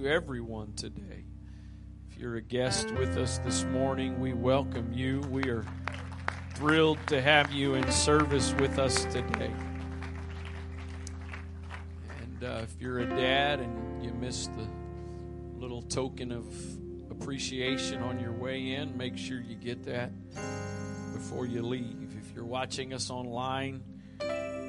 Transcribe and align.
to 0.00 0.08
everyone 0.08 0.72
today. 0.76 1.24
If 2.08 2.16
you're 2.16 2.36
a 2.36 2.40
guest 2.40 2.90
with 2.92 3.18
us 3.18 3.36
this 3.38 3.64
morning, 3.64 4.18
we 4.18 4.32
welcome 4.32 4.94
you. 4.94 5.20
We 5.30 5.42
are 5.50 5.62
thrilled 6.54 6.98
to 7.08 7.20
have 7.20 7.52
you 7.52 7.74
in 7.74 7.90
service 7.92 8.54
with 8.54 8.78
us 8.78 9.04
today. 9.06 9.52
And 12.18 12.44
uh, 12.44 12.60
if 12.62 12.80
you're 12.80 13.00
a 13.00 13.06
dad 13.06 13.60
and 13.60 14.02
you 14.02 14.12
missed 14.12 14.50
the 14.56 14.66
little 15.58 15.82
token 15.82 16.32
of 16.32 16.46
appreciation 17.10 18.00
on 18.02 18.18
your 18.20 18.32
way 18.32 18.72
in, 18.72 18.96
make 18.96 19.18
sure 19.18 19.38
you 19.38 19.54
get 19.54 19.82
that 19.84 20.12
before 21.12 21.44
you 21.44 21.60
leave. 21.60 22.16
If 22.18 22.34
you're 22.34 22.46
watching 22.46 22.94
us 22.94 23.10
online, 23.10 23.82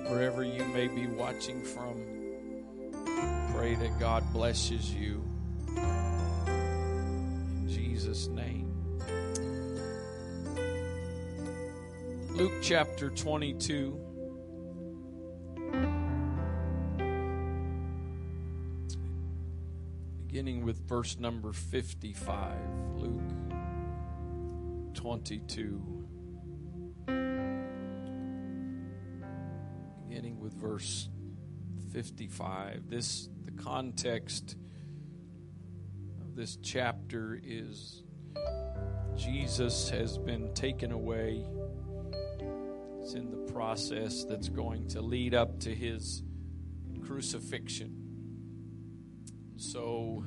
wherever 0.08 0.44
you 0.44 0.66
may 0.66 0.90
be 0.90 1.08
watching 1.08 1.64
from, 1.64 2.11
pray 3.54 3.76
that 3.76 4.00
God 4.00 4.24
blesses 4.34 4.94
you. 4.94 5.24
In 7.58 7.68
Jesus' 7.68 8.28
name. 8.28 8.72
Luke 12.32 12.54
chapter 12.62 13.10
22. 13.10 14.00
Beginning 20.26 20.66
with 20.66 20.80
verse 20.88 21.20
number 21.20 21.52
55. 21.52 22.58
Luke 22.96 23.22
22. 24.94 25.82
Beginning 30.08 30.40
with 30.40 30.54
verse 30.54 31.10
55. 31.92 32.90
This 32.90 33.30
the 33.44 33.52
context 33.52 34.56
of 36.22 36.36
this 36.36 36.58
chapter 36.62 37.40
is 37.44 38.04
Jesus 39.16 39.90
has 39.90 40.18
been 40.18 40.54
taken 40.54 40.92
away. 40.92 41.46
It's 43.02 43.14
in 43.14 43.30
the 43.30 43.52
process 43.52 44.24
that's 44.24 44.48
going 44.48 44.88
to 44.90 45.02
lead 45.02 45.34
up 45.34 45.60
to 45.62 45.76
his 45.76 46.24
crucifixion. 47.06 47.98
So, 49.58 50.24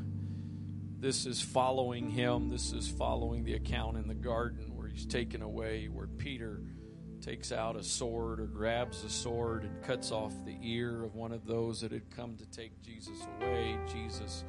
this 0.98 1.24
is 1.26 1.40
following 1.40 2.10
him. 2.10 2.50
This 2.50 2.72
is 2.72 2.88
following 2.88 3.44
the 3.44 3.54
account 3.54 3.96
in 3.96 4.06
the 4.06 4.14
garden 4.14 4.76
where 4.76 4.88
he's 4.88 5.06
taken 5.06 5.42
away, 5.42 5.86
where 5.86 6.06
Peter 6.06 6.60
takes 7.24 7.52
out 7.52 7.74
a 7.74 7.82
sword 7.82 8.38
or 8.38 8.44
grabs 8.44 9.02
a 9.02 9.08
sword 9.08 9.64
and 9.64 9.82
cuts 9.82 10.12
off 10.12 10.34
the 10.44 10.56
ear 10.62 11.02
of 11.02 11.14
one 11.14 11.32
of 11.32 11.46
those 11.46 11.80
that 11.80 11.90
had 11.90 12.10
come 12.14 12.36
to 12.36 12.44
take 12.46 12.82
Jesus 12.82 13.16
away. 13.40 13.78
Jesus 13.90 14.44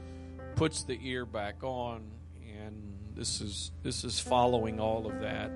puts 0.56 0.84
the 0.84 1.00
ear 1.02 1.26
back 1.26 1.64
on, 1.64 2.04
and 2.60 2.98
this 3.16 3.40
is 3.40 3.72
this 3.82 4.04
is 4.04 4.20
following 4.20 4.82
all 4.82 5.08
of 5.08 5.22
that. 5.22 5.52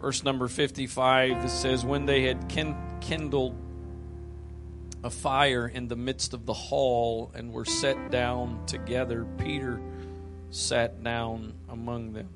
Verse 0.00 0.24
number 0.24 0.48
55 0.48 1.44
it 1.44 1.48
says 1.50 1.84
when 1.84 2.06
they 2.06 2.22
had 2.22 2.48
kindled 2.48 3.54
a 5.04 5.10
fire 5.10 5.68
in 5.68 5.88
the 5.88 5.96
midst 5.96 6.32
of 6.32 6.46
the 6.46 6.54
hall 6.54 7.30
and 7.34 7.52
were 7.52 7.64
set 7.66 8.10
down 8.10 8.64
together 8.66 9.26
Peter 9.38 9.78
sat 10.50 11.02
down 11.02 11.52
among 11.68 12.14
them. 12.14 12.28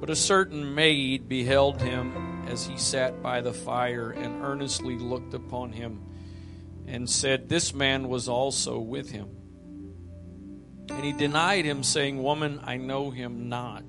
But 0.00 0.10
a 0.10 0.16
certain 0.16 0.74
maid 0.74 1.28
beheld 1.28 1.80
him 1.80 2.44
as 2.46 2.66
he 2.66 2.76
sat 2.76 3.22
by 3.22 3.40
the 3.40 3.52
fire 3.52 4.10
and 4.10 4.44
earnestly 4.44 4.98
looked 4.98 5.34
upon 5.34 5.72
him 5.72 6.02
and 6.86 7.08
said, 7.08 7.48
This 7.48 7.74
man 7.74 8.08
was 8.08 8.28
also 8.28 8.78
with 8.78 9.10
him. 9.10 9.28
And 10.88 11.04
he 11.04 11.12
denied 11.12 11.64
him, 11.64 11.82
saying, 11.82 12.22
Woman, 12.22 12.60
I 12.62 12.76
know 12.76 13.10
him 13.10 13.48
not. 13.48 13.84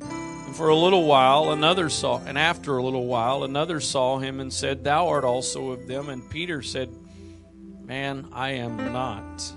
And 0.00 0.54
for 0.54 0.68
a 0.68 0.76
little 0.76 1.06
while 1.06 1.50
another 1.50 1.88
saw, 1.88 2.20
and 2.26 2.36
after 2.36 2.76
a 2.76 2.82
little 2.82 3.06
while 3.06 3.42
another 3.42 3.80
saw 3.80 4.18
him 4.18 4.38
and 4.38 4.52
said, 4.52 4.84
Thou 4.84 5.08
art 5.08 5.24
also 5.24 5.70
of 5.70 5.86
them. 5.86 6.08
And 6.08 6.28
Peter 6.28 6.60
said, 6.60 6.94
Man, 7.84 8.28
I 8.32 8.50
am 8.50 8.76
not. 8.92 9.52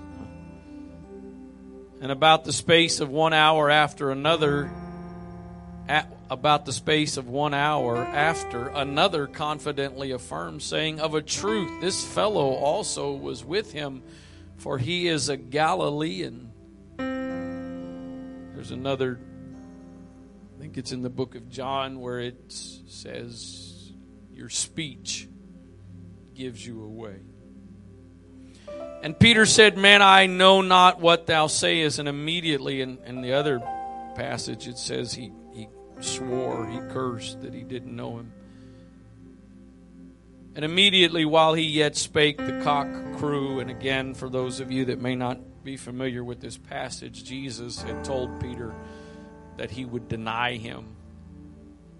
And 2.00 2.10
about 2.10 2.44
the 2.44 2.52
space 2.52 3.00
of 3.00 3.10
one 3.10 3.32
hour 3.32 3.70
after 3.70 4.10
another, 4.10 4.70
at 5.88 6.10
about 6.30 6.66
the 6.66 6.72
space 6.72 7.16
of 7.16 7.28
one 7.28 7.54
hour 7.54 7.98
after, 7.98 8.68
another 8.68 9.26
confidently 9.26 10.10
affirmed, 10.10 10.62
saying, 10.62 11.00
Of 11.00 11.14
a 11.14 11.22
truth, 11.22 11.80
this 11.80 12.04
fellow 12.04 12.54
also 12.54 13.12
was 13.12 13.44
with 13.44 13.72
him, 13.72 14.02
for 14.56 14.78
he 14.78 15.06
is 15.08 15.28
a 15.28 15.36
Galilean. 15.36 16.52
There's 16.96 18.70
another, 18.70 19.20
I 20.56 20.60
think 20.60 20.76
it's 20.76 20.92
in 20.92 21.02
the 21.02 21.10
book 21.10 21.34
of 21.34 21.48
John, 21.48 22.00
where 22.00 22.18
it 22.20 22.50
says, 22.50 23.92
Your 24.32 24.48
speech 24.48 25.28
gives 26.34 26.66
you 26.66 26.82
away. 26.82 27.16
And 29.02 29.18
Peter 29.18 29.46
said, 29.46 29.76
Man, 29.78 30.02
I 30.02 30.26
know 30.26 30.62
not 30.62 31.00
what 31.00 31.26
thou 31.26 31.46
sayest. 31.46 32.00
And 32.00 32.08
immediately 32.08 32.80
in, 32.80 32.98
in 33.06 33.20
the 33.20 33.34
other 33.34 33.60
passage, 34.16 34.66
it 34.66 34.78
says 34.78 35.12
he 35.12 35.30
swore, 36.00 36.66
he 36.66 36.78
cursed 36.92 37.42
that 37.42 37.54
he 37.54 37.62
didn't 37.62 37.94
know 37.94 38.18
him. 38.18 38.32
And 40.56 40.64
immediately 40.64 41.26
while 41.26 41.52
he 41.52 41.64
yet 41.64 41.96
spake, 41.96 42.38
the 42.38 42.62
cock 42.64 42.88
crew. 43.18 43.60
And 43.60 43.70
again, 43.70 44.14
for 44.14 44.30
those 44.30 44.60
of 44.60 44.72
you 44.72 44.86
that 44.86 44.98
may 44.98 45.14
not 45.14 45.38
be 45.62 45.76
familiar 45.76 46.24
with 46.24 46.40
this 46.40 46.56
passage, 46.56 47.24
Jesus 47.24 47.82
had 47.82 48.04
told 48.04 48.40
Peter 48.40 48.74
that 49.58 49.70
he 49.70 49.84
would 49.84 50.08
deny 50.08 50.56
him. 50.56 50.96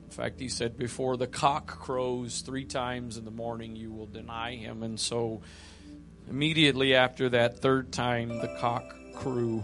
In 0.07 0.11
fact, 0.11 0.41
he 0.41 0.49
said, 0.49 0.79
Before 0.79 1.19
the 1.19 1.27
cock 1.27 1.67
crows 1.67 2.41
three 2.41 2.65
times 2.65 3.19
in 3.19 3.27
the 3.27 3.31
morning, 3.31 3.77
you 3.77 3.93
will 3.93 4.07
deny 4.07 4.57
him. 4.57 4.83
And 4.83 4.99
so, 4.99 5.43
immediately 6.31 6.95
after 6.95 7.29
that 7.29 7.59
third 7.59 7.93
time, 7.93 8.29
the 8.39 8.57
cock 8.59 8.95
crew. 9.17 9.63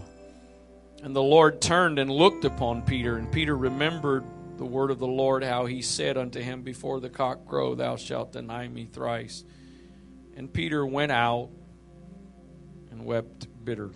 And 1.03 1.13
the 1.13 1.21
Lord 1.21 1.61
turned 1.61 1.99
and 1.99 2.09
looked 2.09 2.45
upon 2.45 2.81
Peter, 2.83 3.17
and 3.17 3.29
Peter 3.29 3.57
remembered 3.57 4.23
the 4.57 4.63
word 4.63 4.89
of 4.89 4.99
the 4.99 5.07
Lord, 5.07 5.43
how 5.43 5.65
he 5.65 5.81
said 5.81 6.17
unto 6.17 6.39
him, 6.39 6.61
Before 6.61 7.01
the 7.01 7.09
cock 7.09 7.45
crow, 7.45 7.75
thou 7.75 7.97
shalt 7.97 8.31
deny 8.31 8.69
me 8.69 8.85
thrice. 8.85 9.43
And 10.37 10.51
Peter 10.51 10.85
went 10.85 11.11
out 11.11 11.49
and 12.89 13.05
wept 13.05 13.47
bitterly. 13.65 13.93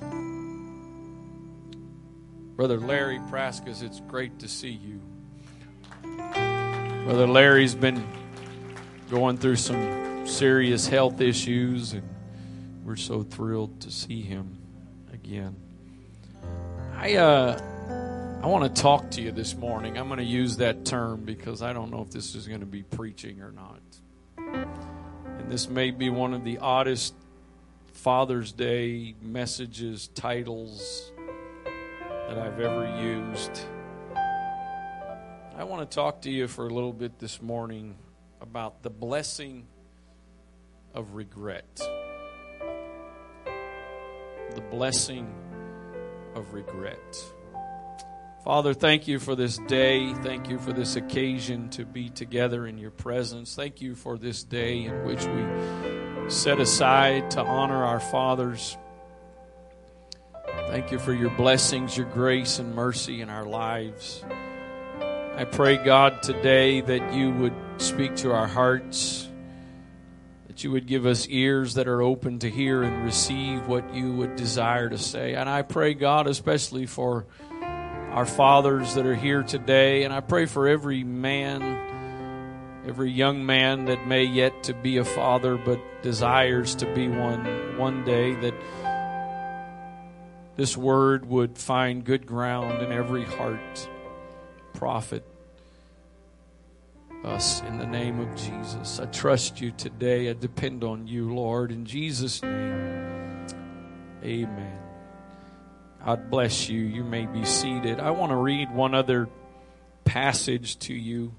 Brother 2.57 2.77
Larry 2.77 3.19
Praskas, 3.19 3.81
it's 3.81 4.01
great 4.01 4.39
to 4.39 4.49
see 4.49 4.71
you. 4.71 5.01
Brother 7.05 7.27
Larry's 7.27 7.75
been 7.75 8.05
going 9.09 9.37
through 9.37 9.55
some 9.55 10.27
serious 10.27 10.87
health 10.87 11.21
issues, 11.21 11.93
and 11.93 12.03
we're 12.83 12.97
so 12.97 13.23
thrilled 13.23 13.79
to 13.79 13.91
see 13.91 14.21
him 14.21 14.57
again. 15.13 15.55
I 16.99 17.13
uh, 17.13 18.39
I 18.41 18.47
want 18.47 18.75
to 18.75 18.81
talk 18.81 19.11
to 19.11 19.21
you 19.21 19.31
this 19.31 19.55
morning. 19.55 19.99
I'm 19.99 20.07
going 20.07 20.17
to 20.17 20.25
use 20.25 20.57
that 20.57 20.83
term 20.83 21.25
because 21.25 21.61
I 21.61 21.71
don't 21.71 21.91
know 21.91 22.01
if 22.01 22.09
this 22.09 22.33
is 22.33 22.47
going 22.47 22.61
to 22.61 22.65
be 22.65 22.81
preaching 22.81 23.39
or 23.43 23.51
not. 23.51 23.79
And 24.35 25.47
this 25.47 25.69
may 25.69 25.91
be 25.91 26.09
one 26.09 26.33
of 26.33 26.43
the 26.43 26.57
oddest 26.57 27.13
Father's 27.93 28.51
Day 28.51 29.13
messages, 29.21 30.07
titles 30.15 31.11
that 32.29 32.39
I've 32.39 32.59
ever 32.59 32.87
used. 32.99 33.61
I 35.55 35.65
want 35.65 35.87
to 35.87 35.95
talk 35.95 36.23
to 36.23 36.31
you 36.31 36.47
for 36.47 36.65
a 36.65 36.73
little 36.73 36.93
bit 36.93 37.19
this 37.19 37.43
morning 37.43 37.95
about 38.41 38.81
the 38.81 38.89
blessing 38.89 39.67
of 40.95 41.13
regret. 41.13 41.79
The 44.55 44.61
blessing 44.71 45.31
of 46.37 46.53
regret. 46.53 47.33
Father, 48.43 48.73
thank 48.73 49.07
you 49.07 49.19
for 49.19 49.35
this 49.35 49.57
day. 49.67 50.13
Thank 50.13 50.49
you 50.49 50.57
for 50.57 50.71
this 50.71 50.95
occasion 50.95 51.69
to 51.71 51.85
be 51.85 52.09
together 52.09 52.65
in 52.65 52.77
your 52.77 52.91
presence. 52.91 53.55
Thank 53.55 53.81
you 53.81 53.93
for 53.93 54.17
this 54.17 54.43
day 54.43 54.85
in 54.85 55.03
which 55.03 55.25
we 55.25 56.29
set 56.29 56.59
aside 56.59 57.31
to 57.31 57.41
honor 57.41 57.83
our 57.83 57.99
fathers. 57.99 58.77
Thank 60.69 60.91
you 60.91 60.99
for 60.99 61.13
your 61.13 61.31
blessings, 61.31 61.97
your 61.97 62.07
grace, 62.07 62.59
and 62.59 62.73
mercy 62.73 63.21
in 63.21 63.29
our 63.29 63.45
lives. 63.45 64.23
I 65.35 65.45
pray, 65.45 65.77
God, 65.77 66.23
today 66.23 66.81
that 66.81 67.13
you 67.13 67.31
would 67.31 67.53
speak 67.77 68.15
to 68.17 68.31
our 68.31 68.47
hearts 68.47 69.29
that 70.57 70.63
you 70.63 70.71
would 70.71 70.87
give 70.87 71.05
us 71.05 71.27
ears 71.29 71.75
that 71.75 71.87
are 71.87 72.01
open 72.01 72.39
to 72.39 72.49
hear 72.49 72.81
and 72.81 73.05
receive 73.05 73.67
what 73.67 73.93
you 73.93 74.11
would 74.11 74.35
desire 74.35 74.89
to 74.89 74.97
say. 74.97 75.35
And 75.35 75.47
I 75.47 75.61
pray, 75.61 75.93
God, 75.93 76.25
especially 76.25 76.87
for 76.87 77.27
our 77.61 78.25
fathers 78.25 78.95
that 78.95 79.05
are 79.05 79.13
here 79.13 79.43
today, 79.43 80.03
and 80.03 80.11
I 80.11 80.19
pray 80.19 80.47
for 80.47 80.67
every 80.67 81.03
man, 81.03 82.81
every 82.87 83.11
young 83.11 83.45
man 83.45 83.85
that 83.85 84.07
may 84.07 84.23
yet 84.23 84.63
to 84.63 84.73
be 84.73 84.97
a 84.97 85.05
father 85.05 85.57
but 85.57 85.79
desires 86.01 86.73
to 86.77 86.91
be 86.91 87.07
one 87.07 87.77
one 87.77 88.03
day 88.03 88.33
that 88.33 88.55
this 90.55 90.75
word 90.75 91.29
would 91.29 91.55
find 91.59 92.03
good 92.03 92.25
ground 92.25 92.81
in 92.81 92.91
every 92.91 93.25
heart. 93.25 93.87
Profit 94.73 95.23
us 97.23 97.61
in 97.61 97.77
the 97.77 97.85
name 97.85 98.19
of 98.19 98.35
Jesus. 98.35 98.99
I 98.99 99.05
trust 99.05 99.59
you 99.59 99.71
today. 99.71 100.29
I 100.29 100.33
depend 100.33 100.83
on 100.83 101.07
you, 101.07 101.33
Lord. 101.33 101.71
In 101.71 101.85
Jesus' 101.85 102.41
name, 102.41 103.47
amen. 104.23 104.79
God 106.05 106.29
bless 106.29 106.69
you. 106.69 106.79
You 106.79 107.03
may 107.03 107.25
be 107.25 107.43
seated. 107.43 107.99
I 107.99 108.11
want 108.11 108.31
to 108.31 108.37
read 108.37 108.73
one 108.73 108.93
other 108.93 109.27
passage 110.05 110.79
to 110.79 110.93
you. 110.93 111.33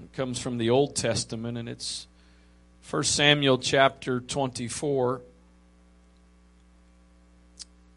It 0.00 0.12
comes 0.12 0.38
from 0.38 0.58
the 0.58 0.70
Old 0.70 0.94
Testament, 0.94 1.58
and 1.58 1.68
it's 1.68 2.06
1 2.88 3.02
Samuel 3.02 3.58
chapter 3.58 4.20
24. 4.20 5.20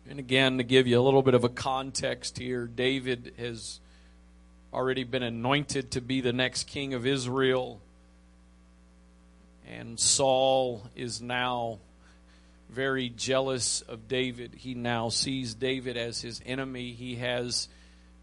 And 0.09 0.19
again, 0.19 0.57
to 0.57 0.63
give 0.63 0.87
you 0.87 0.99
a 0.99 1.03
little 1.03 1.21
bit 1.21 1.33
of 1.33 1.43
a 1.43 1.49
context 1.49 2.37
here, 2.37 2.65
David 2.65 3.33
has 3.37 3.79
already 4.73 5.03
been 5.03 5.23
anointed 5.23 5.91
to 5.91 6.01
be 6.01 6.21
the 6.21 6.33
next 6.33 6.65
king 6.67 6.93
of 6.93 7.05
Israel. 7.05 7.79
And 9.69 9.99
Saul 9.99 10.83
is 10.95 11.21
now 11.21 11.79
very 12.69 13.09
jealous 13.09 13.81
of 13.81 14.07
David. 14.07 14.55
He 14.55 14.73
now 14.73 15.09
sees 15.09 15.53
David 15.53 15.95
as 15.95 16.21
his 16.21 16.41
enemy. 16.45 16.91
He 16.91 17.15
has 17.15 17.69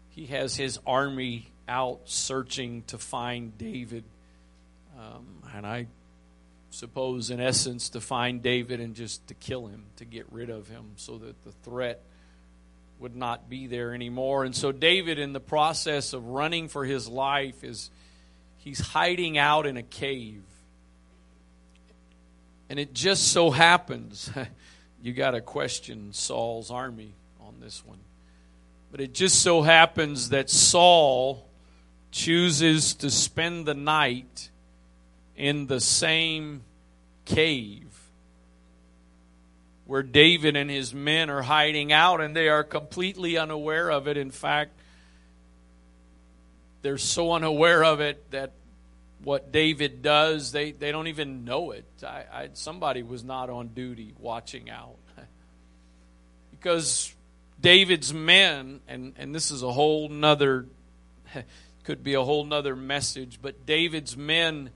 he 0.09 0.25
has 0.27 0.55
his 0.55 0.77
army 0.85 1.47
out 1.67 2.01
searching 2.05 2.83
to 2.87 2.97
find 2.97 3.57
David. 3.57 4.03
Um, 4.99 5.41
and 5.55 5.65
I 5.65 5.87
suppose, 6.69 7.29
in 7.29 7.39
essence, 7.39 7.89
to 7.89 8.01
find 8.01 8.43
David 8.43 8.81
and 8.81 8.93
just 8.93 9.25
to 9.29 9.33
kill 9.33 9.67
him, 9.67 9.85
to 9.95 10.05
get 10.05 10.25
rid 10.31 10.49
of 10.49 10.67
him, 10.67 10.91
so 10.97 11.17
that 11.17 11.43
the 11.43 11.51
threat 11.63 12.01
would 13.01 13.15
not 13.15 13.49
be 13.49 13.65
there 13.65 13.93
anymore. 13.93 14.45
And 14.45 14.55
so, 14.55 14.71
David, 14.71 15.17
in 15.17 15.33
the 15.33 15.39
process 15.39 16.13
of 16.13 16.27
running 16.27 16.67
for 16.67 16.85
his 16.85 17.07
life, 17.07 17.63
is 17.63 17.89
he's 18.57 18.79
hiding 18.79 19.39
out 19.39 19.65
in 19.65 19.75
a 19.75 19.83
cave. 19.83 20.43
And 22.69 22.79
it 22.79 22.93
just 22.93 23.31
so 23.31 23.49
happens, 23.49 24.31
you 25.01 25.13
got 25.13 25.31
to 25.31 25.41
question 25.41 26.13
Saul's 26.13 26.69
army 26.69 27.13
on 27.41 27.55
this 27.59 27.83
one. 27.85 27.99
But 28.91 29.01
it 29.01 29.13
just 29.13 29.41
so 29.41 29.63
happens 29.63 30.29
that 30.29 30.49
Saul 30.49 31.45
chooses 32.11 32.93
to 32.95 33.09
spend 33.09 33.65
the 33.65 33.73
night 33.73 34.49
in 35.35 35.65
the 35.65 35.79
same 35.79 36.61
cave 37.25 37.90
where 39.91 40.03
David 40.03 40.55
and 40.55 40.71
his 40.71 40.93
men 40.93 41.29
are 41.29 41.41
hiding 41.41 41.91
out, 41.91 42.21
and 42.21 42.33
they 42.33 42.47
are 42.47 42.63
completely 42.63 43.37
unaware 43.37 43.91
of 43.91 44.07
it. 44.07 44.15
In 44.15 44.31
fact, 44.31 44.71
they're 46.81 46.97
so 46.97 47.33
unaware 47.33 47.83
of 47.83 47.99
it 47.99 48.31
that 48.31 48.53
what 49.21 49.51
David 49.51 50.01
does, 50.01 50.53
they, 50.53 50.71
they 50.71 50.93
don't 50.93 51.07
even 51.07 51.43
know 51.43 51.71
it. 51.71 51.83
I, 52.07 52.23
I, 52.31 52.49
somebody 52.53 53.03
was 53.03 53.25
not 53.25 53.49
on 53.49 53.67
duty 53.67 54.13
watching 54.17 54.69
out. 54.69 54.95
because 56.51 57.13
David's 57.59 58.13
men, 58.13 58.79
and, 58.87 59.13
and 59.17 59.35
this 59.35 59.51
is 59.51 59.61
a 59.61 59.73
whole 59.73 60.07
nother, 60.07 60.67
could 61.83 62.01
be 62.01 62.13
a 62.13 62.23
whole 62.23 62.45
nother 62.45 62.77
message, 62.77 63.39
but 63.41 63.65
David's 63.65 64.15
men 64.15 64.69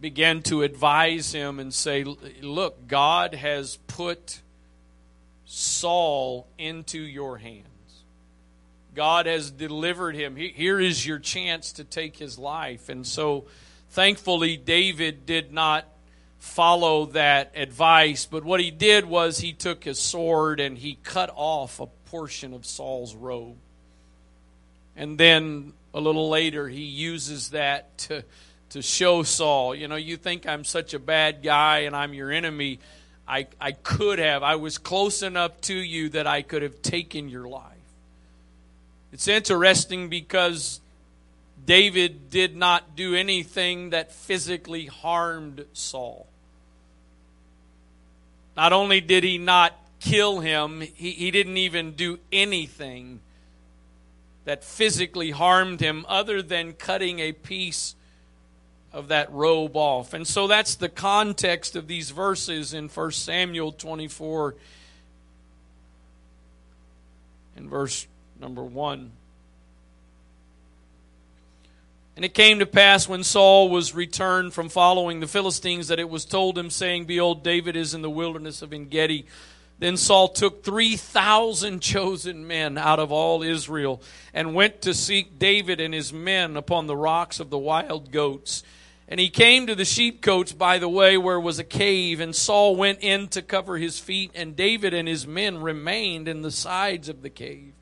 began 0.00 0.42
to 0.42 0.62
advise 0.62 1.32
him 1.32 1.58
and 1.58 1.72
say, 1.72 2.04
Look, 2.04 2.86
God 2.86 3.34
has 3.34 3.76
put 3.86 4.40
Saul 5.44 6.46
into 6.58 6.98
your 6.98 7.38
hands. 7.38 7.64
God 8.94 9.26
has 9.26 9.50
delivered 9.50 10.14
him. 10.14 10.36
Here 10.36 10.80
is 10.80 11.06
your 11.06 11.18
chance 11.18 11.72
to 11.74 11.84
take 11.84 12.16
his 12.16 12.38
life. 12.38 12.88
And 12.88 13.06
so, 13.06 13.46
thankfully, 13.90 14.56
David 14.56 15.24
did 15.24 15.52
not 15.52 15.86
follow 16.38 17.06
that 17.06 17.52
advice, 17.54 18.26
but 18.26 18.44
what 18.44 18.60
he 18.60 18.70
did 18.70 19.04
was 19.04 19.38
he 19.38 19.52
took 19.52 19.84
his 19.84 19.98
sword 19.98 20.60
and 20.60 20.78
he 20.78 20.98
cut 21.02 21.30
off 21.34 21.80
a 21.80 21.86
portion 22.06 22.54
of 22.54 22.66
Saul's 22.66 23.14
robe. 23.14 23.56
And 24.96 25.16
then 25.16 25.72
a 25.94 26.00
little 26.00 26.28
later, 26.28 26.68
he 26.68 26.82
uses 26.82 27.50
that 27.50 27.96
to 27.98 28.24
to 28.70 28.82
show 28.82 29.22
Saul, 29.22 29.74
you 29.74 29.88
know, 29.88 29.96
you 29.96 30.16
think 30.16 30.46
I'm 30.46 30.64
such 30.64 30.94
a 30.94 30.98
bad 30.98 31.42
guy 31.42 31.80
and 31.80 31.96
I'm 31.96 32.12
your 32.12 32.30
enemy. 32.30 32.80
I, 33.26 33.46
I 33.60 33.72
could 33.72 34.18
have, 34.18 34.42
I 34.42 34.56
was 34.56 34.78
close 34.78 35.22
enough 35.22 35.60
to 35.62 35.74
you 35.74 36.10
that 36.10 36.26
I 36.26 36.42
could 36.42 36.62
have 36.62 36.82
taken 36.82 37.28
your 37.28 37.48
life. 37.48 37.64
It's 39.12 39.28
interesting 39.28 40.08
because 40.08 40.80
David 41.64 42.30
did 42.30 42.56
not 42.56 42.94
do 42.96 43.14
anything 43.14 43.90
that 43.90 44.12
physically 44.12 44.86
harmed 44.86 45.64
Saul. 45.72 46.26
Not 48.56 48.72
only 48.72 49.00
did 49.00 49.24
he 49.24 49.38
not 49.38 49.74
kill 50.00 50.40
him, 50.40 50.80
he, 50.80 51.10
he 51.12 51.30
didn't 51.30 51.56
even 51.56 51.92
do 51.92 52.18
anything 52.32 53.20
that 54.44 54.64
physically 54.64 55.30
harmed 55.30 55.80
him 55.80 56.04
other 56.08 56.40
than 56.40 56.72
cutting 56.72 57.18
a 57.18 57.32
piece 57.32 57.94
of 58.92 59.08
that 59.08 59.30
robe 59.32 59.76
off. 59.76 60.14
And 60.14 60.26
so 60.26 60.46
that's 60.46 60.74
the 60.74 60.88
context 60.88 61.76
of 61.76 61.86
these 61.86 62.10
verses 62.10 62.72
in 62.72 62.88
1 62.88 63.10
Samuel 63.12 63.72
24 63.72 64.54
in 67.56 67.68
verse 67.68 68.06
number 68.40 68.62
1. 68.62 69.10
And 72.16 72.24
it 72.24 72.34
came 72.34 72.58
to 72.58 72.66
pass 72.66 73.08
when 73.08 73.22
Saul 73.22 73.68
was 73.68 73.94
returned 73.94 74.52
from 74.52 74.68
following 74.68 75.20
the 75.20 75.28
Philistines 75.28 75.86
that 75.86 76.00
it 76.00 76.10
was 76.10 76.24
told 76.24 76.58
him, 76.58 76.68
saying, 76.68 77.04
Behold, 77.04 77.44
David 77.44 77.76
is 77.76 77.94
in 77.94 78.02
the 78.02 78.10
wilderness 78.10 78.60
of 78.60 78.72
Engedi. 78.72 79.24
Then 79.78 79.96
Saul 79.96 80.26
took 80.26 80.64
3,000 80.64 81.80
chosen 81.80 82.46
men 82.46 82.76
out 82.76 82.98
of 82.98 83.12
all 83.12 83.44
Israel 83.44 84.02
and 84.34 84.52
went 84.52 84.82
to 84.82 84.94
seek 84.94 85.38
David 85.38 85.80
and 85.80 85.94
his 85.94 86.12
men 86.12 86.56
upon 86.56 86.88
the 86.88 86.96
rocks 86.96 87.38
of 87.38 87.50
the 87.50 87.58
wild 87.58 88.10
goats. 88.10 88.64
And 89.08 89.18
he 89.18 89.30
came 89.30 89.66
to 89.66 89.74
the 89.74 89.86
sheepcotes 89.86 90.52
by 90.52 90.78
the 90.78 90.88
way 90.88 91.16
where 91.16 91.40
was 91.40 91.58
a 91.58 91.64
cave, 91.64 92.20
and 92.20 92.36
Saul 92.36 92.76
went 92.76 92.98
in 93.00 93.28
to 93.28 93.40
cover 93.40 93.78
his 93.78 93.98
feet, 93.98 94.30
and 94.34 94.54
David 94.54 94.92
and 94.92 95.08
his 95.08 95.26
men 95.26 95.62
remained 95.62 96.28
in 96.28 96.42
the 96.42 96.50
sides 96.50 97.08
of 97.08 97.22
the 97.22 97.30
cave. 97.30 97.72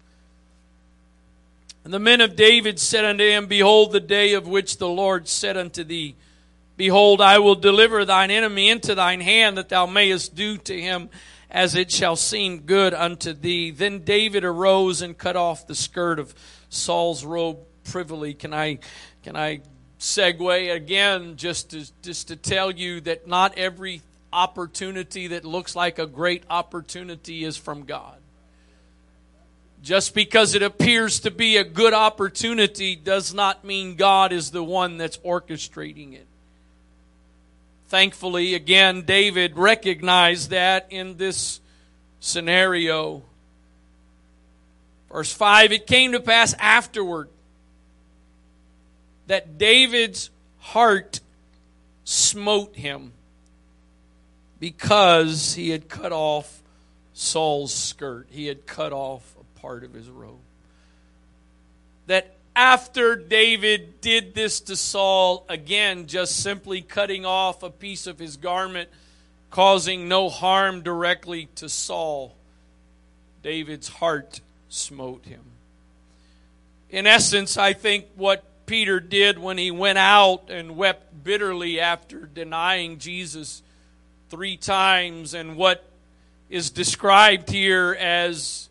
And 1.83 1.93
the 1.93 1.99
men 1.99 2.21
of 2.21 2.37
David 2.37 2.79
said 2.79 3.05
unto 3.05 3.25
him, 3.25 3.47
Behold, 3.47 3.93
the 3.93 4.01
day 4.01 4.35
of 4.35 4.47
which 4.47 4.79
the 4.79 4.89
Lord 4.89 5.27
said 5.27 5.57
unto 5.57 5.83
thee, 5.83 6.15
Behold, 6.77 7.21
I 7.21 7.39
will 7.39 7.55
deliver 7.55 8.05
thine 8.05 8.31
enemy 8.31 8.69
into 8.69 8.95
thine 8.95 9.21
hand, 9.21 9.57
that 9.57 9.69
thou 9.69 9.87
mayest 9.87 10.35
do 10.35 10.59
to 10.59 10.81
him 10.81 11.11
as 11.51 11.75
it 11.75 11.91
shall 11.91 12.17
seem 12.17 12.61
good 12.61 12.93
unto 12.93 13.33
thee. 13.33 13.71
Then 13.71 14.01
David 14.01 14.45
arose 14.45 15.01
and 15.01 15.17
cut 15.17 15.37
off 15.37 15.67
the 15.67 15.75
skirt 15.75 16.19
of 16.19 16.35
Saul's 16.69 17.25
robe 17.25 17.59
privily. 17.85 18.35
Can 18.35 18.53
I, 18.53 18.79
can 19.23 19.37
I 19.37 19.61
segue 19.99 20.75
again 20.75 21.37
just 21.37 21.71
to, 21.71 21.87
just 22.03 22.29
to 22.29 22.37
tell 22.37 22.71
you 22.71 23.01
that 23.03 23.27
not 23.27 23.57
every 23.57 24.03
opportunity 24.33 25.29
that 25.29 25.45
looks 25.45 25.75
like 25.75 25.99
a 25.99 26.07
great 26.07 26.45
opportunity 26.51 27.45
is 27.45 27.57
from 27.57 27.85
God. 27.85 28.19
Just 29.83 30.15
because 30.15 30.55
it 30.55 30.63
appears 30.63 31.21
to 31.21 31.31
be 31.31 31.57
a 31.57 31.65
good 31.65 31.95
opportunity 31.95 32.97
does 32.97 33.33
not 33.33 33.65
mean 33.65 33.95
God 33.95 34.33
is 34.33 34.51
the 34.51 34.65
one 34.65 34.99
that's 34.99 35.17
orchestrating 35.19 36.13
it. 36.13 36.27
Thankfully, 37.89 38.55
again, 38.55 39.03
David 39.03 39.57
recognized 39.57 40.51
that 40.51 40.89
in 40.91 41.17
this 41.19 41.61
scenario. 42.19 43.23
Verse 45.11 45.33
5 45.33 45.73
It 45.73 45.87
came 45.87 46.13
to 46.13 46.21
pass 46.21 46.53
afterward 46.55 47.29
that 49.27 49.59
David's 49.59 50.31
heart 50.59 51.21
smote 52.05 52.77
him 52.77 53.13
because 54.61 55.55
he 55.55 55.71
had 55.71 55.89
cut 55.89 56.13
off 56.13 56.63
Saul's 57.13 57.75
skirt. 57.75 58.29
He 58.31 58.47
had 58.47 58.67
cut 58.67 58.93
off 58.93 59.35
a 59.41 59.61
part 59.61 59.85
of 59.85 59.93
his 59.93 60.09
robe. 60.09 60.39
That 62.07 62.37
after 62.55 63.17
David 63.17 64.01
did 64.01 64.35
this 64.35 64.61
to 64.61 64.77
Saul, 64.77 65.45
again, 65.49 66.07
just 66.07 66.37
simply 66.37 66.81
cutting 66.81 67.27
off 67.27 67.63
a 67.63 67.71
piece 67.71 68.07
of 68.07 68.19
his 68.19 68.37
garment, 68.37 68.89
causing 69.51 70.09
no 70.09 70.29
harm 70.29 70.83
directly 70.83 71.49
to 71.57 71.69
Saul, 71.69 72.35
David's 73.43 73.89
heart 73.89 74.41
smote 74.69 75.25
him. 75.27 75.43
In 76.91 77.07
essence, 77.07 77.57
I 77.57 77.73
think 77.73 78.07
what 78.15 78.45
Peter 78.67 79.01
did 79.01 79.39
when 79.39 79.59
he 79.59 79.71
went 79.71 79.99
out 79.99 80.51
and 80.51 80.77
wept 80.77 81.25
bitterly 81.25 81.81
after 81.81 82.27
denying 82.27 82.99
Jesus 82.99 83.63
three 84.29 84.57
times, 84.57 85.35
and 85.35 85.57
what 85.57 85.85
is 86.51 86.71
described 86.71 87.51
here 87.51 87.97
as 87.99 88.69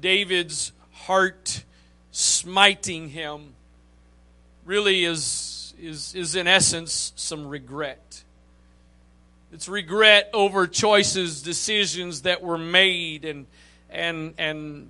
David's 0.00 0.72
heart 0.92 1.64
smiting 2.12 3.08
him 3.08 3.54
really 4.64 5.04
is, 5.04 5.74
is, 5.80 6.14
is 6.14 6.36
in 6.36 6.46
essence 6.46 7.12
some 7.16 7.46
regret. 7.46 8.22
It's 9.52 9.68
regret 9.68 10.30
over 10.32 10.66
choices, 10.66 11.42
decisions 11.42 12.22
that 12.22 12.42
were 12.42 12.56
made, 12.56 13.24
and 13.26 13.46
and 13.90 14.32
and 14.38 14.88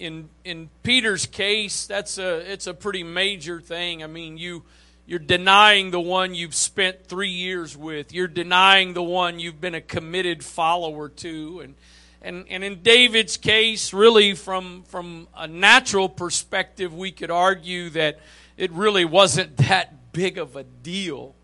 in 0.00 0.30
in 0.44 0.70
Peter's 0.82 1.26
case, 1.26 1.86
that's 1.86 2.18
a 2.18 2.38
it's 2.50 2.66
a 2.66 2.74
pretty 2.74 3.04
major 3.04 3.60
thing. 3.60 4.02
I 4.02 4.06
mean, 4.06 4.38
you 4.38 4.64
you're 5.06 5.18
denying 5.18 5.90
the 5.90 6.00
one 6.00 6.34
you've 6.34 6.54
spent 6.54 7.06
three 7.06 7.30
years 7.30 7.76
with. 7.76 8.12
You're 8.12 8.28
denying 8.28 8.94
the 8.94 9.02
one 9.02 9.38
you've 9.38 9.60
been 9.60 9.74
a 9.74 9.80
committed 9.80 10.42
follower 10.42 11.08
to, 11.08 11.60
and 11.60 11.74
and 12.22 12.46
and 12.48 12.64
in 12.64 12.82
David's 12.82 13.36
case, 13.36 13.92
really 13.92 14.34
from 14.34 14.82
from 14.84 15.28
a 15.36 15.46
natural 15.46 16.08
perspective, 16.08 16.94
we 16.94 17.12
could 17.12 17.30
argue 17.30 17.90
that 17.90 18.18
it 18.56 18.72
really 18.72 19.04
wasn't 19.04 19.56
that 19.68 20.12
big 20.12 20.38
of 20.38 20.56
a 20.56 20.64
deal 20.64 21.34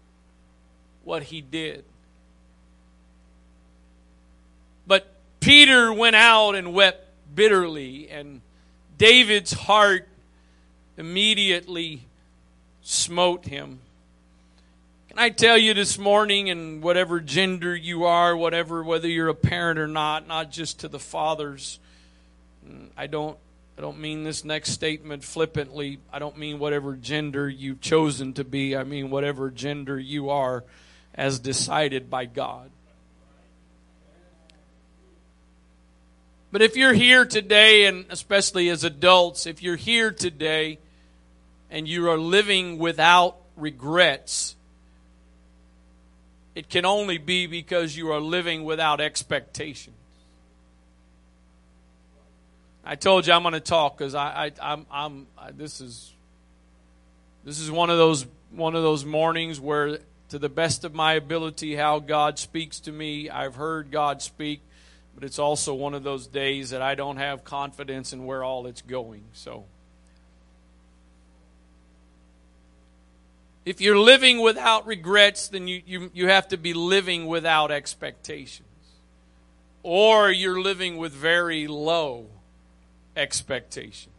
what 1.05 1.25
he 1.25 1.41
did. 1.41 1.85
But 4.87 5.13
Peter 5.41 5.93
went 5.93 6.17
out 6.17 6.55
and 6.55 6.73
wept 6.73 7.05
bitterly, 7.35 8.09
and 8.09 8.41
David's 8.99 9.53
heart 9.53 10.09
immediately 10.97 12.03
smote 12.83 13.45
him. 13.45 13.81
Can 15.09 15.19
I 15.19 15.31
tell 15.31 15.59
you 15.59 15.75
this 15.75 15.99
morning, 15.99 16.51
and 16.51 16.83
whatever 16.83 17.21
gender 17.21 17.75
you 17.75 18.05
are, 18.05 18.37
whatever, 18.37 18.83
whether 18.83 19.09
you're 19.09 19.29
a 19.29 19.35
parent 19.35 19.79
or 19.79 19.87
not, 19.87 20.27
not 20.27 20.51
just 20.51 20.81
to 20.81 20.89
the 20.89 20.99
fathers, 20.99 21.79
I 22.97 23.07
don't. 23.07 23.39
I 23.79 23.83
don't 23.83 23.99
mean 23.99 24.25
this 24.25 24.43
next 24.43 24.71
statement 24.71 25.23
flippantly. 25.23 25.99
I 26.11 26.19
don't 26.19 26.39
mean 26.39 26.59
whatever 26.59 26.97
gender 26.97 27.47
you've 27.47 27.83
chosen 27.83 28.33
to 28.33 28.43
be. 28.43 28.75
I 28.75 28.85
mean 28.85 29.11
whatever 29.11 29.51
gender 29.51 30.01
you 30.01 30.31
are 30.31 30.65
as 31.15 31.39
decided 31.39 32.09
by 32.09 32.25
God. 32.25 32.71
But 36.57 36.63
if 36.63 36.75
you're 36.75 36.95
here 36.95 37.27
today, 37.27 37.85
and 37.85 38.07
especially 38.09 38.71
as 38.71 38.83
adults, 38.83 39.45
if 39.45 39.63
you're 39.63 39.77
here 39.77 40.11
today 40.11 40.79
and 41.71 41.87
you 41.87 42.09
are 42.09 42.17
living 42.17 42.79
without 42.79 43.37
regrets, 43.57 44.57
it 46.55 46.71
can 46.71 46.87
only 46.87 47.19
be 47.19 47.47
because 47.47 47.95
you 47.95 48.11
are 48.11 48.21
living 48.21 48.65
without 48.65 49.03
expectations. 49.03 49.99
I 52.87 52.95
told 52.95 53.27
you 53.27 53.35
I'm 53.35 53.43
going 53.43 53.53
to 53.53 53.61
talk 53.61 53.99
because 53.99 54.15
I, 54.15 54.47
I, 54.47 54.53
I'm, 54.63 54.87
I'm 54.91 55.27
I, 55.37 55.51
this 55.51 55.83
is, 55.83 56.11
this 57.45 57.61
is 57.61 57.71
one 57.71 57.91
of 57.91 57.99
those, 57.99 58.25
one 58.51 58.75
of 58.75 58.83
those 58.83 59.05
mornings 59.05 59.61
where, 59.61 59.99
to 60.31 60.39
the 60.39 60.49
best 60.49 60.85
of 60.85 60.95
my 60.95 61.13
ability, 61.13 61.77
how 61.77 61.99
God 61.99 62.39
speaks 62.39 62.81
to 62.81 62.93
me, 62.93 63.29
I've 63.29 63.57
heard 63.57 63.91
God 63.91 64.23
speak 64.23 64.63
but 65.17 65.25
it's 65.25 65.39
also 65.39 65.73
one 65.73 65.95
of 65.95 66.03
those 66.05 66.27
days 66.27 66.71
that 66.71 66.83
I 66.83 66.95
don't 66.95 67.17
have 67.17 67.43
confidence 67.43 68.13
in 68.13 68.27
where 68.27 68.45
all 68.45 68.67
it's 68.67 68.83
going. 68.83 69.25
So, 69.33 69.65
if 73.65 73.81
you're 73.81 73.99
living 73.99 74.41
without 74.41 74.87
regrets, 74.87 75.49
then 75.49 75.67
you, 75.67 75.83
you, 75.87 76.11
you 76.13 76.29
have 76.29 76.49
to 76.49 76.59
be 76.59 76.75
living 76.75 77.27
without 77.27 77.71
expectations. 77.71 78.69
Or 79.83 80.31
you're 80.31 80.61
living 80.61 80.99
with 80.99 81.13
very 81.13 81.67
low 81.67 82.27
expectations. 83.17 84.13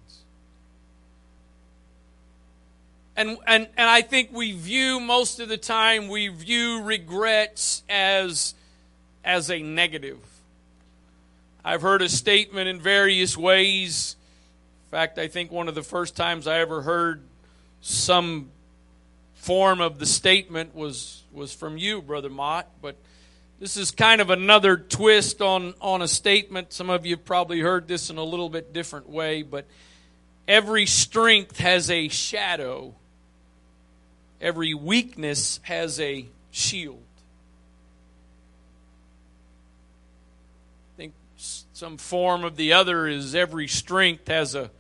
And, 3.15 3.37
and, 3.45 3.67
and 3.77 3.89
I 3.89 4.01
think 4.01 4.31
we 4.33 4.51
view, 4.53 4.99
most 4.99 5.39
of 5.39 5.47
the 5.47 5.57
time, 5.57 6.07
we 6.07 6.27
view 6.27 6.81
regrets 6.81 7.83
as, 7.87 8.55
as 9.23 9.51
a 9.51 9.61
negative. 9.61 10.17
I've 11.67 11.81
heard 11.81 12.01
a 12.01 12.07
statement 12.07 12.69
in 12.69 12.79
various 12.79 13.35
ways. 13.35 14.15
In 14.85 14.91
fact, 14.91 15.19
I 15.19 15.27
think 15.27 15.51
one 15.51 15.67
of 15.67 15.75
the 15.75 15.83
first 15.83 16.15
times 16.15 16.47
I 16.47 16.59
ever 16.59 16.81
heard 16.81 17.21
some 17.81 18.51
form 19.33 19.81
of 19.81 19.99
the 19.99 20.05
statement 20.05 20.73
was 20.73 21.23
was 21.33 21.53
from 21.53 21.77
you, 21.77 22.01
Brother 22.01 22.29
Mott. 22.29 22.69
But 22.81 22.95
this 23.59 23.75
is 23.75 23.91
kind 23.91 24.21
of 24.21 24.29
another 24.29 24.77
twist 24.77 25.41
on, 25.41 25.73
on 25.81 26.01
a 26.01 26.07
statement. 26.07 26.71
Some 26.71 26.89
of 26.89 27.05
you 27.05 27.17
probably 27.17 27.59
heard 27.59 27.89
this 27.89 28.09
in 28.09 28.17
a 28.17 28.23
little 28.23 28.49
bit 28.49 28.71
different 28.71 29.09
way, 29.09 29.41
but 29.41 29.65
every 30.47 30.85
strength 30.85 31.59
has 31.59 31.91
a 31.91 32.07
shadow. 32.07 32.95
Every 34.39 34.73
weakness 34.73 35.59
has 35.63 35.99
a 35.99 36.27
shield. 36.49 37.03
Some 41.77 41.97
form 41.97 42.43
of 42.43 42.55
the 42.55 42.73
other 42.73 43.05
is 43.05 43.35
every 43.35 43.67
strength 43.67 44.29
has 44.29 44.55
a 44.55 44.71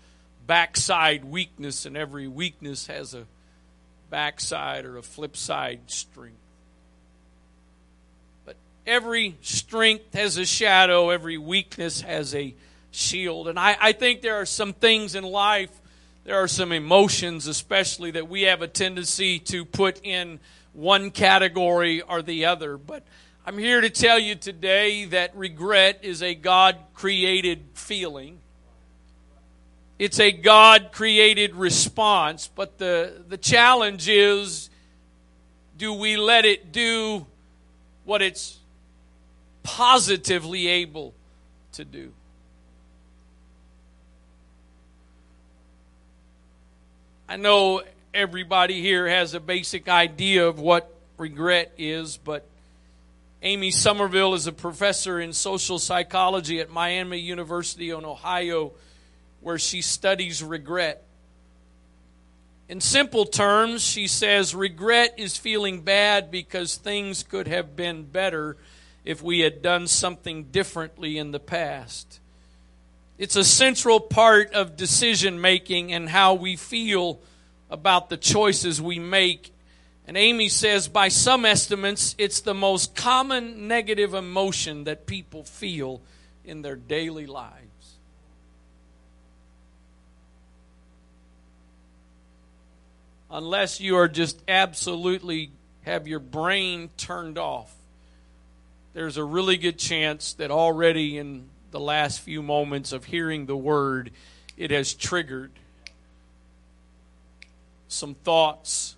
backside 0.47 1.23
weakness, 1.23 1.85
and 1.85 1.95
every 1.95 2.27
weakness 2.27 2.87
has 2.87 3.13
a 3.13 3.27
backside 4.09 4.83
or 4.83 4.97
a 4.97 5.03
flip 5.03 5.37
side 5.37 5.79
strength. 5.85 6.39
But 8.47 8.55
every 8.87 9.35
strength 9.43 10.15
has 10.15 10.37
a 10.37 10.45
shadow, 10.47 11.11
every 11.11 11.37
weakness 11.37 12.01
has 12.01 12.33
a 12.33 12.55
shield. 12.89 13.47
And 13.47 13.59
I, 13.59 13.77
I 13.79 13.91
think 13.91 14.23
there 14.23 14.37
are 14.37 14.47
some 14.47 14.73
things 14.73 15.13
in 15.13 15.23
life, 15.23 15.69
there 16.23 16.37
are 16.37 16.47
some 16.47 16.71
emotions, 16.71 17.45
especially, 17.45 18.09
that 18.09 18.27
we 18.27 18.41
have 18.43 18.63
a 18.63 18.67
tendency 18.67 19.37
to 19.37 19.65
put 19.65 19.99
in 20.03 20.39
one 20.73 21.11
category 21.11 22.01
or 22.01 22.23
the 22.23 22.45
other. 22.45 22.75
But 22.75 23.03
I'm 23.47 23.57
here 23.57 23.79
to 23.79 23.89
tell 23.89 24.19
you 24.19 24.35
today 24.35 25.05
that 25.05 25.33
regret 25.33 25.99
is 26.01 26.21
a 26.21 26.35
God 26.35 26.75
created 26.93 27.63
feeling. 27.75 28.39
It's 29.97 30.19
a 30.19 30.33
God 30.33 30.89
created 30.91 31.55
response, 31.55 32.49
but 32.53 32.77
the, 32.77 33.23
the 33.29 33.37
challenge 33.37 34.09
is 34.09 34.69
do 35.77 35.93
we 35.93 36.17
let 36.17 36.43
it 36.43 36.73
do 36.73 37.25
what 38.03 38.21
it's 38.21 38.57
positively 39.63 40.67
able 40.67 41.13
to 41.71 41.85
do? 41.85 42.11
I 47.29 47.37
know 47.37 47.81
everybody 48.13 48.81
here 48.81 49.07
has 49.07 49.33
a 49.33 49.39
basic 49.39 49.87
idea 49.87 50.45
of 50.45 50.59
what 50.59 50.93
regret 51.17 51.71
is, 51.77 52.17
but 52.17 52.45
Amy 53.43 53.69
Summerville 53.69 54.33
is 54.33 54.47
a 54.47 54.51
professor 54.51 55.19
in 55.19 55.31
social 55.31 55.77
psychology 55.77 56.59
at 56.59 56.71
Miami 56.71 57.19
University 57.19 57.91
in 57.91 58.03
Ohio, 58.03 58.71
where 59.41 59.59
she 59.59 59.81
studies 59.81 60.43
regret. 60.43 61.03
In 62.67 62.81
simple 62.81 63.25
terms, 63.25 63.83
she 63.83 64.07
says 64.07 64.55
regret 64.55 65.13
is 65.17 65.37
feeling 65.37 65.81
bad 65.81 66.31
because 66.31 66.75
things 66.75 67.21
could 67.23 67.47
have 67.47 67.75
been 67.75 68.03
better 68.03 68.57
if 69.05 69.21
we 69.21 69.39
had 69.39 69.61
done 69.61 69.87
something 69.87 70.45
differently 70.45 71.17
in 71.17 71.31
the 71.31 71.39
past. 71.39 72.19
It's 73.19 73.35
a 73.35 73.43
central 73.43 73.99
part 73.99 74.51
of 74.53 74.75
decision 74.75 75.39
making 75.39 75.93
and 75.93 76.09
how 76.09 76.33
we 76.33 76.55
feel 76.55 77.19
about 77.69 78.09
the 78.09 78.17
choices 78.17 78.81
we 78.81 78.99
make 78.99 79.51
and 80.07 80.15
Amy 80.15 80.47
says, 80.47 80.87
by 80.87 81.09
some 81.09 81.43
estimates, 81.43 82.15
it's 82.17 82.39
the 82.39 82.53
most 82.53 82.95
common 82.95 83.67
negative 83.67 84.13
emotion 84.13 84.85
that 84.85 85.05
people 85.05 85.43
feel 85.43 86.01
in 86.45 86.61
their 86.61 86.77
daily 86.77 87.25
lives. 87.25 87.97
Unless 93.29 93.81
you 93.81 93.97
are 93.97 94.07
just 94.07 94.41
absolutely 94.47 95.51
have 95.81 96.07
your 96.07 96.21
brain 96.21 96.89
turned 96.95 97.37
off, 97.37 97.75
there's 98.93 99.17
a 99.17 99.23
really 99.25 99.57
good 99.57 99.77
chance 99.77 100.33
that 100.35 100.51
already 100.51 101.17
in 101.17 101.49
the 101.71 101.81
last 101.81 102.21
few 102.21 102.41
moments 102.41 102.93
of 102.93 103.03
hearing 103.03 103.45
the 103.45 103.57
word, 103.57 104.11
it 104.55 104.71
has 104.71 104.93
triggered 104.93 105.51
some 107.89 108.15
thoughts 108.15 108.95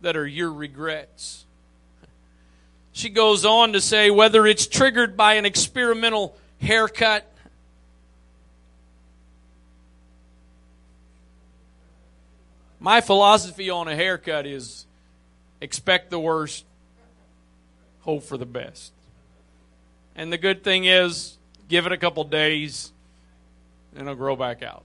that 0.00 0.16
are 0.16 0.26
your 0.26 0.52
regrets. 0.52 1.44
She 2.92 3.10
goes 3.10 3.44
on 3.44 3.72
to 3.74 3.80
say 3.80 4.10
whether 4.10 4.46
it's 4.46 4.66
triggered 4.66 5.16
by 5.16 5.34
an 5.34 5.44
experimental 5.44 6.36
haircut, 6.60 7.30
my 12.80 13.00
philosophy 13.00 13.70
on 13.70 13.88
a 13.88 13.94
haircut 13.94 14.46
is 14.46 14.86
expect 15.60 16.10
the 16.10 16.18
worst, 16.18 16.64
hope 18.00 18.22
for 18.22 18.36
the 18.36 18.46
best. 18.46 18.92
And 20.16 20.32
the 20.32 20.38
good 20.38 20.64
thing 20.64 20.84
is, 20.84 21.36
give 21.68 21.86
it 21.86 21.92
a 21.92 21.96
couple 21.96 22.24
days, 22.24 22.92
and 23.92 24.02
it'll 24.02 24.16
grow 24.16 24.34
back 24.34 24.62
out. 24.62 24.82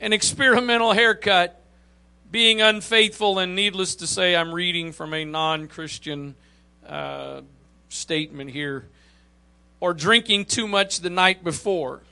An 0.00 0.12
experimental 0.12 0.92
haircut, 0.92 1.57
being 2.30 2.60
unfaithful, 2.60 3.38
and 3.38 3.54
needless 3.54 3.96
to 3.96 4.06
say, 4.06 4.36
I'm 4.36 4.52
reading 4.52 4.92
from 4.92 5.14
a 5.14 5.24
non 5.24 5.68
Christian 5.68 6.34
uh, 6.86 7.42
statement 7.88 8.50
here, 8.50 8.86
or 9.80 9.94
drinking 9.94 10.46
too 10.46 10.68
much 10.68 11.00
the 11.00 11.10
night 11.10 11.42
before. 11.42 12.02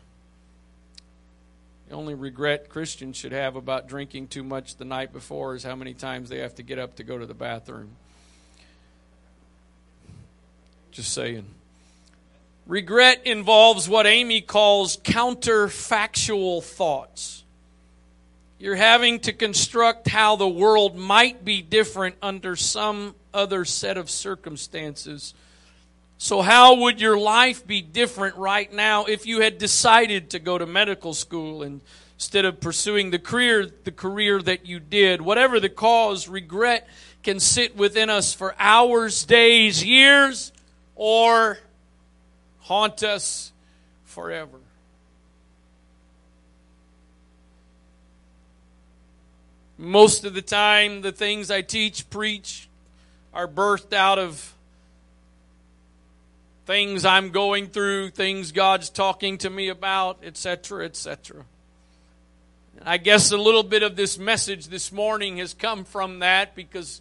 The 1.88 1.94
only 1.94 2.14
regret 2.14 2.68
Christians 2.68 3.16
should 3.16 3.32
have 3.32 3.54
about 3.54 3.86
drinking 3.86 4.28
too 4.28 4.42
much 4.42 4.76
the 4.76 4.84
night 4.84 5.12
before 5.12 5.54
is 5.54 5.62
how 5.62 5.76
many 5.76 5.94
times 5.94 6.28
they 6.28 6.38
have 6.38 6.54
to 6.56 6.62
get 6.62 6.78
up 6.78 6.96
to 6.96 7.04
go 7.04 7.16
to 7.16 7.26
the 7.26 7.34
bathroom. 7.34 7.90
Just 10.90 11.12
saying. 11.12 11.46
Regret 12.66 13.22
involves 13.24 13.88
what 13.88 14.06
Amy 14.06 14.40
calls 14.40 14.96
counterfactual 14.96 16.64
thoughts. 16.64 17.44
You're 18.58 18.76
having 18.76 19.20
to 19.20 19.34
construct 19.34 20.08
how 20.08 20.36
the 20.36 20.48
world 20.48 20.96
might 20.96 21.44
be 21.44 21.60
different 21.60 22.16
under 22.22 22.56
some 22.56 23.14
other 23.34 23.66
set 23.66 23.98
of 23.98 24.08
circumstances. 24.08 25.34
So, 26.16 26.40
how 26.40 26.76
would 26.76 26.98
your 26.98 27.18
life 27.18 27.66
be 27.66 27.82
different 27.82 28.36
right 28.36 28.72
now 28.72 29.04
if 29.04 29.26
you 29.26 29.42
had 29.42 29.58
decided 29.58 30.30
to 30.30 30.38
go 30.38 30.56
to 30.56 30.64
medical 30.64 31.12
school 31.12 31.62
instead 31.62 32.46
of 32.46 32.58
pursuing 32.58 33.10
the 33.10 33.18
career, 33.18 33.70
the 33.84 33.92
career 33.92 34.40
that 34.40 34.64
you 34.64 34.80
did? 34.80 35.20
Whatever 35.20 35.60
the 35.60 35.68
cause, 35.68 36.26
regret 36.26 36.88
can 37.22 37.38
sit 37.38 37.76
within 37.76 38.08
us 38.08 38.32
for 38.32 38.54
hours, 38.58 39.26
days, 39.26 39.84
years, 39.84 40.50
or 40.94 41.58
haunt 42.60 43.02
us 43.02 43.52
forever. 44.04 44.60
Most 49.78 50.24
of 50.24 50.32
the 50.32 50.42
time, 50.42 51.02
the 51.02 51.12
things 51.12 51.50
I 51.50 51.60
teach, 51.60 52.08
preach, 52.08 52.68
are 53.34 53.46
birthed 53.46 53.92
out 53.92 54.18
of 54.18 54.54
things 56.64 57.04
I'm 57.04 57.30
going 57.30 57.68
through, 57.68 58.10
things 58.10 58.52
God's 58.52 58.88
talking 58.88 59.38
to 59.38 59.50
me 59.50 59.68
about, 59.68 60.18
etc., 60.24 60.86
etc. 60.86 61.44
I 62.84 62.96
guess 62.96 63.30
a 63.32 63.36
little 63.36 63.62
bit 63.62 63.82
of 63.82 63.96
this 63.96 64.18
message 64.18 64.68
this 64.68 64.90
morning 64.90 65.38
has 65.38 65.54
come 65.54 65.84
from 65.84 66.20
that 66.20 66.54
because, 66.54 67.00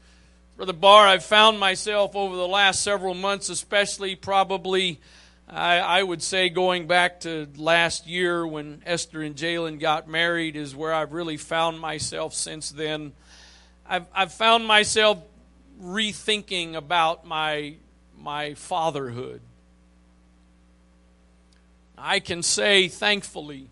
Brother 0.58 0.74
Barr, 0.74 1.08
I've 1.08 1.25
found 1.25 1.60
myself 1.60 2.15
over 2.15 2.36
the 2.36 2.48
last 2.48 2.84
several 2.84 3.13
months, 3.13 3.50
especially 3.50 4.15
probably, 4.15 5.00
I, 5.48 5.78
I 5.78 6.04
would 6.04 6.24
say 6.24 6.50
going 6.50 6.88
back 6.88 7.22
to 7.22 7.48
last 7.56 8.08
year 8.08 8.46
when 8.48 8.82
Esther 8.86 9.22
and 9.22 9.36
Jalen 9.36 9.80
got 9.80 10.08
married, 10.08 10.56
is 10.56 10.75
where 10.75 10.94
I've 10.94 11.14
really 11.14 11.38
found 11.38 11.80
myself 11.80 12.34
since 12.34 12.72
then. 12.72 13.14
I've, 13.88 14.08
I've 14.14 14.34
found 14.34 14.66
myself 14.66 15.20
rethinking 15.82 16.75
about 16.75 17.25
my 17.25 17.75
my 18.18 18.56
fatherhood. 18.56 19.42
I 21.98 22.20
can 22.20 22.42
say 22.42 22.88
thankfully 22.88 23.68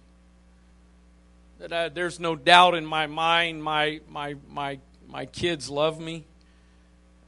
that 1.60 1.74
I, 1.74 1.90
there's 1.90 2.20
no 2.20 2.36
doubt 2.36 2.76
in 2.76 2.86
my 2.86 3.08
mind 3.08 3.64
my 3.64 4.00
my 4.08 4.36
my 4.48 4.80
my 5.08 5.26
kids 5.26 5.70
love 5.72 6.00
me, 6.00 6.26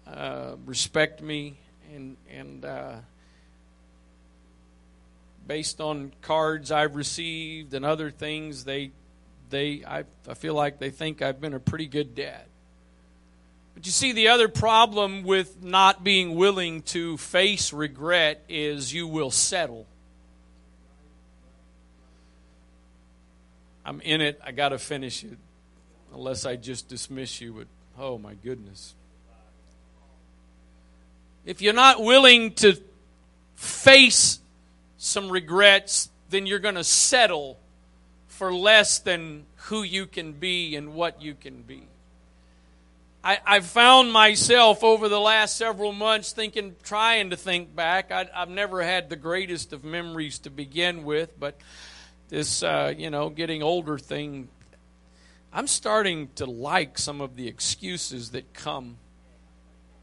uh, 0.05 0.55
respect 0.65 1.21
me, 1.21 1.58
and 1.95 2.15
and 2.29 2.63
uh, 2.63 2.95
based 5.47 5.79
on 5.81 6.12
cards 6.21 6.71
I've 6.71 6.95
received 6.95 7.73
and 7.73 7.86
other 7.86 8.12
things, 8.12 8.63
they 8.63 8.91
they 9.49 9.84
I, 9.86 10.03
I 10.27 10.34
feel 10.34 10.53
like 10.53 10.79
they 10.79 10.89
think 10.89 11.21
I've 11.21 11.39
been 11.39 11.53
a 11.53 11.60
pretty 11.60 11.88
good 11.88 12.15
dad. 12.15 12.43
But 13.73 13.86
you 13.86 13.91
see, 13.91 14.13
the 14.13 14.29
other 14.29 14.47
problem 14.47 15.23
with 15.23 15.62
not 15.62 16.03
being 16.03 16.36
willing 16.36 16.81
to 16.84 17.17
face 17.17 17.73
regret 17.73 18.43
is 18.47 18.93
you 18.93 19.05
will 19.05 19.31
settle. 19.31 19.86
I'm 23.86 24.01
in 24.01 24.21
it, 24.21 24.41
I 24.43 24.51
got 24.51 24.69
to 24.69 24.79
finish 24.79 25.23
it. 25.23 25.38
Unless 26.13 26.45
I 26.45 26.55
just 26.55 26.88
dismiss 26.88 27.41
you 27.41 27.53
with, 27.53 27.67
oh 27.99 28.17
my 28.17 28.34
goodness. 28.36 28.95
If 31.45 31.62
you're 31.62 31.73
not 31.73 32.01
willing 32.01 32.53
to 32.55 32.77
face 33.55 34.39
some 35.05 35.29
regrets, 35.29 36.09
then 36.31 36.47
you're 36.47 36.59
going 36.59 36.75
to 36.75 36.83
settle 36.83 37.59
for 38.27 38.51
less 38.51 38.97
than 38.97 39.45
who 39.55 39.83
you 39.83 40.07
can 40.07 40.33
be 40.33 40.75
and 40.75 40.93
what 40.93 41.21
you 41.21 41.35
can 41.35 41.61
be. 41.61 41.83
I, 43.23 43.39
I've 43.45 43.65
found 43.65 44.11
myself 44.11 44.83
over 44.83 45.07
the 45.07 45.19
last 45.19 45.57
several 45.57 45.91
months 45.91 46.31
thinking, 46.31 46.75
trying 46.83 47.29
to 47.29 47.37
think 47.37 47.75
back. 47.75 48.11
I, 48.11 48.27
have 48.33 48.49
never 48.49 48.81
had 48.81 49.09
the 49.09 49.15
greatest 49.15 49.73
of 49.73 49.83
memories 49.83 50.39
to 50.39 50.49
begin 50.49 51.03
with, 51.03 51.39
but 51.39 51.55
this, 52.29 52.63
uh, 52.63 52.93
you 52.97 53.11
know, 53.11 53.29
getting 53.29 53.61
older 53.61 53.99
thing, 53.99 54.49
I'm 55.53 55.67
starting 55.67 56.29
to 56.35 56.45
like 56.47 56.97
some 56.97 57.21
of 57.21 57.35
the 57.35 57.47
excuses 57.47 58.31
that 58.31 58.53
come 58.53 58.97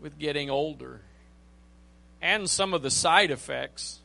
with 0.01 0.17
getting 0.19 0.49
older 0.49 1.01
and 2.21 2.49
some 2.49 2.73
of 2.73 2.83
the 2.83 2.91
side 2.91 3.33
effects. 3.33 3.99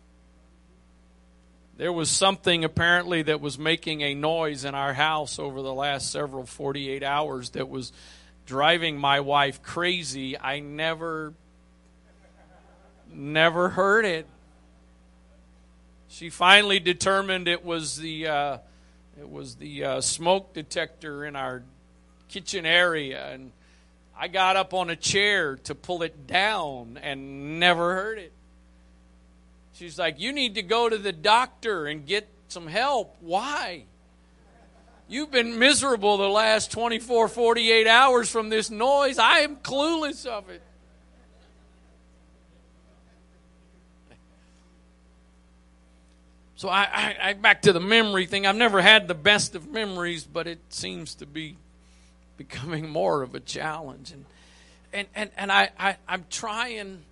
There 1.77 1.93
was 1.93 2.09
something 2.09 2.63
apparently 2.63 3.21
that 3.21 3.39
was 3.39 3.59
making 3.59 4.01
a 4.01 4.15
noise 4.15 4.65
in 4.65 4.73
our 4.73 4.93
house 4.93 5.37
over 5.37 5.61
the 5.61 5.73
last 5.73 6.11
several 6.11 6.43
48 6.43 7.03
hours 7.03 7.51
that 7.51 7.69
was 7.69 7.93
driving 8.47 8.97
my 8.97 9.19
wife 9.19 9.61
crazy. 9.61 10.35
I 10.39 10.59
never, 10.59 11.35
never 13.13 13.69
heard 13.69 14.05
it. 14.05 14.25
She 16.07 16.31
finally 16.31 16.79
determined 16.79 17.47
it 17.47 17.63
was 17.63 17.97
the 17.97 18.27
uh, 18.27 18.57
it 19.19 19.29
was 19.29 19.55
the 19.55 19.83
uh, 19.83 20.01
smoke 20.01 20.55
detector 20.55 21.25
in 21.25 21.35
our 21.35 21.61
kitchen 22.27 22.65
area, 22.65 23.23
and 23.31 23.51
I 24.17 24.29
got 24.29 24.55
up 24.55 24.73
on 24.73 24.89
a 24.89 24.95
chair 24.95 25.57
to 25.65 25.75
pull 25.75 26.01
it 26.01 26.25
down 26.25 26.97
and 27.03 27.59
never 27.59 27.93
heard 27.93 28.17
it. 28.17 28.33
She's 29.77 29.99
like, 29.99 30.19
"You 30.19 30.33
need 30.33 30.55
to 30.55 30.63
go 30.63 30.89
to 30.89 30.97
the 30.97 31.11
doctor 31.11 31.85
and 31.85 32.05
get 32.05 32.27
some 32.47 32.67
help." 32.67 33.15
Why? 33.19 33.85
You've 35.07 35.31
been 35.31 35.57
miserable 35.57 36.17
the 36.17 36.27
last 36.27 36.71
24, 36.71 37.29
48 37.29 37.87
hours 37.87 38.29
from 38.29 38.49
this 38.49 38.69
noise. 38.69 39.17
I 39.17 39.39
am 39.39 39.55
clueless 39.57 40.25
of 40.25 40.49
it. 40.49 40.61
So 46.57 46.69
I, 46.69 46.87
I, 46.91 47.17
I, 47.21 47.33
back 47.33 47.61
to 47.61 47.71
the 47.71 47.79
memory 47.79 48.25
thing. 48.25 48.47
I've 48.47 48.55
never 48.55 48.81
had 48.81 49.07
the 49.07 49.13
best 49.13 49.53
of 49.53 49.67
memories, 49.67 50.23
but 50.23 50.47
it 50.47 50.59
seems 50.69 51.13
to 51.15 51.27
be 51.27 51.55
becoming 52.35 52.89
more 52.89 53.21
of 53.21 53.35
a 53.35 53.39
challenge. 53.39 54.11
And 54.11 54.25
and 54.91 55.07
and, 55.13 55.29
and 55.37 55.51
I, 55.51 55.69
I 55.79 55.97
I'm 56.07 56.25
trying 56.31 57.03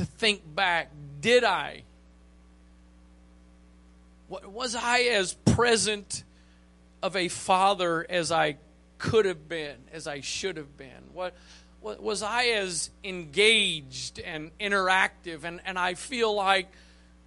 to 0.00 0.06
think 0.06 0.42
back. 0.54 0.90
Did 1.20 1.44
I 1.44 1.82
was 4.30 4.74
I 4.74 5.00
as 5.00 5.34
present 5.34 6.24
of 7.02 7.16
a 7.16 7.28
father 7.28 8.06
as 8.08 8.32
I 8.32 8.56
could 8.96 9.26
have 9.26 9.46
been, 9.46 9.76
as 9.92 10.06
I 10.06 10.20
should 10.20 10.56
have 10.56 10.78
been? 10.78 11.10
What, 11.12 11.34
was 11.82 12.22
I 12.22 12.44
as 12.46 12.90
engaged 13.04 14.20
and 14.20 14.50
interactive? 14.58 15.44
And, 15.44 15.60
and 15.66 15.78
I 15.78 15.94
feel 15.94 16.34
like 16.34 16.70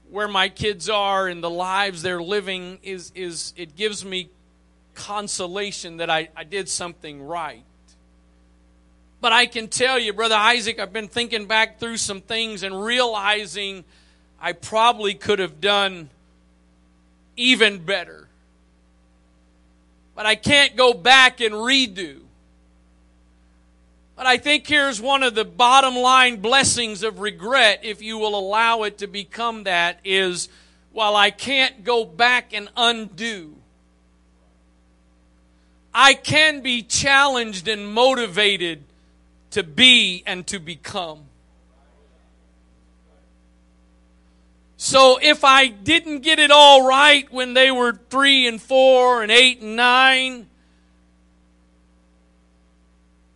where 0.09 0.27
my 0.27 0.49
kids 0.49 0.89
are 0.89 1.27
and 1.27 1.43
the 1.43 1.49
lives 1.49 2.01
they're 2.01 2.23
living 2.23 2.79
is, 2.81 3.12
is 3.13 3.53
it 3.55 3.75
gives 3.75 4.03
me 4.03 4.29
consolation 4.95 5.97
that 5.97 6.09
I, 6.09 6.29
I 6.36 6.43
did 6.43 6.69
something 6.69 7.21
right. 7.21 7.65
But 9.23 9.31
I 9.31 9.45
can 9.45 9.69
tell 9.69 9.97
you, 9.97 10.12
Brother 10.12 10.36
Isaac, 10.36 10.81
I've 10.81 10.91
been 10.91 11.07
thinking 11.07 11.45
back 11.45 11.79
through 11.79 11.95
some 11.95 12.19
things 12.19 12.62
and 12.62 12.83
realizing 12.83 13.86
I 14.38 14.51
probably 14.51 15.13
could 15.13 15.39
have 15.39 15.62
done 15.62 16.09
even 17.38 17.86
better. 17.86 18.27
But 20.13 20.25
I 20.25 20.36
can't 20.36 20.75
go 20.75 20.93
back 20.93 21.39
and 21.39 21.53
redo. 21.53 22.19
But 24.17 24.25
I 24.25 24.36
think 24.36 24.67
here's 24.67 24.99
one 24.99 25.23
of 25.23 25.36
the 25.36 25.45
bottom 25.45 25.95
line 25.95 26.41
blessings 26.41 27.01
of 27.01 27.21
regret, 27.21 27.79
if 27.81 28.01
you 28.01 28.17
will 28.17 28.38
allow 28.38 28.83
it 28.83 28.97
to 28.97 29.07
become 29.07 29.63
that, 29.63 29.99
is 30.03 30.49
while 30.91 31.15
I 31.15 31.31
can't 31.31 31.86
go 31.86 32.03
back 32.03 32.51
and 32.51 32.67
undo, 32.75 33.55
I 35.93 36.13
can 36.13 36.59
be 36.59 36.81
challenged 36.81 37.69
and 37.69 37.88
motivated 37.88 38.83
to 39.53 39.63
be 39.63 40.23
and 40.25 40.45
to 40.47 40.59
become. 40.59 41.25
So 44.77 45.17
if 45.21 45.43
I 45.43 45.67
didn't 45.67 46.19
get 46.19 46.39
it 46.39 46.51
all 46.51 46.85
right 46.85 47.31
when 47.31 47.53
they 47.53 47.71
were 47.71 47.93
three 48.09 48.47
and 48.47 48.61
four 48.61 49.23
and 49.23 49.31
eight 49.31 49.61
and 49.61 49.75
nine, 49.75 50.47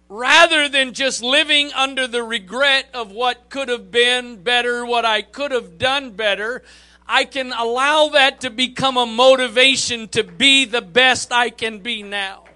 rather 0.10 0.68
than 0.68 0.94
just 0.94 1.22
living 1.24 1.72
under 1.74 2.08
the 2.08 2.24
regret 2.24 2.88
of 2.94 3.12
what 3.12 3.50
could 3.50 3.70
have 3.70 3.92
been 3.92 4.44
better, 4.44 4.86
what 4.86 5.06
I 5.06 5.22
could 5.22 5.52
have 5.52 5.78
done 5.78 6.12
better, 6.12 6.64
I 7.08 7.26
can 7.26 7.54
allow 7.54 8.10
that 8.10 8.42
to 8.42 8.50
become 8.50 8.98
a 8.98 9.06
motivation 9.06 10.08
to 10.10 10.24
be 10.24 10.66
the 10.66 10.82
best 10.82 11.32
I 11.32 11.50
can 11.52 11.80
be 11.80 12.04
now. 12.04 12.47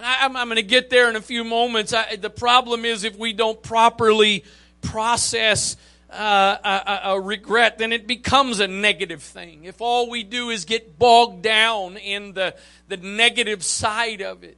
And 0.00 0.06
I, 0.06 0.40
am 0.40 0.48
going 0.48 0.56
to 0.56 0.62
get 0.62 0.88
there 0.88 1.10
in 1.10 1.16
a 1.16 1.20
few 1.20 1.44
moments. 1.44 1.92
I, 1.92 2.16
the 2.16 2.30
problem 2.30 2.86
is 2.86 3.04
if 3.04 3.18
we 3.18 3.34
don't 3.34 3.62
properly 3.62 4.44
process 4.80 5.76
uh, 6.08 6.56
a, 6.64 7.10
a, 7.10 7.20
regret, 7.20 7.76
then 7.76 7.92
it 7.92 8.06
becomes 8.06 8.60
a 8.60 8.66
negative 8.66 9.22
thing. 9.22 9.64
If 9.64 9.82
all 9.82 10.08
we 10.08 10.22
do 10.22 10.48
is 10.48 10.64
get 10.64 10.98
bogged 10.98 11.42
down 11.42 11.98
in 11.98 12.32
the, 12.32 12.54
the 12.88 12.96
negative 12.96 13.62
side 13.62 14.22
of 14.22 14.42
it. 14.42 14.56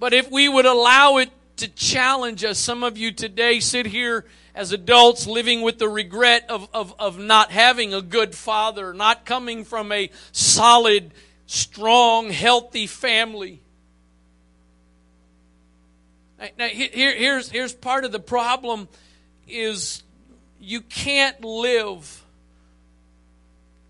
But 0.00 0.14
if 0.14 0.28
we 0.32 0.48
would 0.48 0.66
allow 0.66 1.18
it 1.18 1.30
to 1.58 1.68
challenge 1.68 2.42
us, 2.42 2.58
some 2.58 2.82
of 2.82 2.98
you 2.98 3.12
today 3.12 3.60
sit 3.60 3.86
here 3.86 4.24
as 4.52 4.72
adults 4.72 5.28
living 5.28 5.62
with 5.62 5.78
the 5.78 5.88
regret 5.88 6.44
of, 6.50 6.68
of, 6.74 6.92
of 6.98 7.20
not 7.20 7.52
having 7.52 7.94
a 7.94 8.02
good 8.02 8.34
father, 8.34 8.92
not 8.92 9.24
coming 9.24 9.64
from 9.64 9.92
a 9.92 10.10
solid 10.32 11.12
strong, 11.48 12.28
healthy 12.30 12.86
family. 12.86 13.60
Now, 16.56 16.68
here, 16.68 17.16
here's, 17.16 17.50
here's 17.50 17.72
part 17.72 18.04
of 18.04 18.12
the 18.12 18.20
problem 18.20 18.86
is 19.48 20.04
you 20.60 20.82
can't 20.82 21.42
live. 21.42 22.22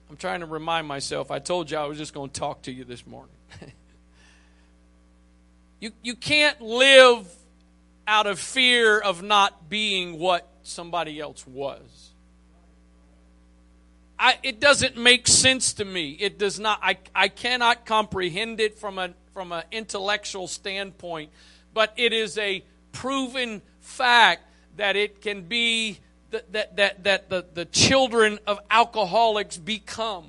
I'm 0.09 0.17
trying 0.17 0.41
to 0.41 0.47
remind 0.47 0.87
myself. 0.87 1.31
I 1.31 1.41
told 1.41 1.71
you 1.71 1.77
I 1.77 1.85
was 1.85 1.99
just 1.99 2.15
going 2.15 2.31
to 2.31 2.41
talk 2.41 2.63
to 2.63 2.73
you 2.73 2.85
this 2.85 3.07
morning. 3.07 3.35
you, 5.81 5.91
you 6.03 6.15
can't 6.15 6.61
live 6.63 7.27
out 8.07 8.27
of 8.27 8.39
fear 8.39 8.99
of 8.99 9.23
not 9.23 9.69
being 9.69 10.19
what 10.19 10.49
somebody 10.63 11.21
else 11.21 11.47
was. 11.47 12.08
I, 14.19 14.39
it 14.43 14.61
doesn't 14.61 14.97
make 14.97 15.29
sense 15.29 15.73
to 15.75 15.85
me. 15.85 16.11
It 16.13 16.39
does 16.39 16.59
not. 16.59 16.81
I, 16.83 16.99
I 17.15 17.29
cannot 17.29 17.87
comprehend 17.87 18.61
it 18.61 18.79
from 18.79 18.99
a 18.99 19.11
from 19.33 19.53
an 19.53 19.63
intellectual 19.71 20.49
standpoint, 20.49 21.31
but 21.73 21.93
it 21.97 22.13
is 22.13 22.37
a 22.39 22.65
proven 22.91 23.63
fact 23.81 24.43
that 24.77 24.97
it 24.97 25.21
can 25.21 25.43
be 25.43 26.01
that 26.31 26.53
that 26.53 26.77
that, 26.77 27.05
that 27.05 27.29
the, 27.31 27.45
the 27.55 27.65
children 27.65 28.41
of 28.47 28.59
alcoholics 28.71 29.57
become. 29.57 30.27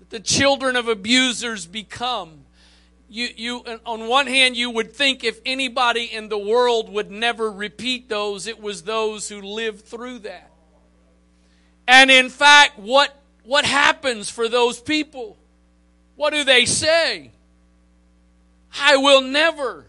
That 0.00 0.10
the 0.10 0.20
children 0.20 0.74
of 0.74 0.88
abusers 0.88 1.66
become. 1.66 2.40
You, 3.08 3.28
you, 3.36 3.64
on 3.84 4.08
one 4.08 4.26
hand, 4.26 4.56
you 4.56 4.70
would 4.70 4.94
think 4.94 5.22
if 5.22 5.38
anybody 5.44 6.04
in 6.04 6.30
the 6.30 6.38
world 6.38 6.90
would 6.90 7.10
never 7.10 7.52
repeat 7.52 8.08
those, 8.08 8.46
it 8.46 8.58
was 8.58 8.84
those 8.84 9.28
who 9.28 9.42
lived 9.42 9.84
through 9.84 10.20
that. 10.20 10.51
And 11.86 12.10
in 12.10 12.28
fact, 12.28 12.78
what, 12.78 13.16
what 13.44 13.64
happens 13.64 14.30
for 14.30 14.48
those 14.48 14.80
people? 14.80 15.36
What 16.16 16.32
do 16.32 16.44
they 16.44 16.64
say? 16.64 17.30
I 18.78 18.96
will 18.96 19.20
never 19.20 19.84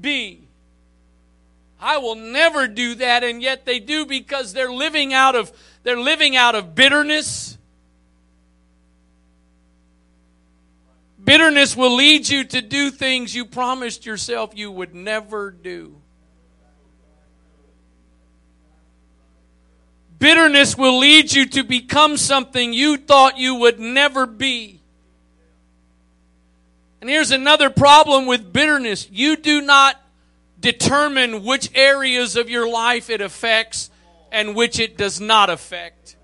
be. 0.00 0.40
I 1.80 1.98
will 1.98 2.14
never 2.14 2.68
do 2.68 2.94
that 2.96 3.24
and 3.24 3.42
yet 3.42 3.64
they 3.64 3.80
do 3.80 4.06
because 4.06 4.52
they're 4.52 4.72
living 4.72 5.12
out 5.12 5.34
of 5.34 5.52
they're 5.82 5.98
living 5.98 6.36
out 6.36 6.54
of 6.54 6.76
bitterness. 6.76 7.58
Bitterness 11.22 11.76
will 11.76 11.94
lead 11.94 12.28
you 12.28 12.44
to 12.44 12.62
do 12.62 12.90
things 12.90 13.34
you 13.34 13.44
promised 13.44 14.06
yourself 14.06 14.52
you 14.54 14.70
would 14.70 14.94
never 14.94 15.50
do. 15.50 16.01
Bitterness 20.22 20.78
will 20.78 21.00
lead 21.00 21.32
you 21.32 21.46
to 21.46 21.64
become 21.64 22.16
something 22.16 22.72
you 22.72 22.96
thought 22.96 23.38
you 23.38 23.56
would 23.56 23.80
never 23.80 24.24
be. 24.24 24.80
And 27.00 27.10
here's 27.10 27.32
another 27.32 27.70
problem 27.70 28.26
with 28.26 28.52
bitterness 28.52 29.08
you 29.10 29.34
do 29.34 29.60
not 29.60 30.00
determine 30.60 31.42
which 31.42 31.70
areas 31.74 32.36
of 32.36 32.48
your 32.48 32.68
life 32.68 33.10
it 33.10 33.20
affects 33.20 33.90
and 34.30 34.54
which 34.54 34.78
it 34.78 34.96
does 34.96 35.20
not 35.20 35.50
affect. 35.50 36.14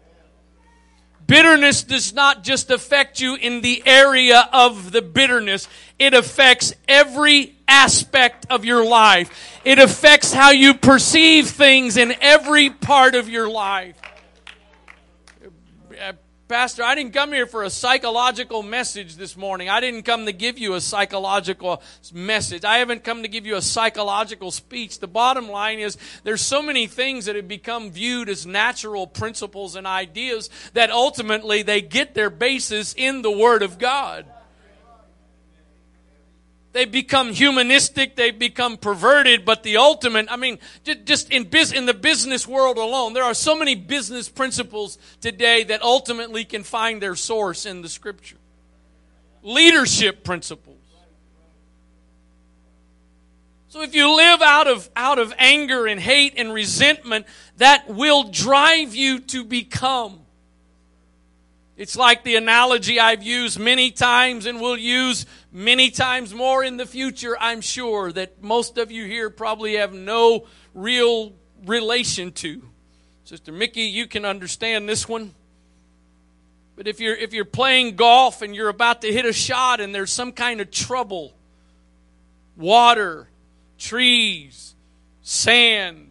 Bitterness 1.26 1.82
does 1.82 2.12
not 2.12 2.44
just 2.44 2.70
affect 2.70 3.20
you 3.20 3.34
in 3.34 3.62
the 3.62 3.82
area 3.84 4.48
of 4.52 4.92
the 4.92 5.02
bitterness. 5.02 5.66
It 5.98 6.14
affects 6.14 6.72
every 6.87 7.58
aspect 7.68 8.46
of 8.50 8.64
your 8.64 8.85
life. 8.85 9.61
It 9.64 9.78
affects 9.78 10.33
how 10.33 10.50
you 10.50 10.74
perceive 10.74 11.48
things 11.48 11.96
in 11.96 12.14
every 12.20 12.70
part 12.70 13.14
of 13.14 13.28
your 13.28 13.48
life. 13.48 13.96
Uh, 16.00 16.12
Pastor, 16.48 16.83
I 16.83 16.94
didn't 16.94 17.12
come 17.12 17.31
here 17.31 17.46
for 17.46 17.62
a 17.62 17.68
psychological 17.68 18.62
message 18.62 19.16
this 19.16 19.37
morning. 19.37 19.68
I 19.68 19.81
didn't 19.81 20.04
come 20.04 20.24
to 20.24 20.33
give 20.33 20.59
you 20.59 20.72
a 20.72 20.81
psychological 20.81 21.83
message. 22.14 22.64
I 22.64 22.78
haven't 22.78 23.04
come 23.04 23.20
to 23.20 23.28
give 23.28 23.44
you 23.44 23.57
a 23.57 23.61
psychological 23.61 24.50
speech. 24.50 24.98
The 24.98 25.09
bottom 25.09 25.50
line 25.50 25.78
is 25.78 25.98
there's 26.24 26.40
so 26.40 26.62
many 26.62 26.87
things 26.87 27.26
that 27.26 27.37
have 27.37 27.48
become 27.48 27.90
viewed 27.90 28.31
as 28.31 28.46
natural 28.46 29.07
principles 29.07 29.76
and 29.76 29.87
ideas 29.87 30.48
that 30.72 30.90
ultimately 30.90 31.62
they 31.62 31.83
get 31.83 32.14
their 32.14 32.31
basis 32.31 32.94
in 32.96 33.20
the 33.20 33.31
Word 33.31 33.62
of 33.62 33.78
God. 33.78 34.24
They 36.79 36.85
become 36.85 37.33
humanistic, 37.33 38.14
they 38.14 38.31
become 38.31 38.77
perverted, 38.77 39.45
but 39.45 39.64
the 39.64 39.79
ultimate, 39.79 40.29
I 40.31 40.37
mean, 40.37 40.61
just 40.85 41.29
in, 41.29 41.43
biz, 41.43 41.73
in 41.73 41.87
the 41.87 41.93
business 41.93 42.47
world 42.47 42.77
alone, 42.77 43.14
there 43.14 43.25
are 43.25 43.35
so 43.35 43.57
many 43.59 43.75
business 43.75 44.29
principles 44.29 44.97
today 45.21 45.64
that 45.64 45.83
ultimately 45.83 46.45
can 46.45 46.62
find 46.62 47.03
their 47.03 47.17
source 47.17 47.67
in 47.67 47.83
the 47.83 47.88
scripture. 47.88 48.37
Leadership 49.43 50.23
principles. 50.23 50.79
So 53.67 53.83
if 53.83 53.93
you 53.93 54.17
live 54.17 54.41
out 54.41 54.69
of, 54.69 54.88
out 54.95 55.19
of 55.19 55.35
anger 55.37 55.88
and 55.88 55.99
hate 55.99 56.35
and 56.37 56.55
resentment, 56.55 57.27
that 57.57 57.88
will 57.88 58.31
drive 58.31 58.95
you 58.95 59.19
to 59.19 59.43
become 59.43 60.21
it's 61.79 61.95
like 61.97 62.25
the 62.25 62.35
analogy 62.35 62.99
I've 62.99 63.23
used 63.23 63.57
many 63.57 63.93
times 63.93 64.47
and 64.47 64.61
will 64.61 64.77
use 64.77 65.27
many 65.53 65.91
times 65.91 66.35
more 66.35 66.64
in 66.64 66.77
the 66.77 66.85
future, 66.85 67.37
I'm 67.38 67.61
sure, 67.61 68.11
that 68.11 68.43
most 68.43 68.79
of 68.79 68.91
you 68.91 69.05
here 69.05 69.31
probably 69.31 69.77
have 69.77 69.93
no 69.93 70.47
real 70.75 71.33
relation 71.64 72.33
to. 72.33 72.69
Sister 73.23 73.53
Mickey, 73.53 73.83
you 73.83 74.09
can 74.09 74.25
understand 74.25 74.88
this 74.88 75.09
one. 75.09 75.33
But 76.75 76.88
if 76.88 76.99
you're 76.99 77.14
if 77.14 77.33
you're 77.33 77.45
playing 77.45 77.95
golf 77.95 78.43
and 78.43 78.57
you're 78.57 78.69
about 78.69 79.03
to 79.03 79.12
hit 79.12 79.25
a 79.25 79.33
shot 79.33 79.81
and 79.81 79.95
there's 79.95 80.12
some 80.12 80.33
kind 80.33 80.61
of 80.61 80.73
trouble, 80.73 81.33
water, 82.57 83.29
trees, 83.79 84.75
sand, 85.23 86.11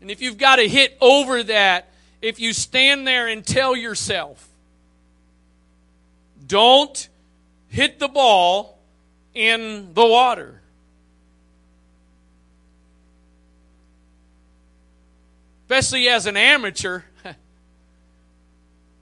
and 0.00 0.10
if 0.10 0.22
you've 0.22 0.38
got 0.38 0.56
to 0.56 0.68
hit 0.68 0.96
over 1.02 1.42
that, 1.42 1.90
if 2.22 2.40
you 2.40 2.52
stand 2.52 3.06
there 3.06 3.26
and 3.26 3.46
tell 3.46 3.76
yourself, 3.76 4.48
don't 6.46 7.08
hit 7.68 7.98
the 7.98 8.08
ball 8.08 8.78
in 9.34 9.92
the 9.94 10.06
water. 10.06 10.60
Especially 15.64 16.08
as 16.08 16.26
an 16.26 16.36
amateur, 16.36 17.02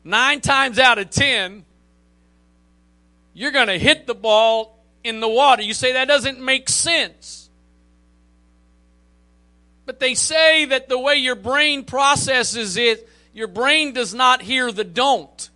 nine 0.05 0.40
times 0.40 0.79
out 0.79 0.98
of 0.98 1.11
ten, 1.11 1.64
you're 3.35 3.53
going 3.53 3.66
to 3.66 3.79
hit 3.79 4.07
the 4.07 4.14
ball 4.14 4.79
in 5.03 5.20
the 5.20 5.29
water. 5.29 5.62
You 5.62 5.74
say 5.74 5.92
that 5.92 6.09
doesn't 6.09 6.40
make 6.40 6.68
sense. 6.68 7.43
But 9.86 10.00
they 10.00 10.14
say 10.14 10.64
that 10.66 10.88
the 10.88 10.98
way 10.98 11.16
your 11.16 11.34
brain 11.34 11.84
processes 11.84 12.76
it, 12.76 13.08
your 13.32 13.48
brain 13.48 13.92
does 13.92 14.14
not 14.14 14.42
hear 14.42 14.72
the 14.72 14.84
don't. 14.84 15.50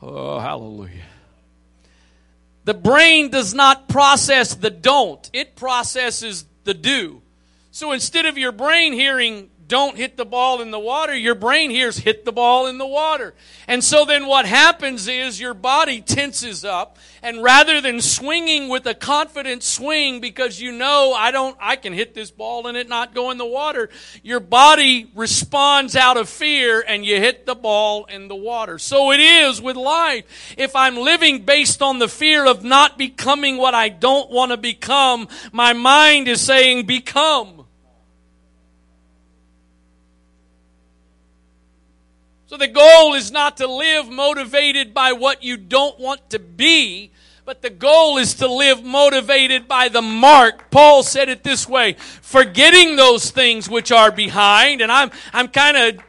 Oh, 0.00 0.38
hallelujah. 0.38 1.02
The 2.64 2.74
brain 2.74 3.30
does 3.30 3.54
not 3.54 3.88
process 3.88 4.54
the 4.54 4.70
don't, 4.70 5.28
it 5.32 5.56
processes 5.56 6.44
the 6.64 6.74
do. 6.74 7.22
So 7.70 7.92
instead 7.92 8.26
of 8.26 8.36
your 8.36 8.52
brain 8.52 8.92
hearing 8.92 9.50
don't 9.72 9.96
hit 9.96 10.18
the 10.18 10.26
ball 10.26 10.60
in 10.60 10.70
the 10.70 10.78
water, 10.78 11.16
your 11.16 11.34
brain 11.34 11.70
hears 11.70 11.96
hit 11.96 12.26
the 12.26 12.30
ball 12.30 12.66
in 12.66 12.76
the 12.76 12.86
water. 12.86 13.32
And 13.66 13.82
so 13.82 14.04
then 14.04 14.26
what 14.26 14.44
happens 14.44 15.08
is 15.08 15.40
your 15.40 15.54
body 15.54 16.02
tenses 16.02 16.62
up 16.62 16.98
and 17.22 17.42
rather 17.42 17.80
than 17.80 18.02
swinging 18.02 18.68
with 18.68 18.84
a 18.84 18.92
confident 18.92 19.62
swing 19.62 20.20
because 20.20 20.60
you 20.60 20.72
know 20.72 21.14
I 21.16 21.30
don't 21.30 21.56
I 21.58 21.76
can 21.76 21.94
hit 21.94 22.12
this 22.12 22.30
ball 22.30 22.66
and 22.66 22.76
it 22.76 22.86
not 22.86 23.14
go 23.14 23.30
in 23.30 23.38
the 23.38 23.46
water, 23.46 23.88
your 24.22 24.40
body 24.40 25.10
responds 25.14 25.96
out 25.96 26.18
of 26.18 26.28
fear 26.28 26.84
and 26.86 27.06
you 27.06 27.16
hit 27.16 27.46
the 27.46 27.54
ball 27.54 28.04
in 28.04 28.28
the 28.28 28.36
water. 28.36 28.78
So 28.78 29.10
it 29.10 29.20
is 29.20 29.62
with 29.62 29.76
life. 29.76 30.54
If 30.58 30.76
I'm 30.76 30.98
living 30.98 31.46
based 31.46 31.80
on 31.80 31.98
the 31.98 32.08
fear 32.08 32.44
of 32.44 32.62
not 32.62 32.98
becoming 32.98 33.56
what 33.56 33.72
I 33.72 33.88
don't 33.88 34.30
want 34.30 34.50
to 34.50 34.58
become, 34.58 35.28
my 35.50 35.72
mind 35.72 36.28
is 36.28 36.42
saying 36.42 36.84
become. 36.84 37.61
So 42.52 42.58
the 42.58 42.68
goal 42.68 43.14
is 43.14 43.32
not 43.32 43.56
to 43.56 43.66
live 43.66 44.10
motivated 44.10 44.92
by 44.92 45.14
what 45.14 45.42
you 45.42 45.56
don't 45.56 45.98
want 45.98 46.28
to 46.28 46.38
be, 46.38 47.10
but 47.46 47.62
the 47.62 47.70
goal 47.70 48.18
is 48.18 48.34
to 48.34 48.46
live 48.46 48.84
motivated 48.84 49.66
by 49.66 49.88
the 49.88 50.02
mark. 50.02 50.70
Paul 50.70 51.02
said 51.02 51.30
it 51.30 51.44
this 51.44 51.66
way, 51.66 51.94
forgetting 51.94 52.96
those 52.96 53.30
things 53.30 53.70
which 53.70 53.90
are 53.90 54.12
behind, 54.12 54.82
and 54.82 54.92
I'm, 54.92 55.10
I'm 55.32 55.48
kind 55.48 55.78
of 55.78 56.04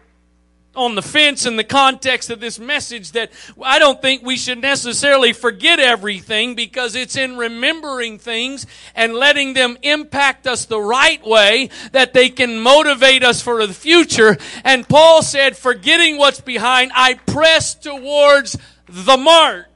on 0.75 0.95
the 0.95 1.01
fence 1.01 1.45
in 1.45 1.55
the 1.55 1.63
context 1.63 2.29
of 2.29 2.39
this 2.39 2.57
message 2.59 3.11
that 3.11 3.31
I 3.61 3.77
don't 3.79 4.01
think 4.01 4.23
we 4.23 4.37
should 4.37 4.59
necessarily 4.59 5.31
forget 5.33 5.79
everything 5.79 6.55
because 6.55 6.95
it's 6.95 7.15
in 7.15 7.37
remembering 7.37 8.17
things 8.17 8.65
and 8.95 9.13
letting 9.13 9.53
them 9.53 9.77
impact 9.83 10.47
us 10.47 10.65
the 10.65 10.81
right 10.81 11.23
way 11.25 11.69
that 11.91 12.13
they 12.13 12.29
can 12.29 12.59
motivate 12.59 13.23
us 13.23 13.41
for 13.41 13.65
the 13.65 13.73
future. 13.73 14.37
And 14.63 14.87
Paul 14.87 15.21
said, 15.21 15.55
forgetting 15.55 16.17
what's 16.17 16.41
behind, 16.41 16.91
I 16.95 17.15
press 17.15 17.75
towards 17.75 18.57
the 18.87 19.17
mark. 19.17 19.67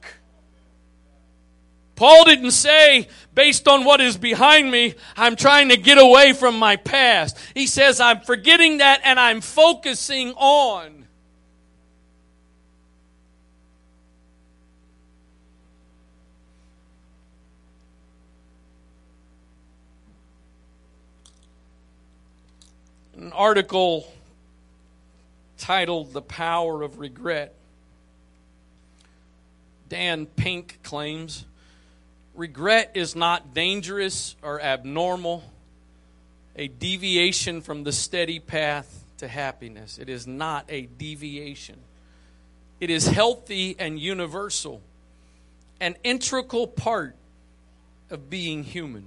Paul 1.94 2.24
didn't 2.24 2.52
say, 2.52 3.08
based 3.38 3.68
on 3.68 3.84
what 3.84 4.00
is 4.00 4.16
behind 4.16 4.68
me, 4.68 4.92
I'm 5.16 5.36
trying 5.36 5.68
to 5.68 5.76
get 5.76 5.96
away 5.96 6.32
from 6.32 6.58
my 6.58 6.74
past. 6.74 7.38
He 7.54 7.68
says, 7.68 8.00
I'm 8.00 8.18
forgetting 8.22 8.78
that 8.78 9.00
and 9.04 9.16
I'm 9.20 9.40
focusing 9.40 10.32
on. 10.32 11.06
An 23.16 23.30
article 23.32 24.12
titled 25.58 26.12
The 26.12 26.22
Power 26.22 26.82
of 26.82 26.98
Regret. 26.98 27.54
Dan 29.88 30.26
Pink 30.26 30.80
claims 30.82 31.44
regret 32.38 32.92
is 32.94 33.16
not 33.16 33.52
dangerous 33.52 34.36
or 34.42 34.62
abnormal, 34.62 35.42
a 36.54 36.68
deviation 36.68 37.60
from 37.60 37.82
the 37.82 37.92
steady 37.92 38.38
path 38.38 39.04
to 39.18 39.26
happiness. 39.26 39.98
It 39.98 40.08
is 40.08 40.26
not 40.26 40.64
a 40.68 40.82
deviation. 40.82 41.76
It 42.80 42.90
is 42.90 43.08
healthy 43.08 43.74
and 43.78 43.98
universal, 43.98 44.80
an 45.80 45.96
integral 46.04 46.68
part 46.68 47.16
of 48.08 48.30
being 48.30 48.62
human. 48.62 49.06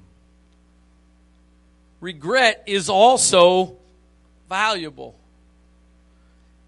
Regret 2.01 2.63
is 2.67 2.89
also 2.89 3.77
valuable. 4.49 5.15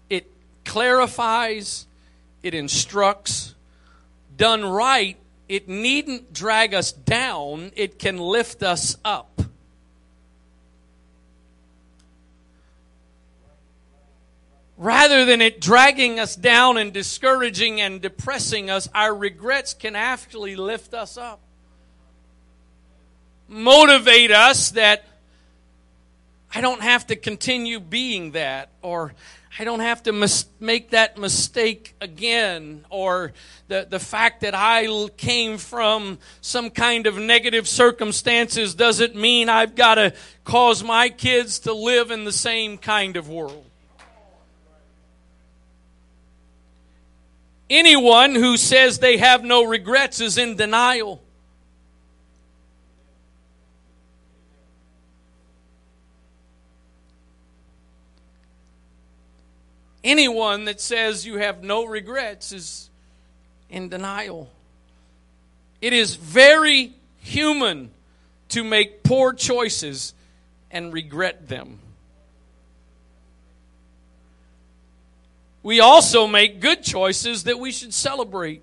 It 0.08 0.26
clarifies, 0.64 1.86
it 2.42 2.54
instructs. 2.54 3.54
Done 4.36 4.64
right, 4.64 5.18
it 5.54 5.68
needn't 5.68 6.32
drag 6.32 6.74
us 6.74 6.90
down, 6.90 7.70
it 7.76 7.96
can 7.96 8.18
lift 8.18 8.64
us 8.64 8.96
up. 9.04 9.40
Rather 14.76 15.24
than 15.24 15.40
it 15.40 15.60
dragging 15.60 16.18
us 16.18 16.34
down 16.34 16.76
and 16.76 16.92
discouraging 16.92 17.80
and 17.80 18.02
depressing 18.02 18.68
us, 18.68 18.88
our 18.92 19.14
regrets 19.14 19.74
can 19.74 19.94
actually 19.94 20.56
lift 20.56 20.92
us 20.92 21.16
up. 21.16 21.38
Motivate 23.46 24.32
us 24.32 24.72
that 24.72 25.04
I 26.52 26.62
don't 26.62 26.82
have 26.82 27.06
to 27.06 27.14
continue 27.14 27.78
being 27.78 28.32
that, 28.32 28.70
or 28.82 29.14
I 29.56 29.62
don't 29.62 29.80
have 29.80 30.02
to 30.04 30.12
mis- 30.12 30.46
make 30.58 30.90
that 30.90 31.16
mistake 31.16 31.94
again, 32.00 32.84
or 32.90 33.32
the, 33.68 33.86
the 33.88 34.00
fact 34.00 34.40
that 34.40 34.52
I 34.52 35.08
came 35.16 35.58
from 35.58 36.18
some 36.40 36.70
kind 36.70 37.06
of 37.06 37.16
negative 37.18 37.68
circumstances 37.68 38.74
doesn't 38.74 39.14
mean 39.14 39.48
I've 39.48 39.76
got 39.76 39.94
to 39.94 40.12
cause 40.42 40.82
my 40.82 41.08
kids 41.08 41.60
to 41.60 41.72
live 41.72 42.10
in 42.10 42.24
the 42.24 42.32
same 42.32 42.78
kind 42.78 43.16
of 43.16 43.28
world. 43.28 43.64
Anyone 47.70 48.34
who 48.34 48.56
says 48.56 48.98
they 48.98 49.18
have 49.18 49.44
no 49.44 49.64
regrets 49.64 50.20
is 50.20 50.36
in 50.36 50.56
denial. 50.56 51.23
Anyone 60.04 60.66
that 60.66 60.82
says 60.82 61.24
you 61.24 61.38
have 61.38 61.64
no 61.64 61.86
regrets 61.86 62.52
is 62.52 62.90
in 63.70 63.88
denial. 63.88 64.50
It 65.80 65.94
is 65.94 66.14
very 66.14 66.92
human 67.20 67.90
to 68.50 68.62
make 68.62 69.02
poor 69.02 69.32
choices 69.32 70.12
and 70.70 70.92
regret 70.92 71.48
them. 71.48 71.78
We 75.62 75.80
also 75.80 76.26
make 76.26 76.60
good 76.60 76.82
choices 76.82 77.44
that 77.44 77.58
we 77.58 77.72
should 77.72 77.94
celebrate. 77.94 78.62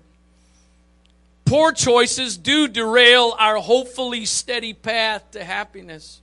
Poor 1.44 1.72
choices 1.72 2.38
do 2.38 2.68
derail 2.68 3.34
our 3.36 3.56
hopefully 3.56 4.24
steady 4.24 4.72
path 4.72 5.32
to 5.32 5.42
happiness. 5.42 6.20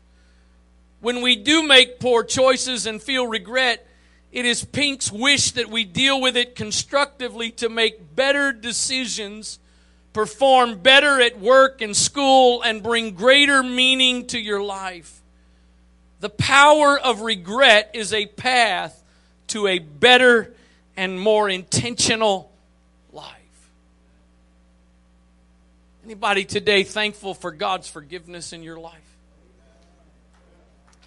When 1.02 1.22
we 1.22 1.36
do 1.36 1.68
make 1.68 2.00
poor 2.00 2.24
choices 2.24 2.86
and 2.86 3.02
feel 3.02 3.28
regret, 3.28 3.86
it 4.32 4.46
is 4.46 4.64
Pink's 4.64 5.12
wish 5.12 5.52
that 5.52 5.70
we 5.70 5.84
deal 5.84 6.22
with 6.22 6.38
it 6.38 6.56
constructively 6.56 7.52
to 7.52 7.70
make 7.70 8.16
better 8.16 8.52
decisions, 8.52 9.60
perform 10.14 10.80
better 10.80 11.20
at 11.20 11.40
work 11.40 11.82
and 11.82 11.96
school, 11.96 12.62
and 12.62 12.84
bring 12.84 13.16
greater 13.16 13.64
meaning 13.64 14.28
to 14.28 14.40
your 14.40 14.62
life. 14.62 15.22
The 16.20 16.30
power 16.30 17.00
of 17.00 17.22
regret 17.22 17.92
is 17.94 18.14
a 18.14 18.28
path 18.28 19.04
to 19.48 19.68
a 19.68 19.80
better 19.80 20.54
and 20.96 21.20
more 21.20 21.50
intentional 21.50 22.52
life. 23.12 23.34
Anybody 26.06 26.46
today 26.46 26.84
thankful 26.84 27.34
for 27.34 27.52
God's 27.52 27.90
forgiveness 27.90 28.54
in 28.54 28.62
your 28.62 28.80
life? 28.80 29.09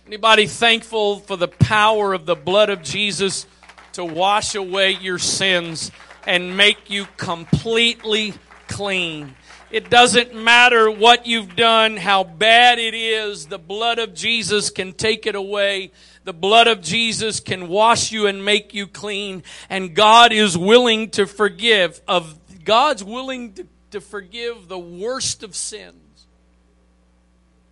Anybody 0.05 0.47
thankful 0.47 1.21
for 1.21 1.37
the 1.37 1.47
power 1.47 2.13
of 2.13 2.27
the 2.27 2.35
blood 2.35 2.71
of 2.71 2.83
Jesus 2.83 3.47
to 3.93 4.05
wash 4.05 4.57
away 4.57 4.91
your 4.91 5.19
sins 5.19 5.93
and 6.27 6.57
make 6.57 6.91
you 6.91 7.07
completely 7.17 8.35
clean? 8.67 9.37
It 9.71 9.91
doesn't 9.91 10.35
matter 10.35 10.91
what 10.91 11.27
you've 11.27 11.55
done, 11.55 11.97
how 11.97 12.25
bad 12.25 12.81
it 12.81 12.95
is, 12.95 13.47
the 13.47 13.61
blood 13.61 14.01
of 14.01 14.13
Jesus 14.13 14.71
can 14.71 14.93
take 14.93 15.25
it 15.25 15.37
away. 15.37 15.93
The 16.25 16.33
blood 16.33 16.67
of 16.67 16.83
Jesus 16.83 17.39
can 17.39 17.69
wash 17.69 18.11
you 18.11 18.27
and 18.27 18.45
make 18.45 18.75
you 18.75 18.89
clean. 18.89 19.45
And 19.71 19.95
God 19.95 20.33
is 20.33 20.59
willing 20.59 21.11
to 21.11 21.27
forgive 21.27 22.01
of 22.09 22.39
God's 22.65 23.05
willing 23.05 23.53
to, 23.55 23.67
to 23.93 24.01
forgive 24.01 24.69
the 24.69 24.79
worst 24.79 25.43
of 25.43 25.55
sins 25.55 26.12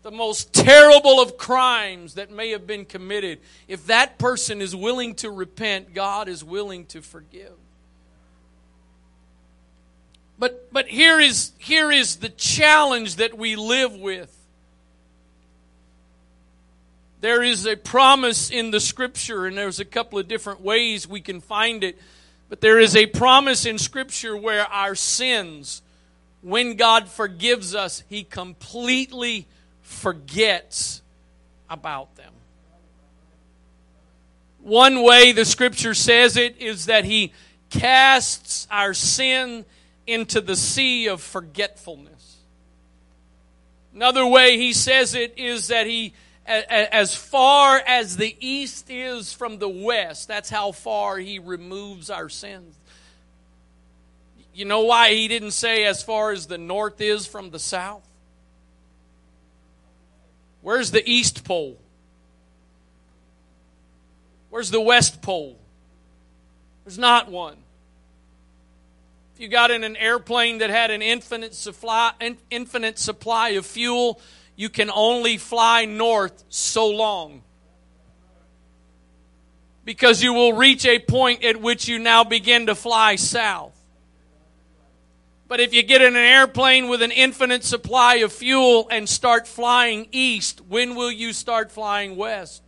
the 0.02 0.10
most 0.10 0.52
terrible 0.52 1.20
of 1.20 1.36
crimes 1.36 2.14
that 2.14 2.30
may 2.30 2.50
have 2.50 2.66
been 2.66 2.84
committed, 2.84 3.38
if 3.68 3.86
that 3.86 4.18
person 4.18 4.62
is 4.62 4.74
willing 4.74 5.14
to 5.16 5.30
repent, 5.30 5.94
God 5.94 6.28
is 6.28 6.42
willing 6.42 6.86
to 6.86 7.02
forgive. 7.02 7.52
But, 10.38 10.72
but 10.72 10.88
here, 10.88 11.20
is, 11.20 11.52
here 11.58 11.92
is 11.92 12.16
the 12.16 12.30
challenge 12.30 13.16
that 13.16 13.36
we 13.36 13.56
live 13.56 13.94
with. 13.94 14.34
There 17.20 17.42
is 17.42 17.66
a 17.66 17.76
promise 17.76 18.50
in 18.50 18.70
the 18.70 18.80
scripture, 18.80 19.44
and 19.44 19.58
there's 19.58 19.80
a 19.80 19.84
couple 19.84 20.18
of 20.18 20.26
different 20.26 20.62
ways 20.62 21.06
we 21.06 21.20
can 21.20 21.42
find 21.42 21.84
it. 21.84 21.98
But 22.48 22.62
there 22.62 22.78
is 22.78 22.96
a 22.96 23.04
promise 23.04 23.66
in 23.66 23.76
scripture 23.76 24.34
where 24.34 24.64
our 24.64 24.94
sins, 24.94 25.82
when 26.40 26.76
God 26.76 27.08
forgives 27.08 27.74
us, 27.74 28.02
He 28.08 28.24
completely 28.24 29.46
forgets 29.90 31.02
about 31.68 32.14
them. 32.16 32.32
One 34.60 35.02
way 35.02 35.32
the 35.32 35.44
scripture 35.44 35.94
says 35.94 36.36
it 36.36 36.58
is 36.58 36.86
that 36.86 37.04
he 37.04 37.32
casts 37.70 38.66
our 38.70 38.94
sin 38.94 39.64
into 40.06 40.40
the 40.40 40.56
sea 40.56 41.08
of 41.08 41.20
forgetfulness. 41.20 42.36
Another 43.94 44.24
way 44.26 44.58
he 44.58 44.72
says 44.72 45.14
it 45.14 45.34
is 45.36 45.68
that 45.68 45.86
he, 45.86 46.14
as 46.46 47.14
far 47.14 47.82
as 47.84 48.16
the 48.16 48.36
east 48.40 48.90
is 48.90 49.32
from 49.32 49.58
the 49.58 49.68
west, 49.68 50.28
that's 50.28 50.50
how 50.50 50.72
far 50.72 51.18
he 51.18 51.38
removes 51.38 52.10
our 52.10 52.28
sins. 52.28 52.76
You 54.54 54.66
know 54.66 54.82
why 54.82 55.14
he 55.14 55.26
didn't 55.26 55.52
say 55.52 55.84
as 55.84 56.02
far 56.02 56.32
as 56.32 56.46
the 56.46 56.58
north 56.58 57.00
is 57.00 57.26
from 57.26 57.50
the 57.50 57.58
south? 57.58 58.06
Where's 60.62 60.90
the 60.90 61.08
east 61.08 61.44
pole? 61.44 61.78
Where's 64.50 64.70
the 64.70 64.80
west 64.80 65.22
pole? 65.22 65.56
There's 66.84 66.98
not 66.98 67.30
one. 67.30 67.56
If 69.34 69.40
you 69.40 69.48
got 69.48 69.70
in 69.70 69.84
an 69.84 69.96
airplane 69.96 70.58
that 70.58 70.70
had 70.70 70.90
an 70.90 71.02
infinite 71.02 71.54
supply, 71.54 72.12
infinite 72.50 72.98
supply 72.98 73.50
of 73.50 73.64
fuel, 73.64 74.20
you 74.56 74.68
can 74.68 74.90
only 74.90 75.38
fly 75.38 75.86
north 75.86 76.44
so 76.50 76.88
long. 76.88 77.42
Because 79.84 80.22
you 80.22 80.34
will 80.34 80.52
reach 80.52 80.84
a 80.84 80.98
point 80.98 81.42
at 81.44 81.60
which 81.60 81.88
you 81.88 81.98
now 81.98 82.22
begin 82.24 82.66
to 82.66 82.74
fly 82.74 83.16
south. 83.16 83.79
But 85.50 85.58
if 85.58 85.74
you 85.74 85.82
get 85.82 86.00
in 86.00 86.14
an 86.14 86.22
airplane 86.22 86.86
with 86.86 87.02
an 87.02 87.10
infinite 87.10 87.64
supply 87.64 88.18
of 88.18 88.32
fuel 88.32 88.86
and 88.88 89.08
start 89.08 89.48
flying 89.48 90.06
east, 90.12 90.60
when 90.68 90.94
will 90.94 91.10
you 91.10 91.32
start 91.32 91.72
flying 91.72 92.14
west? 92.14 92.62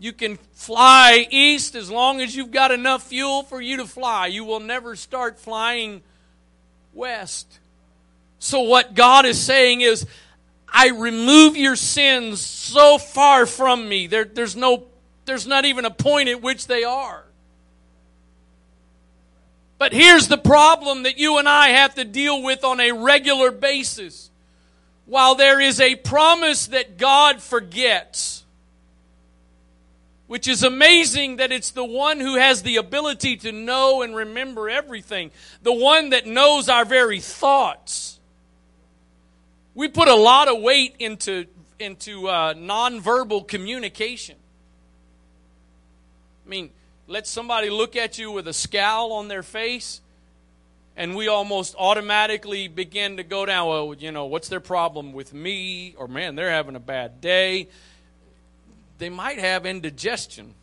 You 0.00 0.12
can 0.12 0.38
fly 0.54 1.28
east 1.30 1.76
as 1.76 1.88
long 1.88 2.20
as 2.20 2.34
you've 2.34 2.50
got 2.50 2.72
enough 2.72 3.04
fuel 3.04 3.44
for 3.44 3.60
you 3.60 3.76
to 3.76 3.86
fly. 3.86 4.26
You 4.26 4.42
will 4.44 4.58
never 4.58 4.96
start 4.96 5.38
flying 5.38 6.02
west. 6.92 7.60
So, 8.40 8.62
what 8.62 8.94
God 8.94 9.24
is 9.24 9.40
saying 9.40 9.82
is, 9.82 10.04
I 10.68 10.88
remove 10.88 11.56
your 11.56 11.76
sins 11.76 12.40
so 12.40 12.98
far 12.98 13.46
from 13.46 13.88
me. 13.88 14.08
There, 14.08 14.24
there's, 14.24 14.56
no, 14.56 14.82
there's 15.26 15.46
not 15.46 15.64
even 15.64 15.84
a 15.84 15.92
point 15.92 16.28
at 16.28 16.42
which 16.42 16.66
they 16.66 16.82
are. 16.82 17.22
But 19.82 19.92
here's 19.92 20.28
the 20.28 20.38
problem 20.38 21.02
that 21.02 21.18
you 21.18 21.38
and 21.38 21.48
I 21.48 21.70
have 21.70 21.96
to 21.96 22.04
deal 22.04 22.40
with 22.40 22.62
on 22.62 22.78
a 22.78 22.92
regular 22.92 23.50
basis. 23.50 24.30
While 25.06 25.34
there 25.34 25.58
is 25.58 25.80
a 25.80 25.96
promise 25.96 26.68
that 26.68 26.98
God 26.98 27.42
forgets, 27.42 28.44
which 30.28 30.46
is 30.46 30.62
amazing 30.62 31.38
that 31.38 31.50
it's 31.50 31.72
the 31.72 31.84
one 31.84 32.20
who 32.20 32.36
has 32.36 32.62
the 32.62 32.76
ability 32.76 33.38
to 33.38 33.50
know 33.50 34.02
and 34.02 34.14
remember 34.14 34.70
everything, 34.70 35.32
the 35.64 35.72
one 35.72 36.10
that 36.10 36.28
knows 36.28 36.68
our 36.68 36.84
very 36.84 37.18
thoughts. 37.18 38.20
We 39.74 39.88
put 39.88 40.06
a 40.06 40.14
lot 40.14 40.46
of 40.46 40.62
weight 40.62 40.94
into, 41.00 41.46
into 41.80 42.28
uh, 42.28 42.54
nonverbal 42.54 43.48
communication. 43.48 44.36
I 46.46 46.48
mean, 46.48 46.70
let 47.12 47.26
somebody 47.26 47.68
look 47.68 47.94
at 47.94 48.16
you 48.16 48.30
with 48.30 48.48
a 48.48 48.54
scowl 48.54 49.12
on 49.12 49.28
their 49.28 49.42
face, 49.42 50.00
and 50.96 51.14
we 51.14 51.28
almost 51.28 51.74
automatically 51.78 52.68
begin 52.68 53.18
to 53.18 53.22
go 53.22 53.44
down, 53.44 53.68
well, 53.68 53.92
you 53.92 54.10
know, 54.10 54.24
what's 54.24 54.48
their 54.48 54.60
problem 54.60 55.12
with 55.12 55.34
me? 55.34 55.94
Or, 55.98 56.08
man, 56.08 56.36
they're 56.36 56.50
having 56.50 56.74
a 56.74 56.80
bad 56.80 57.20
day. 57.20 57.68
They 58.96 59.10
might 59.10 59.38
have 59.38 59.66
indigestion. 59.66 60.54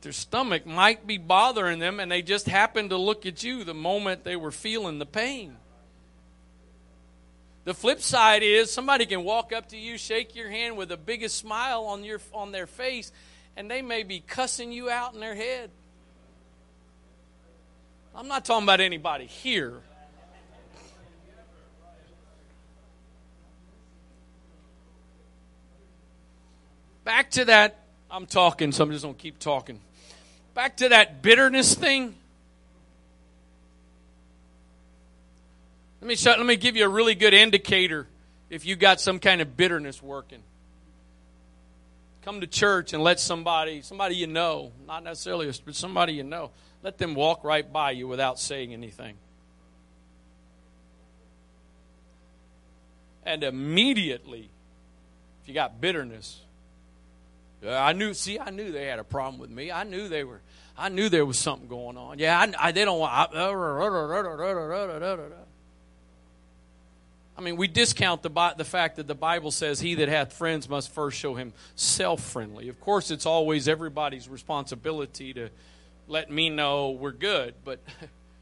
Their 0.00 0.12
stomach 0.12 0.64
might 0.64 1.06
be 1.06 1.18
bothering 1.18 1.78
them, 1.78 2.00
and 2.00 2.10
they 2.10 2.22
just 2.22 2.46
happen 2.46 2.88
to 2.88 2.96
look 2.96 3.26
at 3.26 3.42
you 3.42 3.64
the 3.64 3.74
moment 3.74 4.24
they 4.24 4.36
were 4.36 4.50
feeling 4.50 4.98
the 4.98 5.04
pain. 5.04 5.58
The 7.64 7.74
flip 7.74 8.00
side 8.00 8.42
is 8.42 8.72
somebody 8.72 9.04
can 9.04 9.24
walk 9.24 9.52
up 9.52 9.68
to 9.68 9.76
you, 9.76 9.98
shake 9.98 10.34
your 10.34 10.48
hand 10.48 10.78
with 10.78 10.88
the 10.88 10.96
biggest 10.96 11.36
smile 11.36 11.84
on 11.84 12.02
your 12.02 12.18
on 12.32 12.50
their 12.50 12.66
face, 12.66 13.12
and 13.58 13.68
they 13.68 13.82
may 13.82 14.04
be 14.04 14.20
cussing 14.20 14.70
you 14.70 14.88
out 14.88 15.14
in 15.14 15.20
their 15.20 15.34
head. 15.34 15.70
I'm 18.14 18.28
not 18.28 18.44
talking 18.44 18.62
about 18.62 18.80
anybody 18.80 19.26
here. 19.26 19.80
Back 27.02 27.32
to 27.32 27.46
that, 27.46 27.80
I'm 28.08 28.26
talking, 28.26 28.70
so 28.70 28.84
I'm 28.84 28.92
just 28.92 29.02
going 29.02 29.16
to 29.16 29.20
keep 29.20 29.40
talking. 29.40 29.80
Back 30.54 30.76
to 30.76 30.90
that 30.90 31.20
bitterness 31.20 31.74
thing. 31.74 32.14
Let 36.00 36.06
me, 36.06 36.14
show, 36.14 36.30
let 36.30 36.46
me 36.46 36.54
give 36.54 36.76
you 36.76 36.84
a 36.84 36.88
really 36.88 37.16
good 37.16 37.34
indicator 37.34 38.06
if 38.50 38.64
you 38.64 38.76
got 38.76 39.00
some 39.00 39.18
kind 39.18 39.40
of 39.40 39.56
bitterness 39.56 40.00
working 40.00 40.44
come 42.22 42.40
to 42.40 42.46
church 42.46 42.92
and 42.92 43.02
let 43.02 43.20
somebody, 43.20 43.82
somebody 43.82 44.16
you 44.16 44.26
know, 44.26 44.72
not 44.86 45.04
necessarily, 45.04 45.52
but 45.64 45.74
somebody 45.74 46.14
you 46.14 46.22
know, 46.22 46.50
let 46.82 46.98
them 46.98 47.14
walk 47.14 47.44
right 47.44 47.70
by 47.70 47.92
you 47.92 48.06
without 48.06 48.38
saying 48.38 48.72
anything. 48.72 49.16
And 53.24 53.44
immediately, 53.44 54.50
if 55.42 55.48
you 55.48 55.54
got 55.54 55.80
bitterness, 55.80 56.40
I 57.66 57.92
knew. 57.92 58.14
See, 58.14 58.38
I 58.38 58.50
knew 58.50 58.72
they 58.72 58.86
had 58.86 58.98
a 58.98 59.04
problem 59.04 59.38
with 59.40 59.50
me. 59.50 59.70
I 59.72 59.84
knew 59.84 60.08
they 60.08 60.24
were. 60.24 60.40
I 60.76 60.88
knew 60.88 61.08
there 61.08 61.26
was 61.26 61.38
something 61.38 61.68
going 61.68 61.96
on. 61.96 62.18
Yeah, 62.18 62.38
I, 62.38 62.68
I 62.68 62.72
they 62.72 62.84
don't 62.84 62.98
want. 63.00 63.12
I, 63.12 63.26
I 67.38 67.40
mean, 67.40 67.56
we 67.56 67.68
discount 67.68 68.24
the, 68.24 68.54
the 68.56 68.64
fact 68.64 68.96
that 68.96 69.06
the 69.06 69.14
Bible 69.14 69.52
says, 69.52 69.78
He 69.78 69.94
that 69.94 70.08
hath 70.08 70.32
friends 70.32 70.68
must 70.68 70.92
first 70.92 71.16
show 71.16 71.36
him 71.36 71.52
self 71.76 72.20
friendly. 72.20 72.68
Of 72.68 72.80
course, 72.80 73.12
it's 73.12 73.26
always 73.26 73.68
everybody's 73.68 74.28
responsibility 74.28 75.32
to 75.34 75.48
let 76.08 76.32
me 76.32 76.50
know 76.50 76.90
we're 76.90 77.12
good. 77.12 77.54
But 77.64 77.78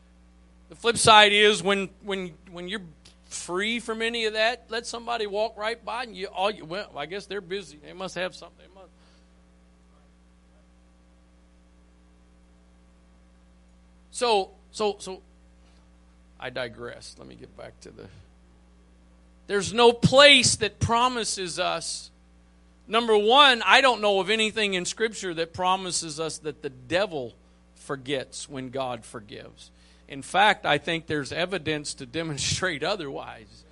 the 0.70 0.74
flip 0.74 0.96
side 0.96 1.34
is 1.34 1.62
when, 1.62 1.90
when, 2.02 2.32
when 2.50 2.68
you're 2.68 2.80
free 3.26 3.80
from 3.80 4.00
any 4.00 4.24
of 4.24 4.32
that, 4.32 4.64
let 4.70 4.86
somebody 4.86 5.26
walk 5.26 5.58
right 5.58 5.84
by 5.84 6.04
and 6.04 6.16
you, 6.16 6.28
all 6.28 6.50
you, 6.50 6.64
well, 6.64 6.90
I 6.96 7.04
guess 7.04 7.26
they're 7.26 7.42
busy. 7.42 7.78
They 7.84 7.92
must 7.92 8.14
have 8.14 8.34
something. 8.34 8.66
They 8.66 8.74
must. 8.80 8.90
So, 14.10 14.52
so, 14.70 14.96
so, 15.00 15.20
I 16.40 16.48
digress. 16.48 17.14
Let 17.18 17.28
me 17.28 17.34
get 17.34 17.54
back 17.58 17.78
to 17.80 17.90
the 17.90 18.08
there's 19.46 19.72
no 19.72 19.92
place 19.92 20.56
that 20.56 20.80
promises 20.80 21.58
us. 21.58 22.10
Number 22.88 23.16
one, 23.16 23.62
I 23.64 23.80
don't 23.80 24.00
know 24.00 24.20
of 24.20 24.30
anything 24.30 24.74
in 24.74 24.84
Scripture 24.84 25.34
that 25.34 25.52
promises 25.52 26.18
us 26.20 26.38
that 26.38 26.62
the 26.62 26.70
devil 26.70 27.34
forgets 27.74 28.48
when 28.48 28.70
God 28.70 29.04
forgives. 29.04 29.70
In 30.08 30.22
fact, 30.22 30.66
I 30.66 30.78
think 30.78 31.06
there's 31.06 31.32
evidence 31.32 31.94
to 31.94 32.06
demonstrate 32.06 32.82
otherwise. 32.84 33.64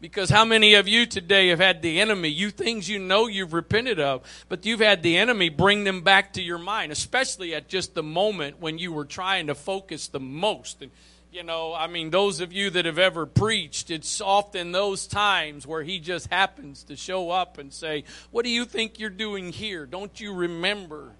because 0.00 0.30
how 0.30 0.44
many 0.44 0.74
of 0.74 0.86
you 0.86 1.06
today 1.06 1.48
have 1.48 1.58
had 1.58 1.82
the 1.82 2.00
enemy, 2.00 2.28
you 2.28 2.50
things 2.50 2.88
you 2.88 2.98
know 2.98 3.26
you've 3.26 3.52
repented 3.52 3.98
of, 3.98 4.22
but 4.48 4.66
you've 4.66 4.80
had 4.80 5.02
the 5.02 5.16
enemy 5.16 5.48
bring 5.48 5.84
them 5.84 6.02
back 6.02 6.32
to 6.34 6.42
your 6.42 6.58
mind, 6.58 6.92
especially 6.92 7.54
at 7.54 7.68
just 7.68 7.94
the 7.94 8.02
moment 8.02 8.60
when 8.60 8.78
you 8.78 8.92
were 8.92 9.04
trying 9.04 9.46
to 9.48 9.54
focus 9.54 10.08
the 10.08 10.20
most. 10.20 10.82
And 10.82 10.90
you 11.36 11.42
know, 11.42 11.74
I 11.74 11.86
mean, 11.86 12.08
those 12.08 12.40
of 12.40 12.54
you 12.54 12.70
that 12.70 12.86
have 12.86 12.98
ever 12.98 13.26
preached, 13.26 13.90
it's 13.90 14.22
often 14.22 14.72
those 14.72 15.06
times 15.06 15.66
where 15.66 15.82
he 15.82 15.98
just 15.98 16.28
happens 16.28 16.84
to 16.84 16.96
show 16.96 17.30
up 17.30 17.58
and 17.58 17.74
say, 17.74 18.04
What 18.30 18.46
do 18.46 18.50
you 18.50 18.64
think 18.64 18.98
you're 18.98 19.10
doing 19.10 19.52
here? 19.52 19.84
Don't 19.84 20.18
you 20.18 20.32
remember? 20.32 21.12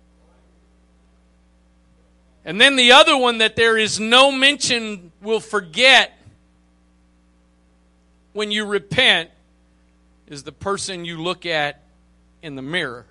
And 2.46 2.58
then 2.58 2.76
the 2.76 2.92
other 2.92 3.14
one 3.14 3.38
that 3.38 3.56
there 3.56 3.76
is 3.76 4.00
no 4.00 4.32
mention 4.32 5.12
will 5.20 5.40
forget 5.40 6.16
when 8.32 8.50
you 8.50 8.64
repent 8.64 9.28
is 10.28 10.44
the 10.44 10.52
person 10.52 11.04
you 11.04 11.20
look 11.20 11.44
at 11.44 11.82
in 12.40 12.54
the 12.54 12.62
mirror. 12.62 13.04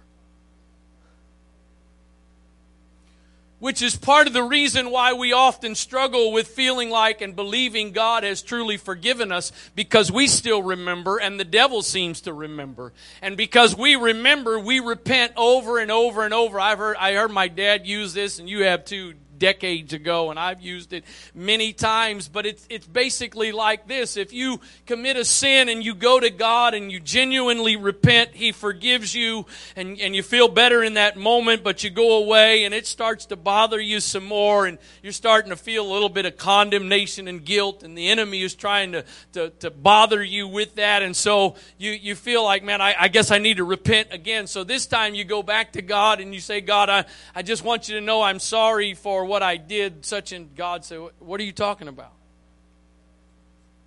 Which 3.59 3.81
is 3.81 3.95
part 3.95 4.27
of 4.27 4.33
the 4.33 4.43
reason 4.43 4.91
why 4.91 5.13
we 5.13 5.31
often 5.33 5.75
struggle 5.75 6.31
with 6.31 6.47
feeling 6.47 6.89
like 6.89 7.21
and 7.21 7.35
believing 7.35 7.91
God 7.91 8.23
has 8.23 8.41
truly 8.41 8.77
forgiven 8.77 9.31
us 9.31 9.51
because 9.75 10.11
we 10.11 10.27
still 10.27 10.61
remember 10.61 11.17
and 11.17 11.39
the 11.39 11.45
devil 11.45 11.81
seems 11.81 12.21
to 12.21 12.33
remember. 12.33 12.93
And 13.21 13.37
because 13.37 13.75
we 13.75 13.95
remember, 13.95 14.59
we 14.59 14.79
repent 14.79 15.33
over 15.37 15.79
and 15.79 15.89
over 15.89 16.23
and 16.23 16.33
over. 16.33 16.59
I've 16.59 16.77
heard, 16.77 16.97
I 16.97 17.13
heard 17.13 17.31
my 17.31 17.47
dad 17.47 17.87
use 17.87 18.13
this 18.13 18.39
and 18.39 18.49
you 18.49 18.63
have 18.63 18.85
too. 18.85 19.15
Decades 19.45 19.93
ago, 19.93 20.31
and 20.31 20.39
I've 20.39 20.59
used 20.59 20.91
it 20.91 21.03
many 21.35 21.71
times. 21.71 22.27
But 22.27 22.47
it's 22.47 22.65
it's 22.67 22.87
basically 22.87 23.51
like 23.51 23.87
this: 23.87 24.17
if 24.17 24.33
you 24.33 24.59
commit 24.87 25.17
a 25.17 25.23
sin 25.23 25.69
and 25.69 25.85
you 25.85 25.93
go 25.93 26.19
to 26.19 26.31
God 26.31 26.73
and 26.73 26.91
you 26.91 26.99
genuinely 26.99 27.75
repent, 27.75 28.31
He 28.33 28.51
forgives 28.51 29.13
you, 29.13 29.45
and 29.75 29.99
and 30.01 30.15
you 30.15 30.23
feel 30.23 30.47
better 30.47 30.81
in 30.83 30.95
that 30.95 31.15
moment. 31.15 31.63
But 31.63 31.83
you 31.83 31.91
go 31.91 32.23
away, 32.23 32.63
and 32.63 32.73
it 32.73 32.87
starts 32.87 33.27
to 33.27 33.35
bother 33.35 33.79
you 33.79 33.99
some 33.99 34.25
more, 34.25 34.65
and 34.65 34.79
you're 35.03 35.11
starting 35.11 35.51
to 35.51 35.57
feel 35.57 35.85
a 35.85 35.91
little 35.93 36.09
bit 36.09 36.25
of 36.25 36.37
condemnation 36.37 37.27
and 37.27 37.45
guilt, 37.45 37.83
and 37.83 37.95
the 37.95 38.09
enemy 38.09 38.41
is 38.41 38.55
trying 38.55 38.93
to 38.93 39.05
to, 39.33 39.51
to 39.59 39.69
bother 39.69 40.23
you 40.23 40.47
with 40.47 40.73
that, 40.75 41.03
and 41.03 41.15
so 41.15 41.55
you 41.77 41.91
you 41.91 42.15
feel 42.15 42.43
like, 42.43 42.63
man, 42.63 42.81
I, 42.81 42.95
I 42.99 43.07
guess 43.09 43.29
I 43.29 43.37
need 43.37 43.57
to 43.57 43.63
repent 43.63 44.07
again. 44.09 44.47
So 44.47 44.63
this 44.63 44.87
time 44.87 45.13
you 45.13 45.23
go 45.23 45.43
back 45.43 45.73
to 45.73 45.83
God 45.83 46.19
and 46.19 46.33
you 46.33 46.39
say, 46.39 46.61
God, 46.61 46.89
I, 46.89 47.05
I 47.35 47.43
just 47.43 47.63
want 47.63 47.87
you 47.87 47.95
to 47.99 48.01
know 48.01 48.23
I'm 48.23 48.39
sorry 48.39 48.95
for 48.95 49.25
what 49.25 49.34
I 49.43 49.57
did, 49.57 50.05
such 50.05 50.31
and 50.31 50.55
God 50.55 50.85
said, 50.85 50.99
What 51.19 51.39
are 51.39 51.43
you 51.43 51.51
talking 51.51 51.87
about? 51.87 52.11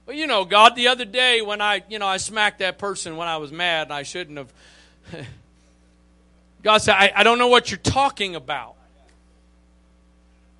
Well, 0.06 0.16
you 0.16 0.26
know, 0.26 0.46
God, 0.46 0.74
the 0.74 0.88
other 0.88 1.04
day 1.04 1.42
when 1.42 1.60
I, 1.60 1.82
you 1.88 1.98
know, 1.98 2.06
I 2.06 2.16
smacked 2.16 2.60
that 2.60 2.78
person 2.78 3.16
when 3.18 3.28
I 3.28 3.36
was 3.36 3.52
mad 3.52 3.88
and 3.88 3.92
I 3.92 4.04
shouldn't 4.04 4.38
have. 4.38 4.52
God 6.62 6.78
said, 6.78 6.94
I, 6.94 7.12
I 7.14 7.22
don't 7.24 7.38
know 7.38 7.48
what 7.48 7.70
you're 7.70 7.78
talking 7.78 8.34
about. 8.34 8.74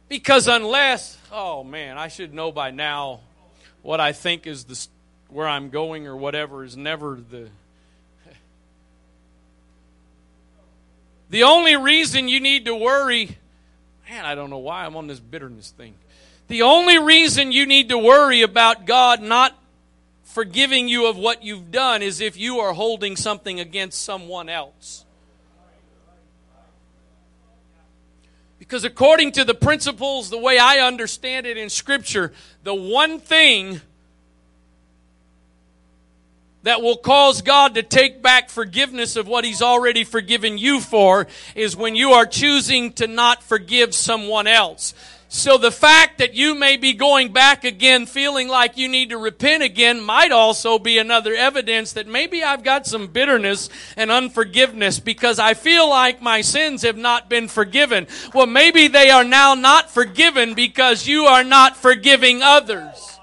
Because 0.08 0.48
unless, 0.48 1.16
oh 1.32 1.64
man, 1.64 1.98
I 1.98 2.08
should 2.08 2.32
know 2.34 2.52
by 2.52 2.70
now 2.70 3.20
what 3.82 4.00
I 4.00 4.12
think 4.12 4.46
is 4.46 4.64
the 4.64 4.86
where 5.28 5.48
I'm 5.48 5.70
going 5.70 6.06
or 6.06 6.16
whatever 6.16 6.64
is 6.64 6.76
never 6.76 7.18
the 7.30 7.48
The 11.30 11.42
only 11.42 11.76
reason 11.76 12.28
you 12.28 12.40
need 12.40 12.64
to 12.66 12.74
worry, 12.74 13.36
man, 14.08 14.24
I 14.24 14.34
don't 14.34 14.50
know 14.50 14.58
why 14.58 14.84
I'm 14.84 14.96
on 14.96 15.06
this 15.06 15.20
bitterness 15.20 15.70
thing. 15.70 15.94
The 16.48 16.62
only 16.62 16.98
reason 16.98 17.52
you 17.52 17.66
need 17.66 17.90
to 17.90 17.98
worry 17.98 18.42
about 18.42 18.86
God 18.86 19.20
not 19.20 19.56
forgiving 20.24 20.88
you 20.88 21.06
of 21.06 21.16
what 21.16 21.42
you've 21.42 21.70
done 21.70 22.02
is 22.02 22.20
if 22.20 22.36
you 22.36 22.58
are 22.60 22.72
holding 22.72 23.16
something 23.16 23.60
against 23.60 24.02
someone 24.02 24.48
else. 24.48 25.04
Because 28.58 28.84
according 28.84 29.32
to 29.32 29.44
the 29.44 29.54
principles, 29.54 30.30
the 30.30 30.38
way 30.38 30.58
I 30.58 30.78
understand 30.78 31.46
it 31.46 31.56
in 31.56 31.70
Scripture, 31.70 32.32
the 32.64 32.74
one 32.74 33.20
thing 33.20 33.80
that 36.62 36.82
will 36.82 36.96
cause 36.96 37.42
God 37.42 37.74
to 37.74 37.82
take 37.82 38.22
back 38.22 38.50
forgiveness 38.50 39.16
of 39.16 39.28
what 39.28 39.44
He's 39.44 39.62
already 39.62 40.04
forgiven 40.04 40.58
you 40.58 40.80
for 40.80 41.26
is 41.54 41.76
when 41.76 41.94
you 41.94 42.12
are 42.12 42.26
choosing 42.26 42.92
to 42.94 43.06
not 43.06 43.42
forgive 43.42 43.94
someone 43.94 44.46
else. 44.46 44.94
So 45.30 45.58
the 45.58 45.70
fact 45.70 46.18
that 46.18 46.32
you 46.32 46.54
may 46.54 46.78
be 46.78 46.94
going 46.94 47.32
back 47.32 47.62
again 47.62 48.06
feeling 48.06 48.48
like 48.48 48.78
you 48.78 48.88
need 48.88 49.10
to 49.10 49.18
repent 49.18 49.62
again 49.62 50.00
might 50.00 50.32
also 50.32 50.78
be 50.78 50.96
another 50.96 51.34
evidence 51.34 51.92
that 51.92 52.06
maybe 52.06 52.42
I've 52.42 52.64
got 52.64 52.86
some 52.86 53.08
bitterness 53.08 53.68
and 53.94 54.10
unforgiveness 54.10 54.98
because 55.00 55.38
I 55.38 55.52
feel 55.52 55.88
like 55.88 56.22
my 56.22 56.40
sins 56.40 56.80
have 56.80 56.96
not 56.96 57.28
been 57.28 57.46
forgiven. 57.46 58.06
Well, 58.32 58.46
maybe 58.46 58.88
they 58.88 59.10
are 59.10 59.24
now 59.24 59.52
not 59.52 59.90
forgiven 59.90 60.54
because 60.54 61.06
you 61.06 61.24
are 61.24 61.44
not 61.44 61.76
forgiving 61.76 62.42
others. 62.42 63.17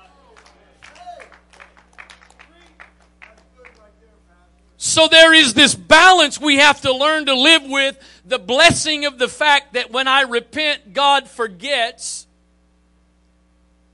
So 4.86 5.08
there 5.08 5.34
is 5.34 5.56
this 5.56 5.74
balance 5.74 6.40
we 6.40 6.58
have 6.58 6.82
to 6.82 6.94
learn 6.94 7.26
to 7.26 7.34
live 7.34 7.64
with 7.64 7.98
the 8.24 8.38
blessing 8.38 9.06
of 9.06 9.18
the 9.18 9.28
fact 9.28 9.74
that 9.74 9.90
when 9.90 10.08
I 10.08 10.22
repent, 10.22 10.94
God 10.94 11.28
forgets. 11.28 12.28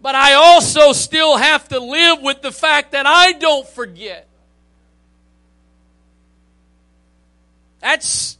But 0.02 0.16
I 0.16 0.34
also 0.34 0.92
still 0.92 1.38
have 1.38 1.70
to 1.70 1.80
live 1.80 2.22
with 2.22 2.42
the 2.42 2.52
fact 2.52 2.92
that 2.92 3.06
I 3.06 3.32
don't 3.32 3.66
forget. 3.66 4.28
That's, 7.80 8.38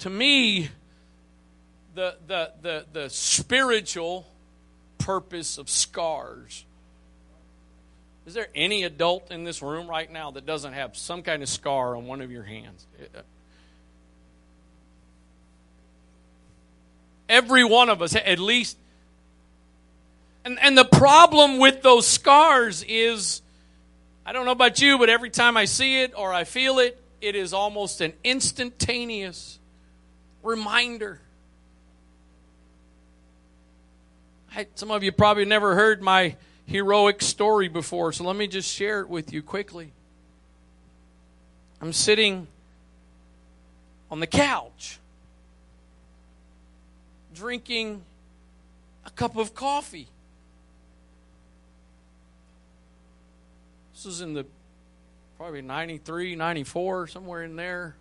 to 0.00 0.10
me, 0.10 0.70
the, 1.94 2.16
the, 2.26 2.52
the, 2.62 2.86
the 2.92 3.10
spiritual 3.10 4.26
purpose 4.98 5.56
of 5.58 5.70
scars. 5.70 6.63
Is 8.26 8.32
there 8.34 8.48
any 8.54 8.84
adult 8.84 9.30
in 9.30 9.44
this 9.44 9.60
room 9.60 9.86
right 9.86 10.10
now 10.10 10.30
that 10.30 10.46
doesn't 10.46 10.72
have 10.72 10.96
some 10.96 11.22
kind 11.22 11.42
of 11.42 11.48
scar 11.48 11.94
on 11.96 12.06
one 12.06 12.22
of 12.22 12.30
your 12.30 12.42
hands? 12.42 12.86
Every 17.28 17.64
one 17.64 17.90
of 17.90 18.00
us, 18.00 18.16
at 18.16 18.38
least. 18.38 18.78
And, 20.44 20.58
and 20.60 20.76
the 20.76 20.84
problem 20.84 21.58
with 21.58 21.82
those 21.82 22.06
scars 22.06 22.82
is 22.88 23.42
I 24.26 24.32
don't 24.32 24.46
know 24.46 24.52
about 24.52 24.80
you, 24.80 24.96
but 24.98 25.10
every 25.10 25.30
time 25.30 25.56
I 25.56 25.66
see 25.66 26.00
it 26.00 26.12
or 26.16 26.32
I 26.32 26.44
feel 26.44 26.78
it, 26.78 26.98
it 27.20 27.34
is 27.34 27.52
almost 27.52 28.00
an 28.00 28.14
instantaneous 28.22 29.58
reminder. 30.42 31.20
Some 34.76 34.90
of 34.90 35.02
you 35.02 35.12
probably 35.12 35.44
never 35.44 35.74
heard 35.74 36.00
my 36.00 36.36
heroic 36.66 37.22
story 37.22 37.68
before, 37.68 38.12
so 38.12 38.24
let 38.24 38.36
me 38.36 38.46
just 38.46 38.70
share 38.70 39.00
it 39.00 39.08
with 39.08 39.32
you 39.32 39.42
quickly. 39.42 39.92
I'm 41.80 41.92
sitting 41.92 42.46
on 44.10 44.20
the 44.20 44.26
couch 44.26 44.98
drinking 47.34 48.02
a 49.04 49.10
cup 49.10 49.36
of 49.36 49.54
coffee. 49.54 50.08
This 53.92 54.04
was 54.06 54.20
in 54.20 54.34
the 54.34 54.46
probably 55.36 55.62
93, 55.62 56.36
94, 56.36 57.08
somewhere 57.08 57.42
in 57.42 57.56
there. 57.56 57.96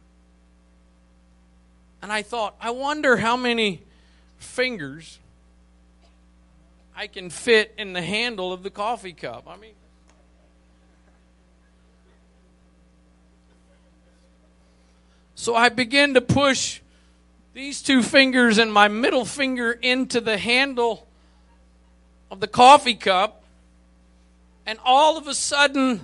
And 2.01 2.11
I 2.11 2.21
thought, 2.21 2.55
I 2.61 2.71
wonder 2.71 3.17
how 3.17 3.35
many 3.35 3.81
fingers 4.37 5.19
I 6.95 7.07
can 7.07 7.29
fit 7.29 7.73
in 7.77 7.93
the 7.93 8.01
handle 8.01 8.53
of 8.53 8.63
the 8.63 8.69
coffee 8.69 9.13
cup. 9.13 9.45
I 9.47 9.57
mean, 9.57 9.73
so 15.35 15.55
I 15.55 15.69
begin 15.69 16.13
to 16.13 16.21
push 16.21 16.81
these 17.53 17.81
two 17.81 18.03
fingers 18.03 18.57
and 18.57 18.71
my 18.71 18.87
middle 18.87 19.25
finger 19.25 19.71
into 19.71 20.21
the 20.21 20.37
handle 20.37 21.07
of 22.31 22.39
the 22.39 22.47
coffee 22.47 22.95
cup, 22.95 23.43
and 24.65 24.79
all 24.83 25.17
of 25.17 25.27
a 25.27 25.35
sudden, 25.35 26.01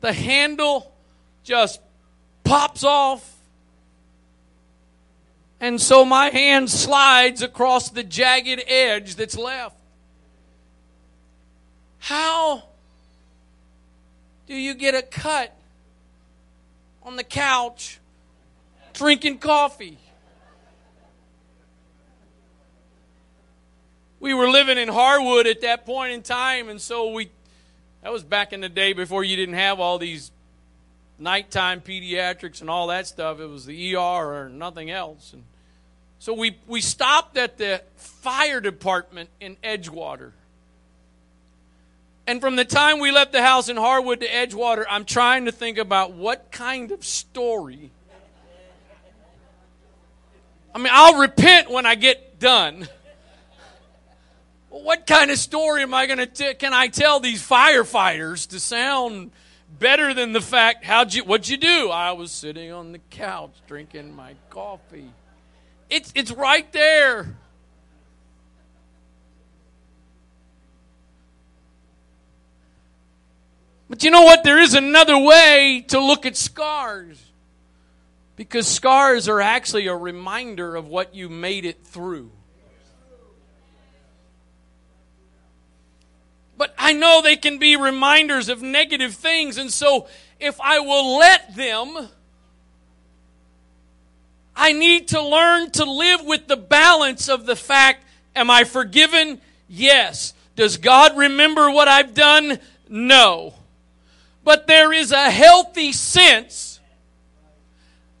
the 0.00 0.12
handle 0.12 0.92
just 1.44 1.80
pops 2.44 2.84
off. 2.84 3.36
And 5.60 5.80
so 5.80 6.04
my 6.04 6.28
hand 6.28 6.70
slides 6.70 7.40
across 7.40 7.88
the 7.90 8.02
jagged 8.02 8.62
edge 8.66 9.14
that's 9.14 9.38
left. 9.38 9.76
How 12.02 12.64
do 14.48 14.56
you 14.56 14.74
get 14.74 14.96
a 14.96 15.02
cut 15.02 15.56
on 17.04 17.14
the 17.14 17.22
couch 17.22 18.00
drinking 18.92 19.38
coffee? 19.38 19.98
We 24.18 24.34
were 24.34 24.50
living 24.50 24.78
in 24.78 24.88
Harwood 24.88 25.46
at 25.46 25.60
that 25.60 25.86
point 25.86 26.12
in 26.12 26.22
time, 26.22 26.68
and 26.68 26.80
so 26.80 27.12
we, 27.12 27.30
that 28.02 28.10
was 28.12 28.24
back 28.24 28.52
in 28.52 28.62
the 28.62 28.68
day 28.68 28.94
before 28.94 29.22
you 29.22 29.36
didn't 29.36 29.54
have 29.54 29.78
all 29.78 29.98
these 29.98 30.32
nighttime 31.20 31.80
pediatrics 31.80 32.60
and 32.62 32.68
all 32.68 32.88
that 32.88 33.06
stuff. 33.06 33.38
It 33.38 33.46
was 33.46 33.64
the 33.64 33.94
ER 33.94 33.98
or 33.98 34.48
nothing 34.48 34.90
else. 34.90 35.32
And 35.32 35.44
so 36.18 36.34
we, 36.34 36.58
we 36.66 36.80
stopped 36.80 37.38
at 37.38 37.58
the 37.58 37.80
fire 37.94 38.60
department 38.60 39.28
in 39.38 39.54
Edgewater. 39.62 40.32
And 42.26 42.40
from 42.40 42.56
the 42.56 42.64
time 42.64 43.00
we 43.00 43.10
left 43.10 43.32
the 43.32 43.42
house 43.42 43.68
in 43.68 43.76
Harwood 43.76 44.20
to 44.20 44.28
Edgewater, 44.28 44.84
I'm 44.88 45.04
trying 45.04 45.46
to 45.46 45.52
think 45.52 45.78
about 45.78 46.12
what 46.12 46.52
kind 46.52 46.92
of 46.92 47.04
story. 47.04 47.90
I 50.74 50.78
mean, 50.78 50.90
I'll 50.90 51.18
repent 51.18 51.70
when 51.70 51.84
I 51.84 51.96
get 51.96 52.38
done. 52.38 52.88
What 54.70 55.06
kind 55.06 55.30
of 55.30 55.36
story 55.36 55.82
am 55.82 55.92
I 55.92 56.06
going 56.06 56.26
to 56.26 56.54
can 56.54 56.72
I 56.72 56.88
tell 56.88 57.20
these 57.20 57.46
firefighters 57.46 58.48
to 58.48 58.60
sound 58.60 59.30
better 59.78 60.14
than 60.14 60.32
the 60.32 60.40
fact 60.40 60.84
how'd 60.84 61.12
you 61.12 61.24
what'd 61.24 61.46
you 61.46 61.58
do? 61.58 61.90
I 61.90 62.12
was 62.12 62.32
sitting 62.32 62.72
on 62.72 62.92
the 62.92 62.98
couch 63.10 63.52
drinking 63.66 64.16
my 64.16 64.34
coffee. 64.48 65.10
It's 65.90 66.10
it's 66.14 66.30
right 66.30 66.72
there. 66.72 67.36
But 73.92 74.02
you 74.02 74.10
know 74.10 74.22
what? 74.22 74.42
There 74.42 74.58
is 74.58 74.72
another 74.72 75.18
way 75.18 75.84
to 75.88 76.00
look 76.00 76.24
at 76.24 76.34
scars. 76.34 77.22
Because 78.36 78.66
scars 78.66 79.28
are 79.28 79.42
actually 79.42 79.86
a 79.86 79.94
reminder 79.94 80.76
of 80.76 80.88
what 80.88 81.14
you 81.14 81.28
made 81.28 81.66
it 81.66 81.84
through. 81.84 82.30
But 86.56 86.74
I 86.78 86.94
know 86.94 87.20
they 87.20 87.36
can 87.36 87.58
be 87.58 87.76
reminders 87.76 88.48
of 88.48 88.62
negative 88.62 89.12
things, 89.12 89.58
and 89.58 89.70
so 89.70 90.08
if 90.40 90.58
I 90.58 90.78
will 90.78 91.18
let 91.18 91.54
them, 91.54 92.08
I 94.56 94.72
need 94.72 95.08
to 95.08 95.20
learn 95.20 95.70
to 95.72 95.84
live 95.84 96.24
with 96.24 96.46
the 96.46 96.56
balance 96.56 97.28
of 97.28 97.44
the 97.44 97.56
fact 97.56 98.06
am 98.34 98.50
I 98.50 98.64
forgiven? 98.64 99.38
Yes. 99.68 100.32
Does 100.56 100.78
God 100.78 101.14
remember 101.14 101.70
what 101.70 101.88
I've 101.88 102.14
done? 102.14 102.58
No. 102.88 103.52
But 104.44 104.66
there 104.66 104.92
is 104.92 105.12
a 105.12 105.30
healthy 105.30 105.92
sense 105.92 106.80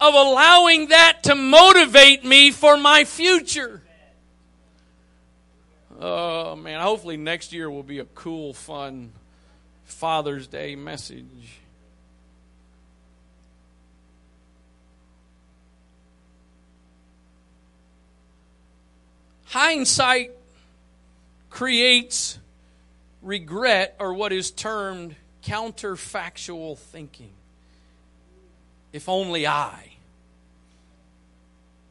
of 0.00 0.14
allowing 0.14 0.88
that 0.88 1.24
to 1.24 1.34
motivate 1.34 2.24
me 2.24 2.50
for 2.50 2.76
my 2.76 3.04
future. 3.04 3.82
Oh, 6.00 6.56
man. 6.56 6.80
Hopefully, 6.80 7.16
next 7.16 7.52
year 7.52 7.70
will 7.70 7.84
be 7.84 8.00
a 8.00 8.04
cool, 8.04 8.52
fun 8.52 9.12
Father's 9.84 10.48
Day 10.48 10.74
message. 10.74 11.60
Hindsight 19.44 20.32
creates 21.50 22.38
regret 23.20 23.94
or 24.00 24.14
what 24.14 24.32
is 24.32 24.50
termed 24.50 25.14
counterfactual 25.44 26.78
thinking. 26.78 27.32
If 28.92 29.08
only 29.08 29.46
I. 29.46 29.92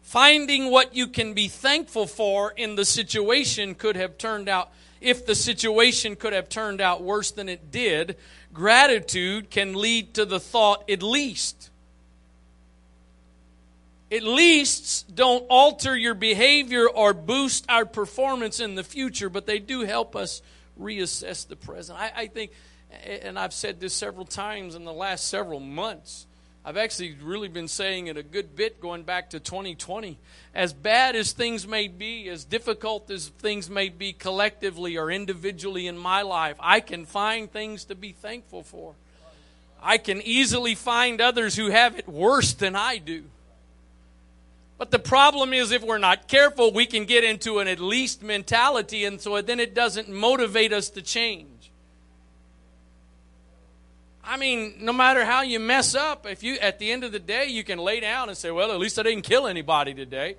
Finding 0.01 0.69
what 0.69 0.95
you 0.95 1.07
can 1.07 1.33
be 1.33 1.47
thankful 1.47 2.05
for 2.05 2.51
in 2.51 2.75
the 2.75 2.85
situation 2.85 3.75
could 3.75 3.95
have 3.95 4.17
turned 4.17 4.49
out, 4.49 4.71
if 4.99 5.25
the 5.25 5.35
situation 5.35 6.15
could 6.15 6.33
have 6.33 6.49
turned 6.49 6.81
out 6.81 7.01
worse 7.01 7.31
than 7.31 7.49
it 7.49 7.71
did, 7.71 8.17
gratitude 8.53 9.49
can 9.49 9.73
lead 9.73 10.13
to 10.15 10.25
the 10.25 10.39
thought, 10.39 10.89
at 10.89 11.01
least 11.01 11.71
at 14.11 14.23
least 14.23 15.15
don't 15.15 15.45
alter 15.49 15.95
your 15.95 16.13
behavior 16.13 16.87
or 16.87 17.13
boost 17.13 17.65
our 17.69 17.85
performance 17.85 18.59
in 18.59 18.75
the 18.75 18.83
future, 18.83 19.29
but 19.29 19.45
they 19.45 19.57
do 19.57 19.81
help 19.81 20.15
us 20.15 20.41
reassess 20.79 21.47
the 21.47 21.55
present. 21.55 21.97
I, 21.97 22.11
I, 22.15 22.27
think, 22.27 22.51
and 23.05 23.39
I've 23.39 23.53
said 23.53 23.79
this 23.79 23.93
several 23.93 24.25
times 24.25 24.75
in 24.75 24.85
the 24.85 24.93
last 24.93 25.27
several 25.27 25.59
months. 25.59 26.27
I've 26.63 26.77
actually 26.77 27.15
really 27.23 27.47
been 27.47 27.67
saying 27.67 28.05
it 28.07 28.17
a 28.17 28.23
good 28.23 28.55
bit 28.55 28.79
going 28.79 29.01
back 29.01 29.31
to 29.31 29.39
2020. 29.39 30.19
As 30.53 30.73
bad 30.73 31.15
as 31.15 31.31
things 31.31 31.67
may 31.67 31.87
be, 31.87 32.29
as 32.29 32.43
difficult 32.43 33.09
as 33.09 33.29
things 33.29 33.67
may 33.67 33.89
be 33.89 34.13
collectively 34.13 34.95
or 34.95 35.09
individually 35.09 35.87
in 35.87 35.97
my 35.97 36.21
life, 36.21 36.55
I 36.59 36.79
can 36.79 37.05
find 37.05 37.51
things 37.51 37.85
to 37.85 37.95
be 37.95 38.11
thankful 38.11 38.61
for. 38.61 38.93
I 39.81 39.97
can 39.97 40.21
easily 40.21 40.75
find 40.75 41.19
others 41.19 41.55
who 41.55 41.71
have 41.71 41.97
it 41.97 42.07
worse 42.07 42.53
than 42.53 42.75
I 42.75 42.97
do. 42.97 43.23
But 44.77 44.91
the 44.91 44.99
problem 44.99 45.53
is, 45.53 45.71
if 45.71 45.83
we're 45.83 45.97
not 45.97 46.27
careful, 46.27 46.71
we 46.71 46.85
can 46.85 47.05
get 47.05 47.23
into 47.23 47.59
an 47.59 47.67
at 47.67 47.79
least 47.79 48.21
mentality, 48.21 49.05
and 49.05 49.19
so 49.19 49.41
then 49.41 49.59
it 49.59 49.73
doesn't 49.73 50.09
motivate 50.09 50.73
us 50.73 50.89
to 50.91 51.01
change. 51.01 51.50
I 54.23 54.37
mean, 54.37 54.75
no 54.79 54.93
matter 54.93 55.25
how 55.25 55.41
you 55.41 55.59
mess 55.59 55.95
up, 55.95 56.25
if 56.25 56.43
you 56.43 56.55
at 56.59 56.79
the 56.79 56.91
end 56.91 57.03
of 57.03 57.11
the 57.11 57.19
day 57.19 57.47
you 57.47 57.63
can 57.63 57.79
lay 57.79 57.99
down 57.99 58.29
and 58.29 58.37
say, 58.37 58.51
"Well, 58.51 58.71
at 58.71 58.79
least 58.79 58.99
I 58.99 59.03
didn't 59.03 59.23
kill 59.23 59.47
anybody 59.47 59.93
today." 59.93 60.35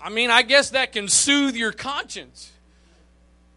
I 0.00 0.08
mean, 0.08 0.30
I 0.30 0.42
guess 0.42 0.70
that 0.70 0.92
can 0.92 1.08
soothe 1.08 1.56
your 1.56 1.72
conscience. 1.72 2.52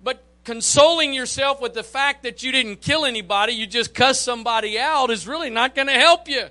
But 0.04 0.24
consoling 0.44 1.14
yourself 1.14 1.62
with 1.62 1.74
the 1.74 1.84
fact 1.84 2.24
that 2.24 2.44
you 2.44 2.52
didn't 2.52 2.82
kill 2.82 3.06
anybody, 3.06 3.54
you 3.54 3.66
just 3.66 3.94
cuss 3.94 4.20
somebody 4.20 4.78
out 4.78 5.10
is 5.10 5.28
really 5.28 5.50
not 5.50 5.74
going 5.74 5.88
to 5.88 5.94
help 5.94 6.28
you. 6.28 6.48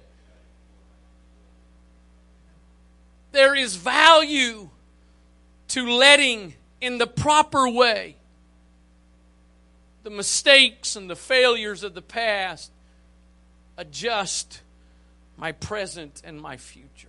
There 3.32 3.54
is 3.54 3.76
value 3.76 4.70
to 5.68 5.88
letting 5.90 6.54
in 6.80 6.98
the 6.98 7.06
proper 7.06 7.68
way 7.68 8.16
the 10.02 10.10
mistakes 10.10 10.96
and 10.96 11.08
the 11.08 11.16
failures 11.16 11.82
of 11.82 11.94
the 11.94 12.02
past 12.02 12.70
adjust 13.76 14.60
my 15.36 15.52
present 15.52 16.22
and 16.24 16.40
my 16.40 16.56
future. 16.56 17.08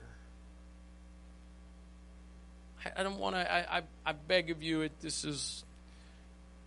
I, 2.85 3.01
I 3.01 3.03
don't 3.03 3.19
want 3.19 3.35
to, 3.35 3.51
I, 3.51 3.77
I, 3.77 3.81
I, 4.05 4.11
beg 4.13 4.49
of 4.49 4.61
you, 4.61 4.81
it, 4.81 4.91
this 5.01 5.25
is, 5.25 5.63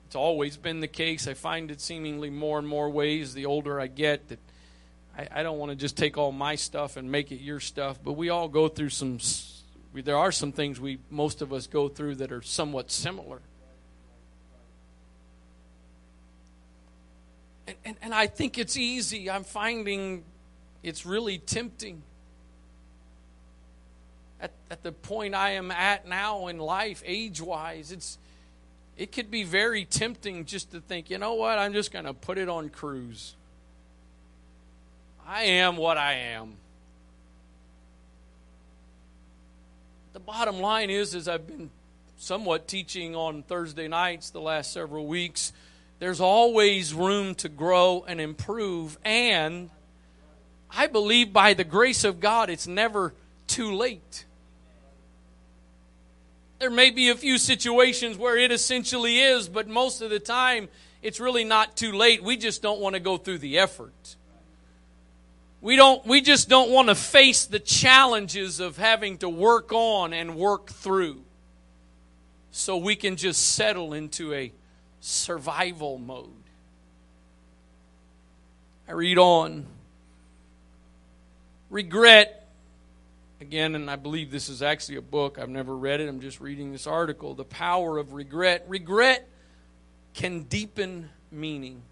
it's 0.07 0.17
always 0.17 0.57
been 0.57 0.81
the 0.81 0.89
case. 0.89 1.27
I 1.27 1.35
find 1.35 1.71
it 1.71 1.81
seemingly 1.81 2.31
more 2.31 2.59
and 2.59 2.69
more 2.69 2.91
ways 2.91 3.35
the 3.35 3.47
older 3.47 3.81
I 3.81 3.87
get 3.87 4.29
that 4.29 4.39
I, 5.17 5.29
I 5.37 5.43
don't 5.43 5.59
want 5.59 5.71
to 5.71 5.77
just 5.77 5.97
take 5.97 6.19
all 6.19 6.33
my 6.33 6.57
stuff 6.57 6.97
and 6.97 7.11
make 7.11 7.33
it 7.33 7.41
your 7.41 7.61
stuff, 7.61 7.99
but 8.03 8.13
we 8.13 8.29
all 8.29 8.49
go 8.49 8.69
through 8.69 8.91
some. 8.91 9.19
There 9.95 10.17
are 10.17 10.33
some 10.33 10.53
things 10.53 10.79
we 10.79 10.99
most 11.11 11.41
of 11.41 11.53
us 11.53 11.67
go 11.67 11.89
through 11.89 12.17
that 12.17 12.33
are 12.33 12.43
somewhat 12.43 12.91
similar. 12.91 13.41
And, 17.67 17.77
and, 17.85 17.97
and 18.03 18.15
I 18.15 18.27
think 18.27 18.59
it's 18.59 18.77
easy. 18.77 19.31
I'm 19.31 19.45
finding 19.45 20.25
it's 20.83 21.05
really 21.05 21.39
tempting. 21.39 22.03
At, 24.41 24.53
at 24.71 24.83
the 24.83 24.93
point 24.93 25.35
I 25.35 25.53
am 25.53 25.71
at 25.71 26.07
now 26.07 26.47
in 26.47 26.59
life, 26.59 27.03
age 27.05 27.41
wise, 27.41 27.91
it's 27.91 28.19
it 28.97 29.13
could 29.13 29.31
be 29.31 29.45
very 29.45 29.85
tempting 29.85 30.47
just 30.47 30.73
to 30.73 30.81
think, 30.81 31.11
you 31.11 31.19
know 31.19 31.35
what, 31.35 31.59
I'm 31.59 31.75
just 31.75 31.93
going 31.93 32.07
to 32.07 32.15
put 32.15 32.39
it 32.39 32.49
on 32.49 32.71
cruise. 32.71 33.35
I 35.27 35.43
am 35.43 35.77
what 35.77 35.99
I 35.99 36.15
am. 36.15 36.55
The 40.15 40.21
bottom 40.21 40.61
line 40.61 40.89
is, 40.89 41.15
as 41.15 41.29
I've 41.29 41.47
been 41.47 41.69
somewhat 42.17 42.69
teaching 42.69 43.15
on 43.15 43.43
Thursday 43.43 43.87
nights 43.87 44.31
the 44.31 44.41
last 44.41 44.73
several 44.73 45.07
weeks, 45.07 45.53
there's 45.99 46.21
always 46.21 46.93
room 46.93 47.35
to 47.37 47.49
grow 47.49 48.05
and 48.07 48.21
improve. 48.21 48.99
And 49.05 49.71
I 50.71 50.87
believe 50.87 51.33
by 51.33 51.55
the 51.55 51.65
grace 51.65 52.05
of 52.05 52.21
God, 52.21 52.51
it's 52.51 52.67
never 52.67 53.15
too 53.47 53.75
late. 53.75 54.25
There 56.59 56.71
may 56.71 56.91
be 56.91 57.11
a 57.11 57.15
few 57.15 57.39
situations 57.39 58.17
where 58.17 58.37
it 58.37 58.51
essentially 58.51 59.19
is, 59.19 59.49
but 59.49 59.69
most 59.69 60.01
of 60.01 60.11
the 60.11 60.19
time, 60.19 60.69
it's 61.03 61.21
really 61.21 61.45
not 61.45 61.77
too 61.77 61.93
late. 61.93 62.23
We 62.23 62.37
just 62.37 62.63
don't 62.63 62.81
want 62.81 62.95
to 62.95 63.01
go 63.01 63.17
through 63.17 63.39
the 63.39 63.59
effort. 63.59 64.17
We 65.61 65.77
don't 65.77 66.07
we 66.07 66.21
just 66.21 66.49
don't 66.49 66.71
want 66.71 66.89
to 66.89 66.95
face 66.95 67.45
the 67.45 67.59
challenges 67.59 68.61
of 68.61 68.77
having 68.77 69.19
to 69.19 69.29
work 69.29 69.73
on 69.73 70.13
and 70.13 70.37
work 70.37 70.69
through. 70.69 71.23
So 72.51 72.77
we 72.77 72.97
can 72.97 73.17
just 73.17 73.55
settle 73.55 73.93
into 73.93 74.33
a 74.33 74.53
survival 75.07 75.99
mode. 75.99 76.31
I 78.89 78.93
read 78.93 79.19
on. 79.19 79.67
Regret, 81.71 82.49
again, 83.41 83.75
and 83.75 83.89
I 83.91 83.97
believe 83.97 84.31
this 84.31 84.49
is 84.49 84.63
actually 84.63 84.97
a 84.97 85.03
book. 85.03 85.39
I've 85.39 85.49
never 85.49 85.77
read 85.77 86.01
it. 86.01 86.09
I'm 86.09 86.21
just 86.21 86.41
reading 86.41 86.73
this 86.73 86.87
article. 86.87 87.35
The 87.35 87.45
power 87.45 87.99
of 87.99 88.15
regret. 88.15 88.65
Regret 88.69 89.29
can 90.15 90.43
deepen 90.43 91.11
meaning. 91.31 91.83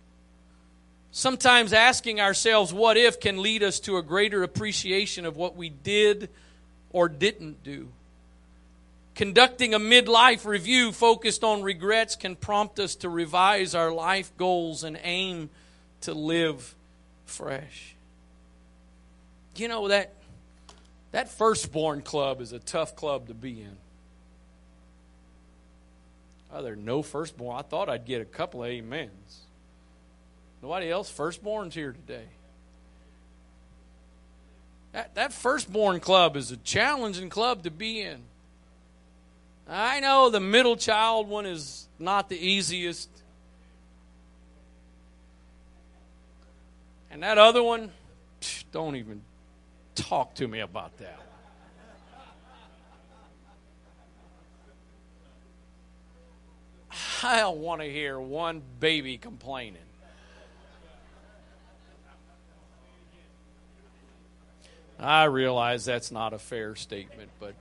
Sometimes 1.12 1.72
asking 1.72 2.20
ourselves, 2.20 2.72
what 2.72 2.96
if, 2.96 3.20
can 3.20 3.40
lead 3.40 3.62
us 3.62 3.78
to 3.80 3.96
a 3.96 4.02
greater 4.02 4.42
appreciation 4.42 5.24
of 5.24 5.36
what 5.36 5.54
we 5.54 5.68
did 5.68 6.30
or 6.90 7.08
didn't 7.08 7.62
do. 7.62 7.88
Conducting 9.14 9.74
a 9.74 9.78
midlife 9.78 10.44
review 10.44 10.90
focused 10.90 11.44
on 11.44 11.62
regrets 11.62 12.16
can 12.16 12.34
prompt 12.34 12.80
us 12.80 12.96
to 12.96 13.08
revise 13.08 13.74
our 13.74 13.92
life 13.92 14.36
goals 14.36 14.82
and 14.82 14.98
aim 15.02 15.50
to 16.00 16.14
live 16.14 16.74
fresh. 17.24 17.94
You 19.56 19.68
know 19.68 19.88
that 19.88 20.14
that 21.12 21.28
firstborn 21.28 22.02
club 22.02 22.40
is 22.40 22.52
a 22.52 22.58
tough 22.58 22.96
club 22.96 23.28
to 23.28 23.34
be 23.34 23.60
in. 23.60 23.76
Oh, 26.52 26.60
there 26.62 26.72
are 26.72 26.76
no 26.76 27.02
firstborn. 27.02 27.56
I 27.56 27.62
thought 27.62 27.88
I'd 27.88 28.04
get 28.04 28.20
a 28.20 28.24
couple 28.24 28.64
of 28.64 28.70
amens. 28.70 29.42
Nobody 30.60 30.90
else 30.90 31.08
firstborn's 31.08 31.74
here 31.74 31.92
today. 31.92 32.26
That, 34.92 35.14
that 35.14 35.32
firstborn 35.32 36.00
club 36.00 36.36
is 36.36 36.50
a 36.50 36.56
challenging 36.56 37.28
club 37.28 37.62
to 37.62 37.70
be 37.70 38.00
in. 38.00 38.22
I 39.68 40.00
know 40.00 40.30
the 40.30 40.40
middle 40.40 40.76
child 40.76 41.28
one 41.28 41.46
is 41.46 41.88
not 41.98 42.28
the 42.28 42.36
easiest. 42.36 43.08
And 47.10 47.22
that 47.22 47.38
other 47.38 47.62
one, 47.62 47.90
don't 48.72 48.96
even 48.96 49.22
talk 49.94 50.34
to 50.36 50.48
me 50.48 50.60
about 50.60 50.98
that. 50.98 51.20
I 57.22 57.40
don't 57.40 57.58
want 57.58 57.80
to 57.80 57.90
hear 57.90 58.20
one 58.20 58.60
baby 58.80 59.16
complaining. 59.16 59.78
I 64.98 65.24
realize 65.24 65.84
that's 65.84 66.12
not 66.12 66.32
a 66.32 66.38
fair 66.38 66.76
statement, 66.76 67.30
but 67.40 67.54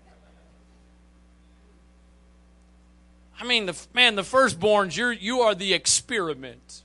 I 3.39 3.45
mean, 3.45 3.65
the 3.65 3.77
man, 3.93 4.15
the 4.15 4.21
firstborns, 4.21 4.95
you're 4.95 5.11
you 5.11 5.41
are 5.41 5.55
the 5.55 5.73
experiment. 5.73 6.83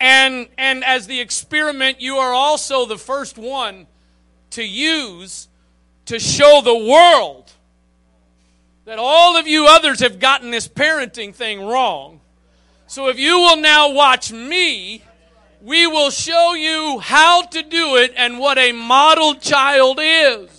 And 0.00 0.48
and 0.58 0.84
as 0.84 1.06
the 1.06 1.20
experiment, 1.20 2.00
you 2.00 2.16
are 2.16 2.32
also 2.32 2.86
the 2.86 2.98
first 2.98 3.38
one 3.38 3.86
to 4.50 4.62
use 4.62 5.48
to 6.06 6.18
show 6.18 6.60
the 6.62 6.74
world 6.74 7.52
that 8.84 8.98
all 8.98 9.36
of 9.36 9.46
you 9.46 9.66
others 9.66 10.00
have 10.00 10.18
gotten 10.18 10.50
this 10.50 10.68
parenting 10.68 11.34
thing 11.34 11.60
wrong. 11.60 12.20
So 12.86 13.08
if 13.08 13.18
you 13.18 13.38
will 13.40 13.56
now 13.56 13.90
watch 13.90 14.32
me, 14.32 15.02
we 15.60 15.86
will 15.86 16.10
show 16.10 16.54
you 16.54 17.00
how 17.00 17.42
to 17.42 17.62
do 17.62 17.96
it 17.96 18.12
and 18.16 18.38
what 18.38 18.58
a 18.58 18.70
model 18.70 19.34
child 19.34 19.98
is. 20.00 20.55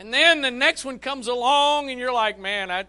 And 0.00 0.14
then 0.14 0.40
the 0.40 0.50
next 0.50 0.86
one 0.86 0.98
comes 0.98 1.28
along, 1.28 1.90
and 1.90 2.00
you're 2.00 2.12
like, 2.12 2.38
man, 2.38 2.70
I, 2.70 2.86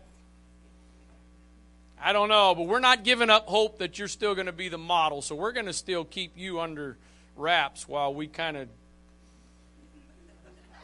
I 2.01 2.14
don't 2.14 2.30
know, 2.30 2.55
but 2.55 2.68
we're 2.68 2.80
not 2.80 3.03
giving 3.03 3.30
up 3.30 3.49
hope 3.49 3.80
that 3.80 3.99
you're 3.99 4.07
still 4.07 4.34
going 4.34 4.45
to 4.45 4.53
be 4.53 4.70
the 4.70 4.78
model. 4.78 5.22
So 5.22 5.36
we're 5.36 5.51
going 5.51 5.66
to 5.66 5.74
still 5.74 6.05
keep 6.05 6.38
you 6.38 6.62
under 6.62 6.95
wraps 7.36 7.86
while 7.86 8.14
we 8.14 8.28
kind 8.28 8.55
of 8.55 8.70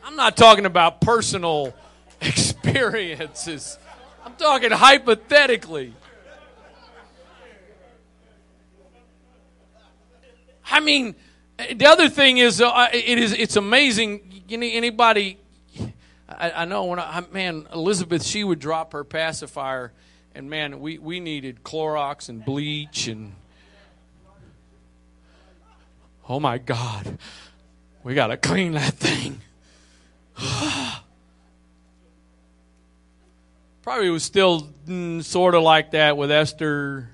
I'm 0.03 0.17
not 0.17 0.35
talking 0.35 0.65
about 0.65 0.99
personal 0.99 1.73
experiences. 2.21 3.79
I'm 4.25 4.33
talking 4.35 4.71
hypothetically. 4.71 5.93
I 10.69 10.81
mean, 10.81 11.15
the 11.73 11.85
other 11.85 12.09
thing 12.09 12.37
is, 12.37 12.59
uh, 12.59 12.89
it 12.91 13.17
is 13.17 13.31
it's 13.31 13.55
amazing. 13.55 14.43
Anybody, 14.49 15.37
I, 16.29 16.51
I 16.51 16.65
know 16.65 16.85
when 16.85 16.99
I 16.99 17.23
man 17.31 17.67
Elizabeth, 17.73 18.23
she 18.23 18.43
would 18.43 18.59
drop 18.59 18.93
her 18.93 19.03
pacifier, 19.03 19.93
and 20.35 20.49
man, 20.49 20.79
we 20.79 20.97
we 20.97 21.19
needed 21.19 21.63
Clorox 21.63 22.29
and 22.29 22.43
bleach 22.43 23.07
and. 23.07 23.33
Oh 26.29 26.41
my 26.41 26.57
God, 26.57 27.17
we 28.03 28.13
got 28.13 28.27
to 28.27 28.37
clean 28.37 28.73
that 28.73 28.93
thing. 28.95 29.39
Probably 33.81 34.09
was 34.09 34.23
still 34.23 34.67
mm, 34.85 35.23
sort 35.23 35.55
of 35.55 35.63
like 35.63 35.91
that 35.91 36.17
with 36.17 36.29
Esther. 36.29 37.09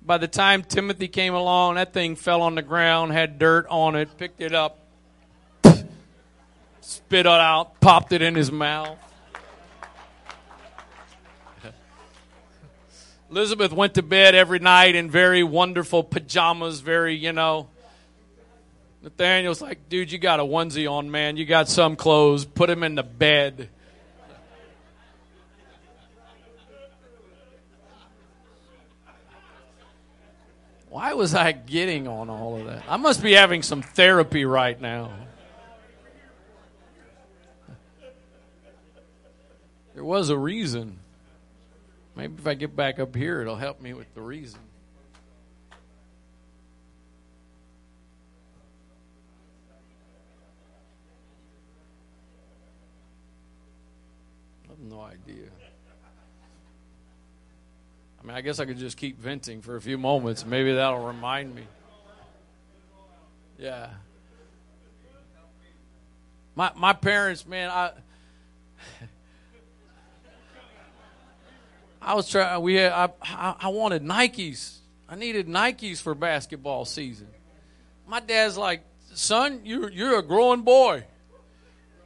By 0.00 0.16
the 0.16 0.28
time 0.28 0.62
Timothy 0.62 1.08
came 1.08 1.34
along, 1.34 1.74
that 1.74 1.92
thing 1.92 2.16
fell 2.16 2.40
on 2.40 2.54
the 2.54 2.62
ground, 2.62 3.12
had 3.12 3.38
dirt 3.38 3.66
on 3.68 3.94
it, 3.94 4.16
picked 4.16 4.40
it 4.40 4.54
up, 4.54 4.83
spit 6.84 7.26
it 7.26 7.26
out, 7.26 7.80
popped 7.80 8.12
it 8.12 8.22
in 8.22 8.34
his 8.34 8.52
mouth. 8.52 8.98
Elizabeth 13.30 13.72
went 13.72 13.94
to 13.94 14.02
bed 14.02 14.34
every 14.34 14.60
night 14.60 14.94
in 14.94 15.10
very 15.10 15.42
wonderful 15.42 16.04
pajamas, 16.04 16.80
very, 16.80 17.16
you 17.16 17.32
know, 17.32 17.68
Nathaniel's 19.02 19.60
like, 19.60 19.88
dude, 19.88 20.10
you 20.12 20.18
got 20.18 20.40
a 20.40 20.44
onesie 20.44 20.90
on, 20.90 21.10
man. 21.10 21.36
You 21.36 21.44
got 21.44 21.68
some 21.68 21.94
clothes. 21.94 22.46
Put 22.46 22.70
him 22.70 22.82
in 22.82 22.94
the 22.94 23.02
bed. 23.02 23.68
Why 30.88 31.12
was 31.12 31.34
I 31.34 31.52
getting 31.52 32.08
on 32.08 32.30
all 32.30 32.56
of 32.56 32.66
that? 32.66 32.84
I 32.88 32.96
must 32.96 33.22
be 33.22 33.32
having 33.32 33.62
some 33.62 33.82
therapy 33.82 34.44
right 34.44 34.80
now. 34.80 35.10
There 39.94 40.04
was 40.04 40.28
a 40.28 40.36
reason. 40.36 40.98
Maybe 42.16 42.34
if 42.38 42.46
I 42.46 42.54
get 42.54 42.74
back 42.74 42.98
up 42.98 43.14
here, 43.14 43.40
it'll 43.40 43.56
help 43.56 43.80
me 43.80 43.92
with 43.92 44.12
the 44.14 44.20
reason. 44.20 44.60
I 54.64 54.70
have 54.70 54.78
no 54.80 55.00
idea. 55.00 55.48
I 58.20 58.26
mean, 58.26 58.36
I 58.36 58.40
guess 58.40 58.58
I 58.58 58.64
could 58.64 58.78
just 58.78 58.96
keep 58.96 59.20
venting 59.20 59.60
for 59.60 59.76
a 59.76 59.80
few 59.80 59.98
moments. 59.98 60.44
Maybe 60.46 60.72
that'll 60.74 61.06
remind 61.06 61.54
me. 61.54 61.64
Yeah. 63.58 63.90
My 66.56 66.72
my 66.74 66.92
parents, 66.92 67.46
man, 67.46 67.70
I 67.70 67.92
I 72.04 72.14
was 72.14 72.28
trying. 72.28 72.60
We 72.62 72.74
had, 72.74 72.92
I, 72.92 73.54
I 73.60 73.68
wanted 73.68 74.02
Nikes. 74.02 74.78
I 75.08 75.16
needed 75.16 75.46
Nikes 75.46 76.00
for 76.00 76.14
basketball 76.14 76.84
season. 76.84 77.28
My 78.06 78.20
dad's 78.20 78.58
like, 78.58 78.84
son, 79.14 79.60
you're 79.64 79.90
you're 79.90 80.18
a 80.18 80.22
growing 80.22 80.62
boy. 80.62 81.04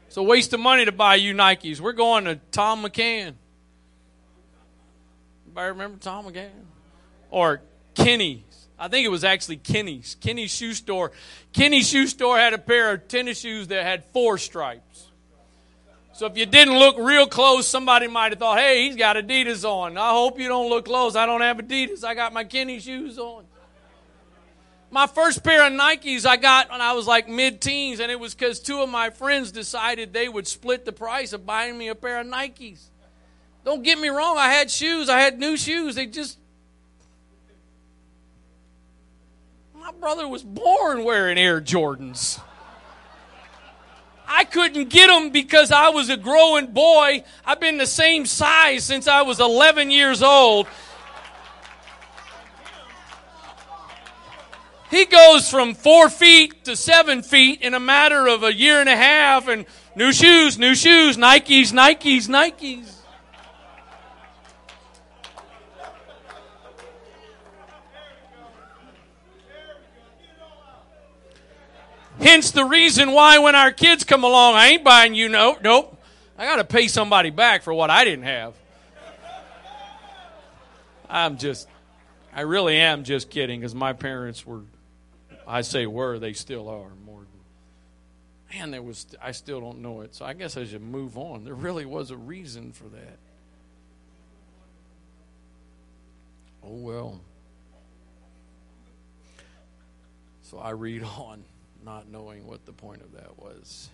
It's 0.07 0.17
a 0.17 0.23
waste 0.23 0.53
of 0.55 0.61
money 0.61 0.85
to 0.85 0.93
buy 0.93 1.17
you 1.17 1.35
Nikes. 1.35 1.81
We're 1.81 1.93
going 1.93 2.25
to 2.25 2.41
Thom 2.53 2.83
McAn. 2.83 3.35
Anybody 5.45 5.69
remember 5.71 5.99
Thom 5.99 6.27
McAn? 6.27 6.49
Or 7.31 7.61
Kinney's. 7.95 8.69
I 8.79 8.89
think 8.89 9.05
it 9.05 9.11
was 9.11 9.25
actually 9.25 9.57
Kinney's. 9.57 10.17
Kinney's 10.21 10.55
shoe 10.55 10.73
store. 10.73 11.13
Kinney's 11.53 11.89
shoe 11.89 12.07
store 12.07 12.39
had 12.39 12.55
a 12.55 12.59
pair 12.59 12.95
of 12.95 13.09
tennis 13.09 13.41
shoes 13.41 13.69
that 13.69 13.83
had 13.83 14.05
four 14.13 14.39
stripes. 14.39 15.08
So 16.19 16.27
if 16.27 16.37
you 16.37 16.47
didn't 16.47 16.77
look 16.77 16.97
real 16.99 17.29
close, 17.29 17.69
somebody 17.69 18.09
might 18.09 18.33
have 18.33 18.41
thought, 18.41 18.59
hey, 18.59 18.83
he's 18.83 18.97
got 18.97 19.15
Adidas 19.15 19.65
on. 19.65 19.97
I 19.97 20.11
hope 20.11 20.41
you 20.41 20.49
don't 20.49 20.69
look 20.69 20.87
close. 20.87 21.15
I 21.15 21.27
don't 21.27 21.43
have 21.43 21.59
Adidas. 21.59 22.03
I 22.03 22.15
got 22.15 22.33
my 22.33 22.43
Kinney 22.43 22.81
shoes 22.81 23.21
on. 23.21 23.45
My 24.91 25.07
first 25.07 25.45
pair 25.45 25.65
of 25.65 25.73
Nikes 25.73 26.27
I 26.27 26.37
got 26.37 26.73
when 26.73 26.81
I 26.81 26.93
was 26.95 27.07
like 27.07 27.29
mid 27.29 27.61
teens, 27.61 28.01
and 28.01 28.11
it 28.11 28.19
was 28.19 28.35
because 28.35 28.59
two 28.59 28.81
of 28.81 28.89
my 28.89 29.11
friends 29.11 29.53
decided 29.53 30.13
they 30.13 30.29
would 30.29 30.49
split 30.49 30.85
the 30.85 30.91
price 30.91 31.33
of 31.33 31.47
buying 31.47 31.79
me 31.79 31.87
a 31.87 31.95
pair 31.95 32.19
of 32.19 32.27
Nikes. 32.27 32.81
Don't 33.65 33.85
get 33.85 34.01
me 34.01 34.09
wrong, 34.09 34.39
I 34.39 34.49
had 34.49 34.73
shoes, 34.73 35.09
I 35.09 35.21
had 35.21 35.39
new 35.39 35.57
shoes. 35.57 35.95
They 35.95 36.07
just. 36.07 36.37
My 39.73 39.93
brother 39.93 40.27
was 40.27 40.43
born 40.43 41.05
wearing 41.05 41.39
Air 41.39 41.61
Jordans. 41.61 42.41
I 44.29 44.45
couldn't 44.45 44.91
get 44.91 45.07
them 45.07 45.31
because 45.31 45.73
I 45.73 45.89
was 45.89 46.11
a 46.11 46.17
growing 46.17 46.67
boy. 46.67 47.25
I've 47.47 47.61
been 47.61 47.79
the 47.79 47.87
same 47.87 48.27
size 48.27 48.85
since 48.85 49.09
I 49.09 49.23
was 49.23 49.41
11 49.41 49.91
years 49.91 50.23
old. 50.23 50.67
He 54.91 55.07
goes 55.07 55.51
from 55.51 55.75
four 55.75 56.09
feet 56.09 56.65
to 56.65 56.77
seven 56.77 57.23
feet 57.23 57.63
in 57.63 57.75
a 57.75 57.81
matter 57.81 58.27
of 58.27 58.43
a 58.43 58.55
year 58.55 58.81
and 58.81 58.89
a 58.89 58.97
half, 58.97 59.49
and 59.49 59.67
new 59.95 60.13
shoes, 60.13 60.59
new 60.59 60.75
shoes, 60.75 61.17
Nikes, 61.17 61.73
Nikes, 61.73 62.29
Nikes. 62.29 62.98
Hence 72.21 72.51
the 72.51 72.65
reason 72.65 73.13
why 73.13 73.39
when 73.39 73.55
our 73.55 73.71
kids 73.71 74.05
come 74.05 74.25
along, 74.25 74.55
I 74.55 74.69
ain't 74.69 74.85
buying 74.85 75.15
you 75.15 75.29
no, 75.29 75.59
nope. 75.63 76.01
I 76.37 76.45
got 76.45 76.57
to 76.57 76.65
pay 76.65 76.89
somebody 76.89 77.31
back 77.31 77.63
for 77.63 77.73
what 77.73 77.91
I 77.91 78.05
didn't 78.05 78.25
have. 78.25 78.55
I'm 81.09 81.39
just, 81.39 81.69
I 82.35 82.43
really 82.43 82.77
am 82.77 83.05
just 83.05 83.31
kidding 83.31 83.61
because 83.61 83.75
my 83.75 83.93
parents 83.93 84.47
were 84.47 84.63
I 85.49 85.63
say 85.63 85.87
were, 85.87 86.19
they 86.19 86.35
still 86.35 86.69
are 86.69 86.91
more 87.07 87.21
than. 87.21 88.59
Man, 88.59 88.71
there 88.71 88.83
was, 88.83 89.07
I 89.21 89.33
still 89.33 89.61
don't 89.61 89.81
know 89.81 90.03
it. 90.03 90.15
So 90.15 90.27
I 90.27 90.35
guess 90.35 90.59
as 90.59 90.73
you 90.73 90.79
move 90.79 91.17
on, 91.17 91.45
there 91.45 91.55
really 91.55 91.87
was 91.87 92.11
a 92.11 92.17
reason 92.17 92.73
for 92.73 92.85
that. 92.85 93.19
Oh, 96.63 96.75
well. 96.75 97.21
So 100.43 100.59
I 100.59 100.71
read 100.71 101.03
on, 101.19 101.45
not 101.89 102.07
knowing 102.07 102.47
what 102.47 102.67
the 102.67 102.73
point 102.73 103.01
of 103.01 103.13
that 103.13 103.39
was. 103.39 103.89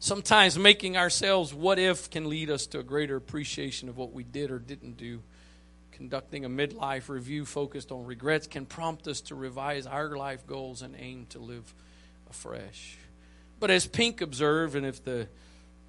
Sometimes 0.00 0.58
making 0.58 0.98
ourselves 0.98 1.54
what 1.54 1.78
if 1.78 2.10
can 2.10 2.28
lead 2.28 2.50
us 2.50 2.66
to 2.66 2.78
a 2.78 2.82
greater 2.82 3.16
appreciation 3.16 3.88
of 3.88 3.96
what 3.96 4.12
we 4.12 4.22
did 4.22 4.50
or 4.50 4.58
didn't 4.58 4.98
do 4.98 5.22
conducting 5.92 6.44
a 6.44 6.48
midlife 6.48 7.08
review 7.08 7.46
focused 7.46 7.90
on 7.90 8.04
regrets 8.04 8.46
can 8.46 8.66
prompt 8.66 9.08
us 9.08 9.22
to 9.22 9.34
revise 9.34 9.86
our 9.86 10.14
life 10.14 10.46
goals 10.46 10.82
and 10.82 10.94
aim 10.98 11.26
to 11.30 11.38
live 11.38 11.74
afresh. 12.28 12.98
But 13.58 13.70
as 13.70 13.86
Pink 13.86 14.20
observed, 14.20 14.74
and 14.74 14.84
if 14.84 15.02
the 15.02 15.26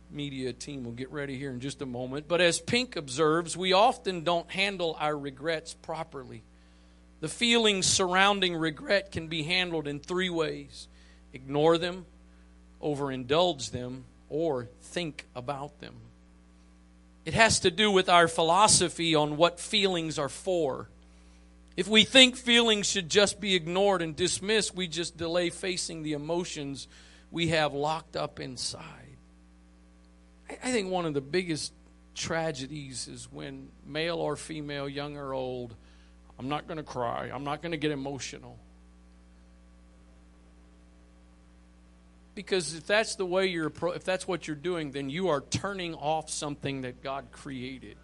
media 0.10 0.54
team 0.54 0.86
will 0.86 0.92
get 0.94 1.12
ready 1.12 1.38
here 1.38 1.52
in 1.52 1.60
just 1.60 1.82
a 1.82 1.86
moment, 1.86 2.30
but 2.30 2.40
as 2.40 2.58
Pink 2.58 2.96
observes, 2.96 3.58
we 3.58 3.74
often 3.74 4.24
don't 4.24 4.50
handle 4.50 4.96
our 4.98 5.18
regrets 5.18 5.74
properly. 5.74 6.44
The 7.22 7.30
feelings 7.30 7.86
surrounding 7.86 8.56
regret 8.56 9.12
can 9.12 9.28
be 9.28 9.44
handled 9.44 9.88
in 9.88 10.00
three 10.00 10.30
ways 10.30 10.88
ignore 11.34 11.78
them, 11.78 12.06
overindulge 12.82 13.72
them, 13.72 14.04
or 14.28 14.68
think 14.82 15.28
about 15.34 15.80
them. 15.80 15.96
It 17.24 17.34
has 17.36 17.60
to 17.62 17.72
do 17.72 17.92
with 17.92 18.10
our 18.10 18.28
philosophy 18.28 19.16
on 19.16 19.38
what 19.38 19.60
feelings 19.60 20.18
are 20.20 20.28
for. 20.28 20.90
If 21.78 21.88
we 21.88 22.04
think 22.04 22.36
feelings 22.36 22.90
should 22.90 23.08
just 23.08 23.40
be 23.40 23.56
ignored 23.56 24.02
and 24.02 24.16
dismissed, 24.16 24.76
we 24.76 24.88
just 24.88 25.16
delay 25.16 25.52
facing 25.52 26.04
the 26.04 26.14
emotions 26.14 26.88
we 27.30 27.50
have 27.50 27.74
locked 27.74 28.18
up 28.18 28.40
inside. 28.40 29.18
I 30.50 30.72
think 30.72 30.90
one 30.90 31.06
of 31.06 31.14
the 31.14 31.22
biggest 31.22 31.72
tragedies 32.14 33.08
is 33.08 33.32
when 33.32 33.70
male 33.86 34.18
or 34.18 34.36
female, 34.36 34.90
young 34.90 35.16
or 35.16 35.34
old, 35.34 35.76
I'm 36.42 36.50
not 36.50 36.66
going 36.68 36.78
to 36.78 36.84
cry, 36.84 37.30
I'm 37.32 37.44
not 37.44 37.62
going 37.62 37.72
to 37.72 37.78
get 37.78 37.92
emotional. 37.92 38.58
Because 42.34 42.74
if 42.74 42.88
that's 42.88 43.14
the 43.14 43.28
way 43.28 43.46
you're, 43.46 43.72
if 43.94 44.04
that's 44.04 44.28
what 44.28 44.48
you're 44.48 44.56
doing, 44.56 44.90
then 44.90 45.12
you 45.12 45.28
are 45.28 45.42
turning 45.42 45.94
off 45.94 46.32
something 46.32 46.82
that 46.82 47.04
God 47.04 47.26
created. 47.32 47.96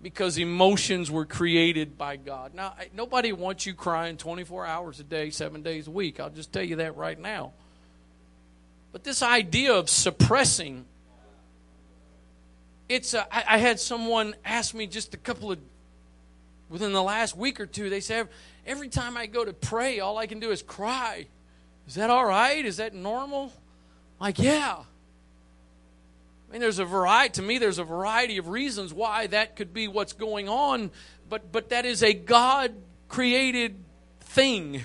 Because 0.00 0.38
emotions 0.38 1.10
were 1.10 1.24
created 1.24 1.98
by 1.98 2.14
God. 2.14 2.54
Now, 2.54 2.74
nobody 2.94 3.32
wants 3.32 3.66
you 3.66 3.74
crying 3.74 4.16
24 4.16 4.64
hours 4.64 5.00
a 5.00 5.02
day, 5.02 5.30
seven 5.30 5.62
days 5.62 5.88
a 5.88 5.90
week. 5.90 6.20
I'll 6.20 6.30
just 6.30 6.52
tell 6.52 6.62
you 6.62 6.76
that 6.76 6.96
right 6.96 7.18
now. 7.18 7.54
But 8.92 9.02
this 9.02 9.20
idea 9.20 9.74
of 9.74 9.90
suppressing, 9.90 10.84
it's. 12.88 13.16
I 13.16 13.58
had 13.58 13.80
someone 13.80 14.36
ask 14.44 14.74
me 14.74 14.86
just 14.86 15.14
a 15.14 15.16
couple 15.16 15.50
of, 15.50 15.58
within 16.68 16.92
the 16.92 17.02
last 17.02 17.36
week 17.36 17.60
or 17.60 17.66
two. 17.66 17.90
They 17.90 18.00
said 18.00 18.28
every 18.66 18.88
time 18.88 19.16
I 19.16 19.26
go 19.26 19.44
to 19.44 19.52
pray, 19.52 20.00
all 20.00 20.18
I 20.18 20.26
can 20.26 20.40
do 20.40 20.50
is 20.50 20.62
cry. 20.62 21.26
Is 21.86 21.94
that 21.94 22.10
all 22.10 22.24
right? 22.24 22.64
Is 22.64 22.78
that 22.78 22.94
normal? 22.94 23.52
Like, 24.20 24.38
yeah. 24.38 24.76
I 26.48 26.52
mean, 26.52 26.60
there's 26.60 26.78
a 26.78 26.84
variety, 26.84 27.32
to 27.34 27.42
me, 27.42 27.58
there's 27.58 27.78
a 27.78 27.84
variety 27.84 28.38
of 28.38 28.48
reasons 28.48 28.94
why 28.94 29.26
that 29.28 29.56
could 29.56 29.74
be 29.74 29.88
what's 29.88 30.12
going 30.12 30.48
on, 30.48 30.90
but, 31.28 31.50
but 31.50 31.70
that 31.70 31.84
is 31.84 32.02
a 32.02 32.14
God 32.14 32.72
created 33.08 33.76
thing. 34.20 34.82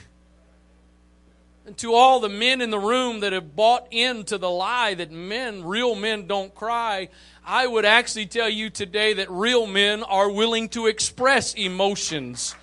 And 1.69 1.77
to 1.77 1.93
all 1.93 2.19
the 2.19 2.29
men 2.29 2.61
in 2.61 2.71
the 2.71 2.79
room 2.79 3.19
that 3.19 3.31
have 3.31 3.55
bought 3.55 3.89
into 3.91 4.39
the 4.39 4.49
lie 4.49 4.95
that 4.95 5.11
men, 5.11 5.63
real 5.63 5.93
men, 5.93 6.25
don't 6.25 6.55
cry, 6.55 7.09
I 7.45 7.67
would 7.67 7.85
actually 7.85 8.25
tell 8.25 8.49
you 8.49 8.71
today 8.71 9.13
that 9.13 9.29
real 9.29 9.67
men 9.67 10.01
are 10.01 10.31
willing 10.31 10.69
to 10.69 10.87
express 10.87 11.53
emotions 11.53 12.55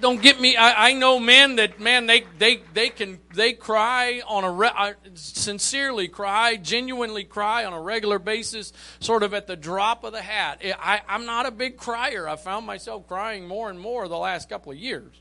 don't 0.00 0.20
get 0.20 0.40
me. 0.40 0.56
I, 0.56 0.88
I 0.88 0.92
know 0.94 1.18
men 1.18 1.56
that 1.56 1.80
man 1.80 2.06
they 2.06 2.24
they 2.38 2.60
they 2.74 2.88
can 2.88 3.18
they 3.34 3.52
cry 3.52 4.20
on 4.26 4.44
a 4.44 4.50
re, 4.50 4.68
sincerely 5.14 6.08
cry, 6.08 6.56
genuinely 6.56 7.24
cry 7.24 7.64
on 7.64 7.72
a 7.72 7.80
regular 7.80 8.18
basis, 8.18 8.72
sort 9.00 9.22
of 9.22 9.32
at 9.32 9.46
the 9.46 9.56
drop 9.56 10.04
of 10.04 10.12
the 10.12 10.22
hat. 10.22 10.60
I, 10.64 11.00
I'm 11.08 11.24
not 11.24 11.46
a 11.46 11.50
big 11.50 11.76
crier. 11.76 12.28
I 12.28 12.36
found 12.36 12.66
myself 12.66 13.06
crying 13.06 13.46
more 13.46 13.70
and 13.70 13.78
more 13.78 14.08
the 14.08 14.18
last 14.18 14.48
couple 14.48 14.72
of 14.72 14.78
years. 14.78 15.12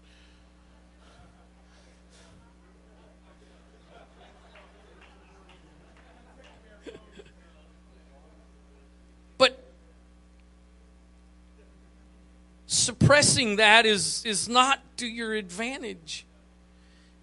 Suppressing 12.76 13.58
that 13.58 13.86
is, 13.86 14.24
is 14.26 14.48
not 14.48 14.80
to 14.98 15.08
your 15.08 15.34
advantage. 15.34 16.26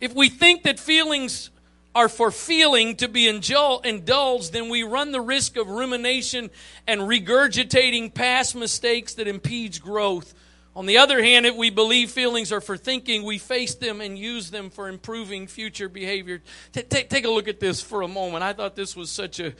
If 0.00 0.14
we 0.14 0.28
think 0.28 0.64
that 0.64 0.80
feelings 0.80 1.50
are 1.94 2.08
for 2.08 2.30
feeling 2.30 2.96
to 2.96 3.08
be 3.08 3.28
indulged, 3.28 4.52
then 4.52 4.68
we 4.68 4.82
run 4.82 5.12
the 5.12 5.20
risk 5.20 5.56
of 5.56 5.68
rumination 5.68 6.50
and 6.86 7.02
regurgitating 7.02 8.14
past 8.14 8.54
mistakes 8.54 9.14
that 9.14 9.28
impedes 9.28 9.78
growth. 9.78 10.34
On 10.74 10.86
the 10.86 10.96
other 10.96 11.22
hand, 11.22 11.44
if 11.44 11.54
we 11.54 11.68
believe 11.68 12.10
feelings 12.10 12.50
are 12.50 12.62
for 12.62 12.78
thinking, 12.78 13.24
we 13.24 13.36
face 13.36 13.74
them 13.74 14.00
and 14.00 14.18
use 14.18 14.50
them 14.50 14.70
for 14.70 14.88
improving 14.88 15.46
future 15.46 15.88
behavior. 15.88 16.40
T- 16.72 16.82
t- 16.82 17.04
take 17.04 17.26
a 17.26 17.30
look 17.30 17.46
at 17.46 17.60
this 17.60 17.82
for 17.82 18.00
a 18.00 18.08
moment. 18.08 18.42
I 18.42 18.54
thought 18.54 18.74
this 18.74 18.96
was 18.96 19.10
such 19.10 19.38
a 19.38 19.52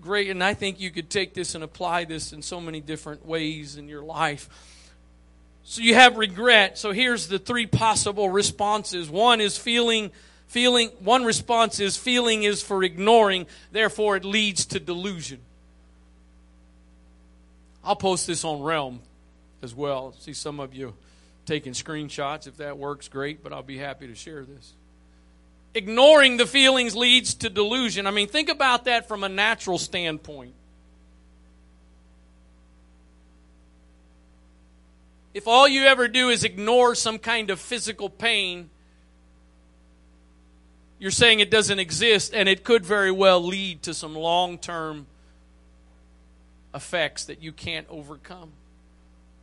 great, 0.00 0.30
and 0.30 0.42
I 0.42 0.54
think 0.54 0.80
you 0.80 0.90
could 0.90 1.10
take 1.10 1.34
this 1.34 1.54
and 1.54 1.62
apply 1.62 2.04
this 2.04 2.32
in 2.32 2.40
so 2.40 2.62
many 2.62 2.80
different 2.80 3.26
ways 3.26 3.76
in 3.76 3.88
your 3.88 4.02
life. 4.02 4.48
So 5.64 5.82
you 5.82 5.94
have 5.94 6.16
regret. 6.16 6.78
So 6.78 6.92
here's 6.92 7.26
the 7.26 7.38
three 7.38 7.66
possible 7.66 8.28
responses. 8.28 9.10
One 9.10 9.40
is 9.40 9.56
feeling 9.56 10.12
feeling 10.46 10.90
one 11.00 11.24
response 11.24 11.80
is 11.80 11.96
feeling 11.96 12.44
is 12.44 12.62
for 12.62 12.84
ignoring, 12.84 13.46
therefore 13.72 14.16
it 14.16 14.24
leads 14.24 14.66
to 14.66 14.78
delusion. 14.78 15.40
I'll 17.82 17.96
post 17.96 18.26
this 18.26 18.44
on 18.44 18.62
Realm 18.62 19.00
as 19.62 19.74
well. 19.74 20.14
See 20.20 20.32
some 20.32 20.60
of 20.60 20.74
you 20.74 20.94
taking 21.44 21.72
screenshots. 21.72 22.46
If 22.46 22.58
that 22.58 22.78
works, 22.78 23.08
great, 23.08 23.42
but 23.42 23.52
I'll 23.52 23.62
be 23.62 23.78
happy 23.78 24.06
to 24.06 24.14
share 24.14 24.44
this. 24.44 24.72
Ignoring 25.74 26.36
the 26.36 26.46
feelings 26.46 26.94
leads 26.94 27.34
to 27.34 27.50
delusion. 27.50 28.06
I 28.06 28.10
mean, 28.10 28.28
think 28.28 28.48
about 28.48 28.84
that 28.84 29.08
from 29.08 29.24
a 29.24 29.28
natural 29.28 29.78
standpoint. 29.78 30.54
If 35.34 35.48
all 35.48 35.66
you 35.66 35.82
ever 35.82 36.06
do 36.06 36.28
is 36.28 36.44
ignore 36.44 36.94
some 36.94 37.18
kind 37.18 37.50
of 37.50 37.60
physical 37.60 38.08
pain, 38.08 38.70
you're 41.00 41.10
saying 41.10 41.40
it 41.40 41.50
doesn't 41.50 41.80
exist, 41.80 42.32
and 42.32 42.48
it 42.48 42.62
could 42.62 42.86
very 42.86 43.10
well 43.10 43.44
lead 43.44 43.82
to 43.82 43.92
some 43.92 44.14
long 44.14 44.58
term 44.58 45.06
effects 46.72 47.24
that 47.24 47.42
you 47.42 47.50
can't 47.50 47.86
overcome. 47.90 48.52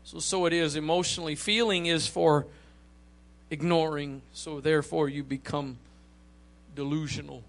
So, 0.05 0.19
so 0.19 0.45
it 0.45 0.53
is 0.53 0.77
emotionally. 0.77 1.35
Feeling 1.35 1.85
is 1.85 2.07
for 2.07 2.47
ignoring, 3.49 4.21
so 4.33 4.61
therefore 4.61 5.09
you 5.09 5.23
become 5.23 5.77
delusional. 6.73 7.43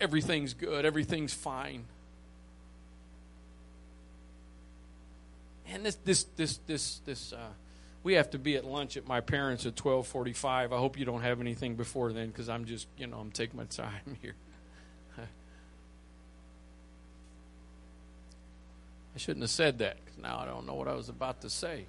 Everything's 0.00 0.52
good, 0.52 0.84
everything's 0.84 1.32
fine. 1.32 1.84
And 5.68 5.84
this 5.84 5.96
this 5.96 6.24
this 6.36 6.58
this 6.66 7.00
this 7.04 7.32
uh, 7.32 7.48
we 8.02 8.14
have 8.14 8.30
to 8.30 8.38
be 8.38 8.56
at 8.56 8.64
lunch 8.64 8.96
at 8.96 9.06
my 9.08 9.20
parents 9.20 9.66
at 9.66 9.74
12:45. 9.74 10.46
I 10.46 10.66
hope 10.78 10.98
you 10.98 11.04
don't 11.04 11.22
have 11.22 11.40
anything 11.40 11.74
before 11.74 12.12
then 12.12 12.30
cuz 12.32 12.48
I'm 12.48 12.66
just, 12.66 12.86
you 12.98 13.06
know, 13.06 13.18
I'm 13.18 13.30
taking 13.30 13.56
my 13.56 13.64
time 13.64 14.18
here. 14.22 14.34
I 19.16 19.18
shouldn't 19.18 19.42
have 19.42 19.50
said 19.50 19.78
that 19.78 20.04
cuz 20.04 20.18
now 20.18 20.38
I 20.38 20.44
don't 20.44 20.66
know 20.66 20.74
what 20.74 20.88
I 20.88 20.94
was 20.94 21.08
about 21.08 21.40
to 21.42 21.50
say. 21.50 21.86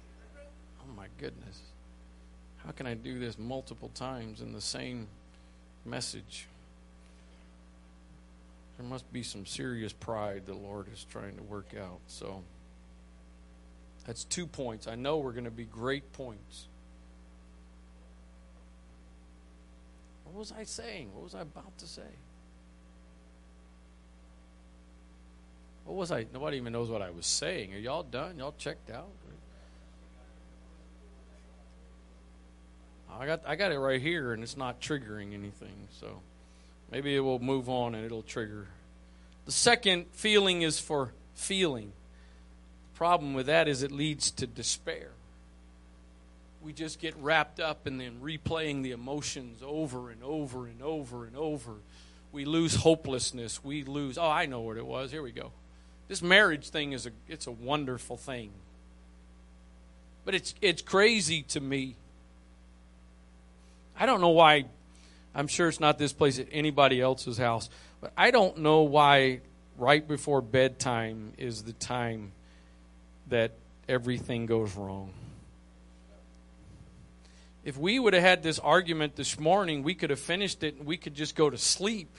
Oh 0.80 0.92
my 0.94 1.08
goodness. 1.18 1.60
How 2.64 2.70
can 2.72 2.86
I 2.86 2.94
do 2.94 3.18
this 3.18 3.38
multiple 3.38 3.90
times 3.90 4.40
in 4.40 4.52
the 4.52 4.60
same 4.60 5.08
message? 5.84 6.46
There 8.76 8.86
must 8.86 9.10
be 9.12 9.22
some 9.22 9.46
serious 9.46 9.92
pride 9.92 10.46
the 10.46 10.54
Lord 10.54 10.88
is 10.92 11.04
trying 11.04 11.36
to 11.36 11.42
work 11.42 11.74
out. 11.78 12.00
So 12.06 12.42
that's 14.06 14.24
two 14.24 14.46
points. 14.46 14.86
I 14.86 14.94
know 14.94 15.18
we're 15.18 15.32
going 15.32 15.44
to 15.44 15.50
be 15.50 15.64
great 15.64 16.12
points. 16.12 16.68
What 20.24 20.34
was 20.36 20.52
I 20.56 20.64
saying? 20.64 21.10
What 21.12 21.24
was 21.24 21.34
I 21.34 21.40
about 21.40 21.76
to 21.78 21.86
say? 21.86 22.02
What 25.84 25.96
was 25.96 26.12
I? 26.12 26.26
Nobody 26.32 26.56
even 26.56 26.72
knows 26.72 26.88
what 26.88 27.02
I 27.02 27.10
was 27.10 27.26
saying. 27.26 27.74
Are 27.74 27.78
y'all 27.78 28.02
done? 28.02 28.38
Y'all 28.38 28.54
checked 28.56 28.90
out? 28.90 29.08
I 33.18 33.24
got 33.24 33.40
I 33.46 33.56
got 33.56 33.72
it 33.72 33.78
right 33.78 34.00
here, 34.00 34.32
and 34.32 34.42
it's 34.42 34.56
not 34.56 34.80
triggering 34.80 35.32
anything. 35.32 35.88
So 36.00 36.20
maybe 36.92 37.16
it 37.16 37.20
will 37.20 37.38
move 37.38 37.68
on 37.68 37.94
and 37.94 38.04
it'll 38.04 38.22
trigger. 38.22 38.66
The 39.46 39.52
second 39.52 40.06
feeling 40.12 40.62
is 40.62 40.78
for 40.78 41.12
feeling 41.34 41.92
problem 42.96 43.34
with 43.34 43.46
that 43.46 43.68
is 43.68 43.82
it 43.82 43.92
leads 43.92 44.30
to 44.32 44.46
despair. 44.46 45.10
We 46.62 46.72
just 46.72 46.98
get 46.98 47.14
wrapped 47.18 47.60
up 47.60 47.86
in 47.86 47.98
then 47.98 48.16
replaying 48.20 48.82
the 48.82 48.90
emotions 48.90 49.60
over 49.64 50.10
and 50.10 50.22
over 50.24 50.66
and 50.66 50.82
over 50.82 51.26
and 51.26 51.36
over. 51.36 51.74
We 52.32 52.44
lose 52.44 52.74
hopelessness. 52.74 53.62
We 53.62 53.84
lose, 53.84 54.18
oh, 54.18 54.28
I 54.28 54.46
know 54.46 54.60
what 54.60 54.76
it 54.76 54.86
was. 54.86 55.12
Here 55.12 55.22
we 55.22 55.30
go. 55.30 55.52
This 56.08 56.22
marriage 56.22 56.70
thing 56.70 56.92
is 56.92 57.06
a 57.06 57.10
it's 57.28 57.46
a 57.46 57.50
wonderful 57.50 58.16
thing. 58.16 58.50
But 60.24 60.34
it's 60.34 60.54
it's 60.60 60.82
crazy 60.82 61.42
to 61.42 61.60
me. 61.60 61.96
I 63.98 64.06
don't 64.06 64.20
know 64.20 64.30
why 64.30 64.66
I'm 65.34 65.48
sure 65.48 65.68
it's 65.68 65.80
not 65.80 65.98
this 65.98 66.12
place 66.12 66.38
at 66.38 66.46
anybody 66.50 67.00
else's 67.00 67.38
house, 67.38 67.68
but 68.00 68.12
I 68.16 68.30
don't 68.30 68.58
know 68.58 68.82
why 68.82 69.40
right 69.76 70.06
before 70.06 70.40
bedtime 70.40 71.32
is 71.38 71.64
the 71.64 71.72
time 71.72 72.32
that 73.28 73.52
everything 73.88 74.46
goes 74.46 74.74
wrong. 74.76 75.12
If 77.64 77.76
we 77.76 77.98
would 77.98 78.14
have 78.14 78.22
had 78.22 78.42
this 78.42 78.60
argument 78.60 79.16
this 79.16 79.40
morning, 79.40 79.82
we 79.82 79.94
could 79.94 80.10
have 80.10 80.20
finished 80.20 80.62
it 80.62 80.76
and 80.76 80.86
we 80.86 80.96
could 80.96 81.14
just 81.14 81.34
go 81.34 81.50
to 81.50 81.58
sleep. 81.58 82.16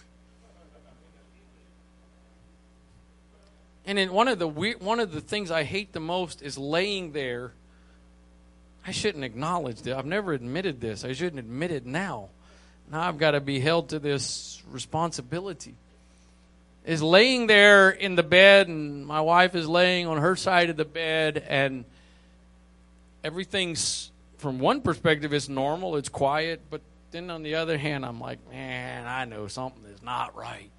And 3.86 3.98
then 3.98 4.12
one 4.12 4.28
of 4.28 4.38
the 4.38 4.48
weird, 4.48 4.82
one 4.82 5.00
of 5.00 5.14
the 5.14 5.22
things 5.22 5.50
I 5.50 5.64
hate 5.64 5.94
the 5.94 6.02
most 6.02 6.42
is 6.42 6.58
laying 6.58 7.14
there. 7.14 7.54
I 8.86 8.92
shouldn't 8.92 9.24
acknowledge 9.24 9.84
that. 9.84 9.98
I've 9.98 10.06
never 10.06 10.34
admitted 10.34 10.82
this. 10.82 11.06
I 11.06 11.14
shouldn't 11.14 11.40
admit 11.40 11.72
it 11.72 11.86
now. 11.86 12.28
Now 12.92 13.02
I've 13.02 13.18
got 13.18 13.32
to 13.32 13.40
be 13.40 13.62
held 13.62 13.90
to 13.90 14.00
this 14.00 14.62
responsibility. 14.70 15.76
Is 16.88 17.04
laying 17.04 17.46
there 17.46 17.92
in 17.92 18.16
the 18.16 18.24
bed, 18.24 18.68
and 18.68 19.06
my 19.06 19.22
wife 19.22 19.54
is 19.54 19.68
laying 19.68 20.08
on 20.08 20.18
her 20.18 20.36
side 20.36 20.72
of 20.72 20.78
the 20.78 20.86
bed, 20.86 21.46
and 21.48 21.86
everything's 23.24 24.12
from 24.38 24.58
one 24.58 24.82
perspective 24.82 25.34
it's 25.34 25.50
normal, 25.50 25.98
it's 25.98 26.10
quiet, 26.10 26.62
but 26.70 26.82
then 27.12 27.30
on 27.30 27.44
the 27.44 27.56
other 27.56 27.78
hand, 27.78 28.06
I'm 28.06 28.20
like, 28.20 28.40
man, 28.50 29.06
I 29.06 29.26
know 29.26 29.48
something 29.48 29.84
is 29.94 30.02
not 30.02 30.36
right. 30.36 30.72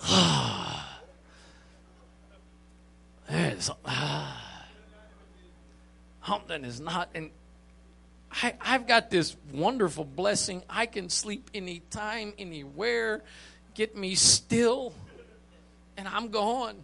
There's, 3.28 3.70
something 6.26 6.64
is 6.64 6.80
not, 6.80 7.10
and 7.14 7.30
I, 8.42 8.54
I've 8.60 8.86
got 8.86 9.10
this 9.10 9.36
wonderful 9.52 10.04
blessing. 10.04 10.62
I 10.68 10.86
can 10.86 11.08
sleep 11.08 11.50
anytime, 11.54 12.34
anywhere, 12.38 13.22
get 13.74 13.96
me 13.96 14.14
still, 14.14 14.92
and 15.96 16.06
I'm 16.06 16.28
gone. 16.28 16.76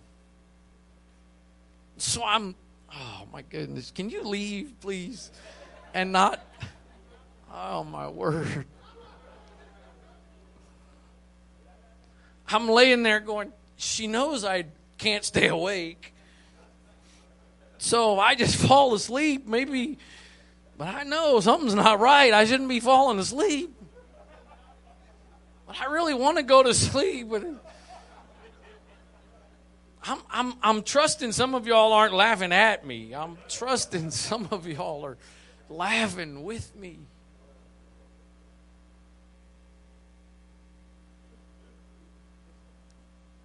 So 1.97 2.25
I'm, 2.25 2.57
oh 2.93 3.27
my 3.33 3.43
goodness, 3.43 3.93
can 3.93 4.11
you 4.11 4.25
leave, 4.25 4.73
please? 4.81 5.31
And 5.93 6.11
not, 6.11 6.45
oh 7.53 7.85
my 7.85 8.09
word. 8.09 8.67
I'm 12.49 12.69
laying 12.69 13.03
there 13.03 13.21
going, 13.21 13.53
she 13.77 14.07
knows 14.07 14.45
I 14.45 14.65
can't 14.99 15.25
stay 15.25 15.49
awake. 15.49 16.15
So 17.79 18.19
I 18.19 18.35
just 18.35 18.57
fall 18.67 18.95
asleep. 18.95 19.47
Maybe, 19.47 19.99
but 20.77 20.89
I 20.89 21.05
know 21.05 21.41
something's 21.41 21.75
not 21.75 22.01
right. 22.01 22.33
I 22.33 22.45
shouldn't 22.45 22.69
be 22.69 22.81
falling 22.81 23.19
asleep. 23.19 23.75
But 25.67 25.81
I 25.81 25.87
really 25.87 26.15
want 26.15 26.37
to 26.39 26.43
go 26.43 26.63
to 26.63 26.75
sleep. 26.75 27.29
But 27.31 27.45
I'm, 30.05 30.19
I'm, 30.31 30.55
I'm 30.63 30.83
trusting 30.83 31.33
some 31.33 31.55
of 31.55 31.67
y'all 31.67 31.93
aren't 31.93 32.15
laughing 32.15 32.53
at 32.53 32.87
me. 32.87 33.15
I'm 33.15 33.39
trusting 33.49 34.11
some 34.13 34.49
of 34.51 34.67
y'all 34.67 35.05
are 35.05 35.17
laughing 35.69 36.43
with 36.45 36.75
me. 36.77 36.99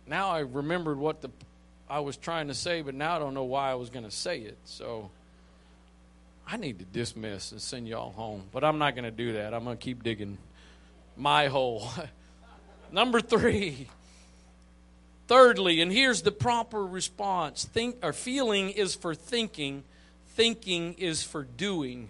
now 0.10 0.32
I 0.32 0.40
remembered 0.40 0.98
what 0.98 1.22
the 1.22 1.30
I 1.90 2.00
was 2.00 2.18
trying 2.18 2.50
to 2.50 2.54
say, 2.54 2.82
but 2.82 2.94
now 2.94 3.16
I 3.16 3.20
don't 3.20 3.34
know 3.34 3.46
why 3.46 3.72
I 3.72 3.76
was 3.76 3.90
going 3.90 4.06
to 4.06 4.12
say 4.12 4.40
it. 4.40 4.58
So 4.66 5.10
I 6.52 6.58
need 6.58 6.80
to 6.80 6.86
dismiss 6.86 7.52
and 7.52 7.62
send 7.62 7.88
y'all 7.88 8.12
home. 8.12 8.44
But 8.52 8.64
I'm 8.64 8.80
not 8.80 8.96
going 8.96 9.04
to 9.04 9.12
do 9.12 9.34
that. 9.34 9.54
I'm 9.54 9.64
going 9.64 9.78
to 9.78 9.84
keep 9.84 10.02
digging 10.02 10.38
my 11.16 11.48
hole. 11.48 11.88
Number 12.92 13.22
three. 13.22 13.88
Thirdly, 15.28 15.80
and 15.80 15.92
here's 15.92 16.24
the 16.24 16.32
proper 16.32 16.84
response: 16.84 17.64
think 17.66 17.98
or 18.02 18.14
feeling 18.14 18.72
is 18.72 18.96
for 18.96 19.14
thinking, 19.14 19.84
thinking 20.30 20.96
is 20.96 21.22
for 21.22 21.44
doing. 21.44 22.10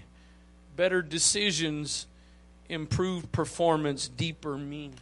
Better 0.77 1.01
decisions, 1.01 2.07
improved 2.69 3.33
performance, 3.33 4.07
deeper 4.07 4.57
meaning 4.57 4.93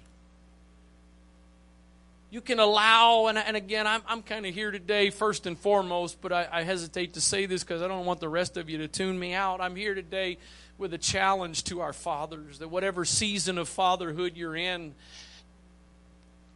you 2.29 2.41
can 2.41 2.59
allow, 2.59 3.27
and, 3.27 3.37
and 3.37 3.55
again, 3.55 3.87
I'm, 3.87 4.01
I'm 4.05 4.21
kind 4.21 4.45
of 4.45 4.53
here 4.53 4.71
today 4.71 5.09
first 5.09 5.45
and 5.45 5.57
foremost, 5.57 6.19
but 6.21 6.33
I, 6.33 6.47
I 6.51 6.63
hesitate 6.63 7.13
to 7.13 7.21
say 7.21 7.45
this 7.45 7.63
because 7.63 7.81
I 7.81 7.87
don't 7.87 8.05
want 8.05 8.19
the 8.19 8.29
rest 8.29 8.57
of 8.57 8.69
you 8.69 8.79
to 8.79 8.87
tune 8.87 9.17
me 9.17 9.33
out. 9.33 9.61
I'm 9.61 9.75
here 9.75 9.95
today 9.95 10.37
with 10.77 10.93
a 10.93 10.97
challenge 10.97 11.63
to 11.65 11.79
our 11.79 11.93
fathers 11.93 12.59
that 12.59 12.67
whatever 12.67 13.05
season 13.05 13.57
of 13.57 13.69
fatherhood 13.69 14.35
you're 14.35 14.57
in, 14.57 14.93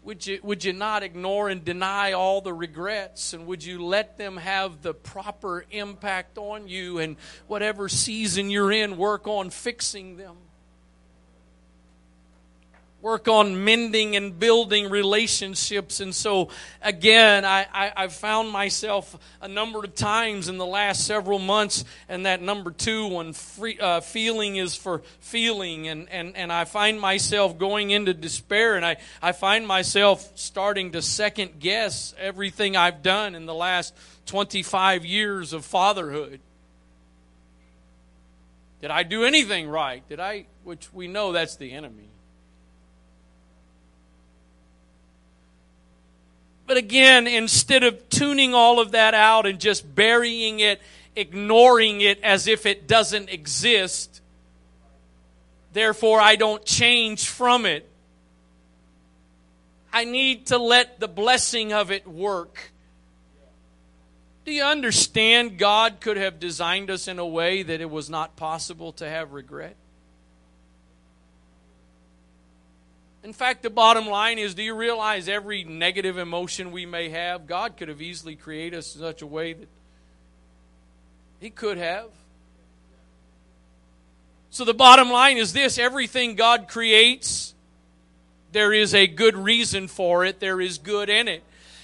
would 0.03 0.27
you, 0.27 0.39
would 0.43 0.65
you 0.65 0.73
not 0.73 1.03
ignore 1.03 1.47
and 1.47 1.63
deny 1.63 2.11
all 2.11 2.41
the 2.41 2.53
regrets? 2.53 3.33
And 3.33 3.45
would 3.45 3.63
you 3.63 3.85
let 3.85 4.17
them 4.17 4.37
have 4.37 4.81
the 4.81 4.93
proper 4.93 5.63
impact 5.71 6.37
on 6.37 6.67
you? 6.67 6.97
And 6.97 7.15
whatever 7.47 7.87
season 7.87 8.49
you're 8.49 8.71
in, 8.71 8.97
work 8.97 9.25
on 9.27 9.51
fixing 9.51 10.17
them 10.17 10.35
work 13.01 13.27
on 13.27 13.63
mending 13.63 14.15
and 14.15 14.37
building 14.37 14.89
relationships. 14.89 15.99
And 15.99 16.13
so, 16.13 16.49
again, 16.81 17.45
I, 17.45 17.65
I, 17.73 17.91
I, 17.95 18.07
found 18.07 18.49
myself 18.49 19.17
a 19.41 19.47
number 19.47 19.79
of 19.79 19.95
times 19.95 20.47
in 20.47 20.57
the 20.57 20.65
last 20.65 21.05
several 21.05 21.39
months, 21.39 21.83
and 22.07 22.25
that 22.25 22.41
number 22.41 22.71
two 22.71 23.07
one, 23.07 23.33
free, 23.33 23.79
uh, 23.79 24.01
feeling 24.01 24.57
is 24.57 24.75
for 24.75 25.01
feeling. 25.19 25.87
And, 25.87 26.09
and, 26.09 26.35
and 26.35 26.53
I 26.53 26.65
find 26.65 26.99
myself 26.99 27.57
going 27.57 27.89
into 27.89 28.13
despair, 28.13 28.75
and 28.75 28.85
I, 28.85 28.97
I 29.21 29.31
find 29.31 29.65
myself 29.65 30.31
starting 30.35 30.91
to 30.91 31.01
second 31.01 31.59
guess 31.59 32.13
everything 32.19 32.77
I've 32.77 33.01
done 33.01 33.33
in 33.33 33.45
the 33.45 33.55
last 33.55 33.95
25 34.27 35.05
years 35.05 35.53
of 35.53 35.65
fatherhood. 35.65 36.39
Did 38.81 38.91
I 38.91 39.03
do 39.03 39.25
anything 39.25 39.69
right? 39.69 40.07
Did 40.09 40.19
I, 40.19 40.45
which 40.63 40.91
we 40.93 41.07
know 41.07 41.31
that's 41.31 41.55
the 41.55 41.71
enemy. 41.71 42.09
But 46.71 46.77
again, 46.77 47.27
instead 47.27 47.83
of 47.83 48.07
tuning 48.07 48.53
all 48.53 48.79
of 48.79 48.91
that 48.91 49.13
out 49.13 49.45
and 49.45 49.59
just 49.59 49.93
burying 49.93 50.61
it, 50.61 50.81
ignoring 51.17 51.99
it 51.99 52.23
as 52.23 52.47
if 52.47 52.65
it 52.65 52.87
doesn't 52.87 53.29
exist, 53.29 54.21
therefore 55.73 56.21
I 56.21 56.37
don't 56.37 56.63
change 56.63 57.27
from 57.27 57.65
it. 57.65 57.89
I 59.91 60.05
need 60.05 60.45
to 60.45 60.57
let 60.57 61.01
the 61.01 61.09
blessing 61.09 61.73
of 61.73 61.91
it 61.91 62.07
work. 62.07 62.71
Do 64.45 64.53
you 64.53 64.63
understand 64.63 65.57
God 65.57 65.99
could 65.99 66.15
have 66.15 66.39
designed 66.39 66.89
us 66.89 67.09
in 67.09 67.19
a 67.19 67.27
way 67.27 67.63
that 67.63 67.81
it 67.81 67.89
was 67.89 68.09
not 68.09 68.37
possible 68.37 68.93
to 68.93 69.09
have 69.09 69.33
regret? 69.33 69.75
In 73.23 73.33
fact, 73.33 73.61
the 73.61 73.69
bottom 73.69 74.07
line 74.07 74.39
is 74.39 74.55
do 74.55 74.63
you 74.63 74.73
realize 74.73 75.29
every 75.29 75.63
negative 75.63 76.17
emotion 76.17 76.71
we 76.71 76.85
may 76.85 77.09
have, 77.09 77.45
God 77.45 77.77
could 77.77 77.87
have 77.87 78.01
easily 78.01 78.35
created 78.35 78.79
us 78.79 78.95
in 78.95 79.01
such 79.01 79.21
a 79.21 79.27
way 79.27 79.53
that 79.53 79.67
He 81.39 81.51
could 81.51 81.77
have. 81.77 82.07
So 84.49 84.65
the 84.65 84.73
bottom 84.73 85.09
line 85.09 85.37
is 85.37 85.53
this 85.53 85.77
everything 85.77 86.35
God 86.35 86.67
creates, 86.67 87.53
there 88.51 88.73
is 88.73 88.93
a 88.93 89.07
good 89.07 89.37
reason 89.37 89.87
for 89.87 90.25
it, 90.25 90.39
there 90.39 90.59
is 90.59 90.77
good 90.77 91.09
in 91.09 91.27
it. 91.27 91.43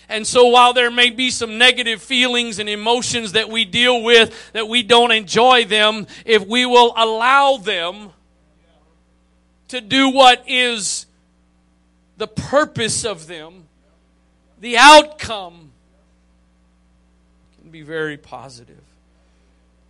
And 0.10 0.26
so 0.26 0.48
while 0.48 0.74
there 0.74 0.90
may 0.90 1.10
be 1.10 1.30
some 1.30 1.58
negative 1.58 2.02
feelings 2.02 2.60
and 2.60 2.70
emotions 2.70 3.34
that 3.34 3.50
we 3.50 3.66
deal 3.66 4.04
with, 4.04 4.52
that 4.54 4.68
we 4.68 4.82
don't 4.82 5.12
enjoy 5.12 5.66
them, 5.66 6.08
if 6.26 6.46
we 6.46 6.66
will 6.66 6.94
allow 6.96 7.58
them 7.58 8.12
to 9.68 9.82
do 9.82 10.10
what 10.10 10.44
is 10.48 11.07
the 12.18 12.28
purpose 12.28 13.05
of 13.05 13.28
them, 13.28 13.65
the 14.59 14.78
outcome 14.78 15.72
can 17.61 17.70
be 17.70 17.84
very 17.84 18.18
positive. 18.18 18.82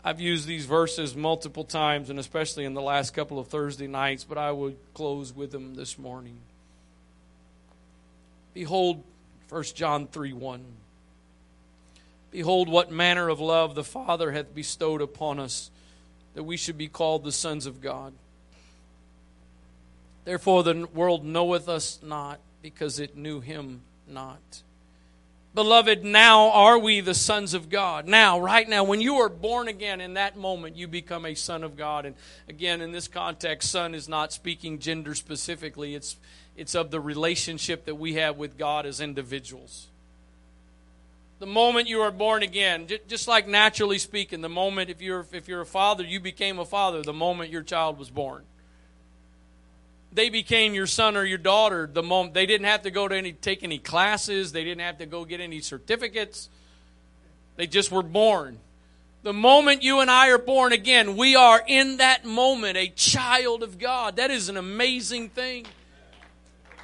I've 0.04 0.22
used 0.22 0.48
these 0.48 0.66
verses 0.66 1.16
multiple 1.16 1.64
times, 1.64 2.10
and 2.10 2.20
especially 2.20 2.66
in 2.66 2.74
the 2.74 2.82
last 2.82 3.14
couple 3.14 3.40
of 3.40 3.48
Thursday 3.48 3.88
nights, 3.88 4.24
but 4.24 4.38
I 4.38 4.52
would 4.52 4.78
close 4.94 5.34
with 5.36 5.52
them 5.52 5.76
this 5.76 5.98
morning. 5.98 6.38
Behold, 8.54 9.04
1 9.50 9.64
John 9.76 10.08
3 10.08 10.34
1. 10.34 10.64
Behold, 12.32 12.70
what 12.70 12.92
manner 12.92 13.30
of 13.30 13.40
love 13.40 13.76
the 13.76 13.84
Father 13.84 14.32
hath 14.32 14.54
bestowed 14.54 15.02
upon 15.02 15.40
us, 15.40 15.72
that 16.36 16.44
we 16.44 16.58
should 16.58 16.78
be 16.78 16.88
called 16.88 17.24
the 17.24 17.32
sons 17.32 17.66
of 17.66 17.82
God. 17.82 18.14
Therefore, 20.28 20.62
the 20.62 20.86
world 20.94 21.24
knoweth 21.24 21.70
us 21.70 22.00
not 22.04 22.42
because 22.62 23.00
it 23.00 23.16
knew 23.16 23.40
him 23.40 23.84
not. 24.10 24.62
Beloved, 25.56 26.04
now 26.04 26.50
are 26.50 26.78
we 26.78 27.00
the 27.00 27.14
sons 27.14 27.54
of 27.54 27.70
God. 27.70 28.10
Now, 28.10 28.38
right 28.38 28.68
now, 28.68 28.84
when 28.84 29.00
you 29.00 29.16
are 29.20 29.30
born 29.30 29.70
again, 29.70 30.02
in 30.02 30.16
that 30.16 30.36
moment, 30.36 30.76
you 30.76 30.86
become 30.86 31.26
a 31.26 31.34
son 31.34 31.64
of 31.64 31.78
God. 31.78 32.06
And 32.06 32.14
again, 32.50 32.82
in 32.82 32.92
this 32.92 33.08
context, 33.08 33.72
son 33.72 33.96
is 33.96 34.10
not 34.10 34.34
speaking 34.34 34.80
gender 34.80 35.16
specifically, 35.16 35.96
it's, 35.96 36.18
it's 36.58 36.76
of 36.76 36.92
the 36.92 37.00
relationship 37.00 37.86
that 37.86 37.96
we 37.96 38.16
have 38.16 38.36
with 38.36 38.58
God 38.58 38.86
as 38.86 39.00
individuals. 39.00 39.88
The 41.40 41.46
moment 41.46 41.88
you 41.88 42.02
are 42.02 42.12
born 42.12 42.44
again, 42.44 42.86
just 43.08 43.30
like 43.30 43.48
naturally 43.48 43.98
speaking, 43.98 44.42
the 44.42 44.50
moment 44.50 44.90
if 44.90 45.02
you're, 45.02 45.26
if 45.32 45.48
you're 45.48 45.62
a 45.62 45.66
father, 45.66 46.04
you 46.04 46.20
became 46.20 46.60
a 46.60 46.66
father 46.66 47.02
the 47.02 47.14
moment 47.14 47.50
your 47.50 47.64
child 47.64 47.98
was 47.98 48.10
born 48.10 48.44
they 50.12 50.30
became 50.30 50.74
your 50.74 50.88
son 50.88 51.16
or 51.16 51.24
your 51.24 51.38
daughter 51.38 51.90
the 51.92 52.04
moment 52.04 52.34
they 52.34 52.46
didn't 52.46 52.66
have 52.66 52.84
to 52.84 52.92
go 52.92 53.08
to 53.08 53.16
any 53.16 53.34
take 53.34 53.64
any 53.64 53.78
classes 53.78 54.52
they 54.52 54.64
didn't 54.64 54.82
have 54.82 54.98
to 54.98 55.06
go 55.06 55.26
get 55.26 55.40
any 55.40 55.60
certificates. 55.60 56.50
They 57.56 57.68
just 57.68 57.92
were 57.92 58.04
born. 58.04 58.60
The 59.24 59.34
moment 59.34 59.84
you 59.84 60.00
and 60.00 60.10
i 60.10 60.30
are 60.30 60.38
born 60.38 60.74
again 60.74 61.18
we 61.18 61.36
are 61.36 61.62
in 61.68 61.98
that 61.98 62.26
moment 62.26 62.78
a 62.78 62.88
child 62.90 63.64
of 63.64 63.78
god. 63.78 64.16
That 64.16 64.32
is 64.32 64.50
an 64.50 64.58
amazing 64.58 65.30
thing 65.30 65.66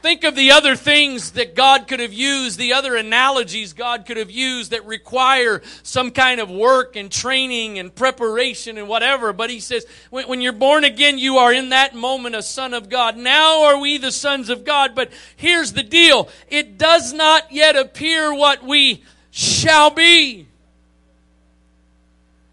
Think 0.03 0.25
of 0.25 0.35
the 0.35 0.51
other 0.51 0.75
things 0.75 1.31
that 1.31 1.55
God 1.55 1.87
could 1.87 2.01
have 2.01 2.11
used, 2.11 2.59
the 2.59 2.73
other 2.73 2.97
analogies 2.97 3.71
God 3.71 4.05
could 4.05 4.17
have 4.17 4.29
used 4.29 4.71
that 4.71 4.85
require 4.85 5.61
some 5.81 6.11
kind 6.11 6.41
of 6.41 6.51
work 6.51 6.97
and 6.97 7.09
training 7.09 7.79
and 7.79 7.95
preparation 7.95 8.77
and 8.77 8.89
whatever. 8.89 9.31
But 9.31 9.49
he 9.49 9.61
says, 9.61 9.85
when, 10.09 10.27
when, 10.27 10.41
you're 10.41 10.51
born 10.51 10.83
again, 10.83 11.17
you 11.17 11.37
are 11.37 11.53
in 11.53 11.69
that 11.69 11.95
moment 11.95 12.35
a 12.35 12.43
son 12.43 12.73
of 12.73 12.89
God. 12.89 13.15
Now 13.15 13.63
are 13.63 13.79
we 13.79 13.97
the 13.97 14.11
sons 14.11 14.49
of 14.49 14.65
God. 14.65 14.93
But 14.93 15.13
here's 15.37 15.71
the 15.71 15.83
deal. 15.83 16.27
It 16.49 16.77
does 16.77 17.13
not 17.13 17.53
yet 17.53 17.77
appear 17.77 18.33
what 18.33 18.61
we 18.61 19.05
shall 19.31 19.89
be. 19.89 20.49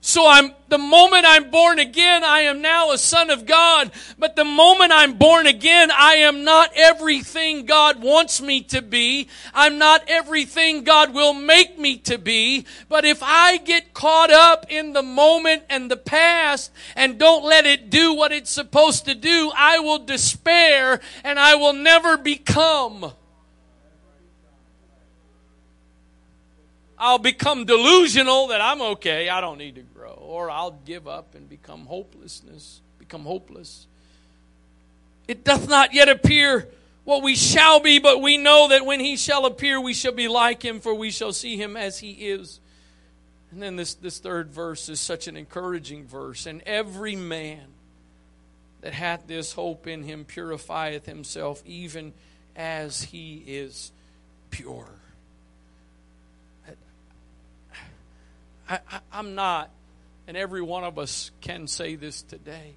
So 0.02 0.26
I'm, 0.26 0.52
the 0.68 0.78
moment 0.78 1.26
I'm 1.28 1.50
born 1.50 1.78
again, 1.78 2.24
I 2.24 2.40
am 2.40 2.62
now 2.62 2.90
a 2.90 2.96
son 2.98 3.28
of 3.28 3.44
God. 3.44 3.90
But 4.18 4.34
the 4.34 4.46
moment 4.46 4.92
I'm 4.94 5.18
born 5.18 5.46
again, 5.46 5.90
I 5.90 6.14
am 6.14 6.42
not 6.42 6.70
everything 6.74 7.66
God 7.66 8.02
wants 8.02 8.40
me 8.40 8.62
to 8.62 8.80
be. 8.80 9.28
I'm 9.52 9.76
not 9.76 10.04
everything 10.08 10.84
God 10.84 11.12
will 11.12 11.34
make 11.34 11.78
me 11.78 11.98
to 11.98 12.16
be. 12.16 12.64
But 12.88 13.04
if 13.04 13.22
I 13.22 13.58
get 13.58 13.92
caught 13.92 14.30
up 14.30 14.64
in 14.70 14.94
the 14.94 15.02
moment 15.02 15.64
and 15.68 15.90
the 15.90 15.98
past 15.98 16.72
and 16.96 17.18
don't 17.18 17.44
let 17.44 17.66
it 17.66 17.90
do 17.90 18.14
what 18.14 18.32
it's 18.32 18.50
supposed 18.50 19.04
to 19.04 19.14
do, 19.14 19.52
I 19.54 19.80
will 19.80 19.98
despair 19.98 21.00
and 21.22 21.38
I 21.38 21.56
will 21.56 21.74
never 21.74 22.16
become. 22.16 23.12
I'll 27.00 27.18
become 27.18 27.64
delusional 27.64 28.48
that 28.48 28.60
I'm 28.60 28.82
okay. 28.82 29.30
I 29.30 29.40
don't 29.40 29.56
need 29.56 29.76
to 29.76 29.80
grow. 29.80 30.12
Or 30.12 30.50
I'll 30.50 30.78
give 30.84 31.08
up 31.08 31.34
and 31.34 31.48
become 31.48 31.86
hopelessness, 31.86 32.82
become 32.98 33.24
hopeless. 33.24 33.86
It 35.26 35.42
doth 35.42 35.66
not 35.66 35.94
yet 35.94 36.10
appear 36.10 36.68
what 37.04 37.22
we 37.22 37.34
shall 37.34 37.80
be, 37.80 37.98
but 38.00 38.20
we 38.20 38.36
know 38.36 38.68
that 38.68 38.84
when 38.84 39.00
he 39.00 39.16
shall 39.16 39.46
appear, 39.46 39.80
we 39.80 39.94
shall 39.94 40.12
be 40.12 40.28
like 40.28 40.62
him, 40.62 40.78
for 40.78 40.94
we 40.94 41.10
shall 41.10 41.32
see 41.32 41.56
him 41.56 41.74
as 41.74 41.98
he 41.98 42.10
is. 42.10 42.60
And 43.50 43.62
then 43.62 43.76
this, 43.76 43.94
this 43.94 44.18
third 44.18 44.50
verse 44.50 44.90
is 44.90 45.00
such 45.00 45.26
an 45.26 45.38
encouraging 45.38 46.06
verse. 46.06 46.44
And 46.44 46.62
every 46.66 47.16
man 47.16 47.62
that 48.82 48.92
hath 48.92 49.26
this 49.26 49.54
hope 49.54 49.86
in 49.86 50.02
him 50.02 50.26
purifieth 50.26 51.06
himself, 51.06 51.62
even 51.64 52.12
as 52.54 53.04
he 53.04 53.42
is 53.46 53.90
pure. 54.50 54.99
I, 58.70 59.00
am 59.12 59.34
not, 59.34 59.70
and 60.28 60.36
every 60.36 60.62
one 60.62 60.84
of 60.84 60.98
us 60.98 61.32
can 61.40 61.66
say 61.66 61.96
this 61.96 62.22
today. 62.22 62.76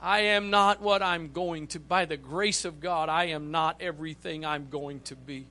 I 0.00 0.20
am 0.20 0.50
not 0.50 0.80
what 0.80 1.02
I'm 1.02 1.32
going 1.32 1.66
to. 1.68 1.80
By 1.80 2.06
the 2.06 2.16
grace 2.16 2.64
of 2.64 2.80
God, 2.80 3.08
I 3.08 3.26
am 3.26 3.50
not 3.50 3.76
everything 3.80 4.44
I'm 4.44 4.68
going 4.70 5.00
to 5.00 5.16
be. 5.16 5.46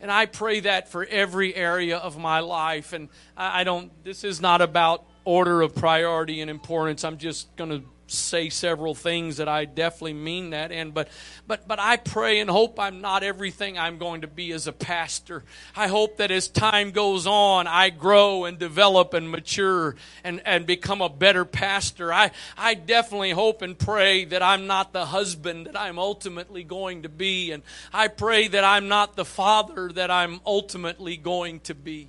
And 0.00 0.10
I 0.10 0.26
pray 0.26 0.60
that 0.60 0.88
for 0.88 1.04
every 1.04 1.54
area 1.54 1.98
of 1.98 2.18
my 2.18 2.40
life. 2.40 2.92
And 2.92 3.08
I 3.36 3.64
don't, 3.64 3.92
this 4.04 4.24
is 4.24 4.40
not 4.40 4.62
about 4.62 5.04
order 5.24 5.60
of 5.62 5.74
priority 5.74 6.40
and 6.40 6.50
importance. 6.50 7.04
I'm 7.04 7.18
just 7.18 7.54
going 7.56 7.70
to 7.70 7.82
say 8.12 8.48
several 8.48 8.94
things 8.94 9.36
that 9.36 9.48
I 9.48 9.64
definitely 9.64 10.14
mean 10.14 10.50
that 10.50 10.72
and 10.72 10.92
but 10.92 11.08
but 11.46 11.66
but 11.68 11.78
I 11.78 11.96
pray 11.96 12.40
and 12.40 12.50
hope 12.50 12.78
I'm 12.78 13.00
not 13.00 13.22
everything 13.22 13.78
I'm 13.78 13.98
going 13.98 14.22
to 14.22 14.26
be 14.26 14.52
as 14.52 14.66
a 14.66 14.72
pastor. 14.72 15.44
I 15.76 15.88
hope 15.88 16.16
that 16.16 16.30
as 16.30 16.48
time 16.48 16.90
goes 16.90 17.26
on, 17.26 17.66
I 17.66 17.90
grow 17.90 18.44
and 18.44 18.58
develop 18.58 19.14
and 19.14 19.30
mature 19.30 19.96
and, 20.24 20.40
and 20.44 20.66
become 20.66 21.00
a 21.00 21.08
better 21.08 21.44
pastor. 21.44 22.12
I, 22.12 22.30
I 22.56 22.74
definitely 22.74 23.30
hope 23.30 23.62
and 23.62 23.78
pray 23.78 24.24
that 24.26 24.42
I'm 24.42 24.66
not 24.66 24.92
the 24.92 25.06
husband 25.06 25.66
that 25.66 25.78
I'm 25.78 25.98
ultimately 25.98 26.64
going 26.64 27.02
to 27.02 27.08
be, 27.08 27.52
and 27.52 27.62
I 27.92 28.08
pray 28.08 28.48
that 28.48 28.64
I'm 28.64 28.88
not 28.88 29.16
the 29.16 29.24
father 29.24 29.90
that 29.92 30.10
I'm 30.10 30.40
ultimately 30.44 31.16
going 31.16 31.60
to 31.60 31.74
be. 31.74 32.08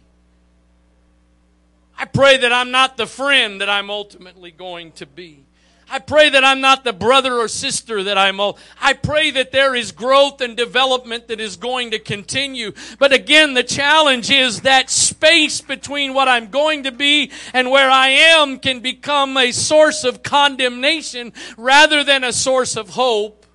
I 1.97 2.06
pray 2.06 2.38
that 2.38 2.52
I'm 2.52 2.72
not 2.72 2.97
the 2.97 3.06
friend 3.06 3.62
that 3.62 3.70
I'm 3.70 3.91
ultimately 3.91 4.52
going 4.52 4.91
to 4.93 5.06
be. 5.06 5.43
I 5.92 6.00
pray 6.00 6.30
that 6.30 6.46
I'm 6.46 6.62
not 6.62 6.86
the 6.86 6.94
brother 6.94 7.36
or 7.38 7.50
sister 7.50 8.02
that 8.04 8.18
I'm. 8.18 8.39
Old. 8.39 8.58
I 8.80 8.94
pray 8.94 9.30
that 9.32 9.52
there 9.52 9.76
is 9.76 9.92
growth 9.92 10.39
and 10.39 10.56
development 10.56 11.28
that 11.28 11.42
is 11.42 11.58
going 11.58 11.92
to 11.92 12.00
continue. 12.00 12.72
But 12.98 13.12
again, 13.12 13.56
the 13.56 13.64
challenge 13.64 14.32
is 14.32 14.62
that 14.62 14.89
space 14.89 15.60
between 15.60 16.14
what 16.14 16.30
I'm 16.30 16.48
going 16.48 16.84
to 16.84 16.94
be 16.94 17.32
and 17.54 17.70
where 17.70 17.89
I 17.89 18.08
am 18.08 18.58
can 18.60 18.80
become 18.80 19.36
a 19.36 19.52
source 19.52 20.06
of 20.06 20.24
condemnation 20.24 21.34
rather 21.58 22.06
than 22.06 22.24
a 22.24 22.32
source 22.32 22.78
of 22.78 22.92
hope. 22.92 23.46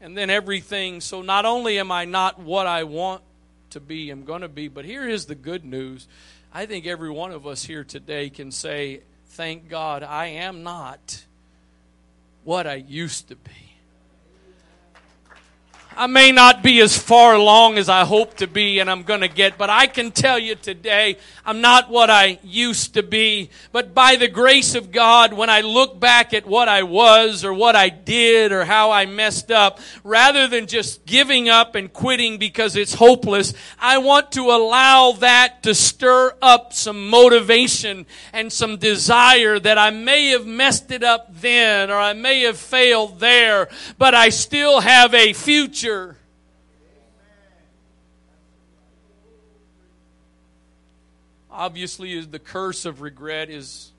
And 0.00 0.16
then 0.16 0.30
everything. 0.30 1.00
So 1.00 1.22
not 1.22 1.44
only 1.44 1.80
am 1.80 1.90
I 1.90 2.04
not 2.04 2.38
what 2.38 2.68
I 2.68 2.84
want 2.84 3.22
to 3.70 3.80
be, 3.80 4.10
I'm 4.10 4.24
going 4.24 4.42
to 4.42 4.48
be, 4.48 4.68
but 4.68 4.84
here 4.84 5.08
is 5.08 5.26
the 5.26 5.34
good 5.34 5.64
news. 5.64 6.06
I 6.52 6.66
think 6.66 6.86
every 6.86 7.10
one 7.10 7.32
of 7.32 7.48
us 7.48 7.64
here 7.64 7.82
today 7.82 8.30
can 8.30 8.52
say, 8.52 9.02
thank 9.40 9.70
God 9.70 10.02
I 10.02 10.26
am 10.26 10.62
not 10.62 11.24
what 12.44 12.66
I 12.66 12.74
used 12.74 13.28
to 13.28 13.36
be. 13.36 13.69
I 15.96 16.06
may 16.06 16.30
not 16.30 16.62
be 16.62 16.80
as 16.80 16.96
far 16.96 17.34
along 17.34 17.76
as 17.76 17.88
I 17.88 18.04
hope 18.04 18.34
to 18.36 18.46
be 18.46 18.78
and 18.78 18.88
I'm 18.88 19.02
going 19.02 19.22
to 19.22 19.28
get, 19.28 19.58
but 19.58 19.70
I 19.70 19.88
can 19.88 20.12
tell 20.12 20.38
you 20.38 20.54
today, 20.54 21.18
I'm 21.44 21.60
not 21.60 21.90
what 21.90 22.10
I 22.10 22.38
used 22.44 22.94
to 22.94 23.02
be. 23.02 23.50
But 23.72 23.92
by 23.92 24.14
the 24.14 24.28
grace 24.28 24.76
of 24.76 24.92
God, 24.92 25.32
when 25.32 25.50
I 25.50 25.62
look 25.62 25.98
back 25.98 26.32
at 26.32 26.46
what 26.46 26.68
I 26.68 26.84
was 26.84 27.44
or 27.44 27.52
what 27.52 27.74
I 27.74 27.88
did 27.88 28.52
or 28.52 28.64
how 28.64 28.92
I 28.92 29.06
messed 29.06 29.50
up, 29.50 29.80
rather 30.04 30.46
than 30.46 30.68
just 30.68 31.04
giving 31.06 31.48
up 31.48 31.74
and 31.74 31.92
quitting 31.92 32.38
because 32.38 32.76
it's 32.76 32.94
hopeless, 32.94 33.52
I 33.78 33.98
want 33.98 34.30
to 34.32 34.42
allow 34.42 35.12
that 35.12 35.64
to 35.64 35.74
stir 35.74 36.34
up 36.40 36.72
some 36.72 37.10
motivation 37.10 38.06
and 38.32 38.52
some 38.52 38.76
desire 38.76 39.58
that 39.58 39.76
I 39.76 39.90
may 39.90 40.28
have 40.28 40.46
messed 40.46 40.92
it 40.92 41.02
up 41.02 41.26
then 41.34 41.90
or 41.90 41.96
I 41.96 42.12
may 42.12 42.42
have 42.42 42.58
failed 42.58 43.18
there, 43.18 43.68
but 43.98 44.14
I 44.14 44.28
still 44.28 44.80
have 44.80 45.12
a 45.14 45.32
future 45.32 45.79
future. 45.80 46.16
Obviously, 51.50 52.20
the 52.20 52.38
curse 52.38 52.84
of 52.84 53.00
regret 53.00 53.48
is 53.48 53.92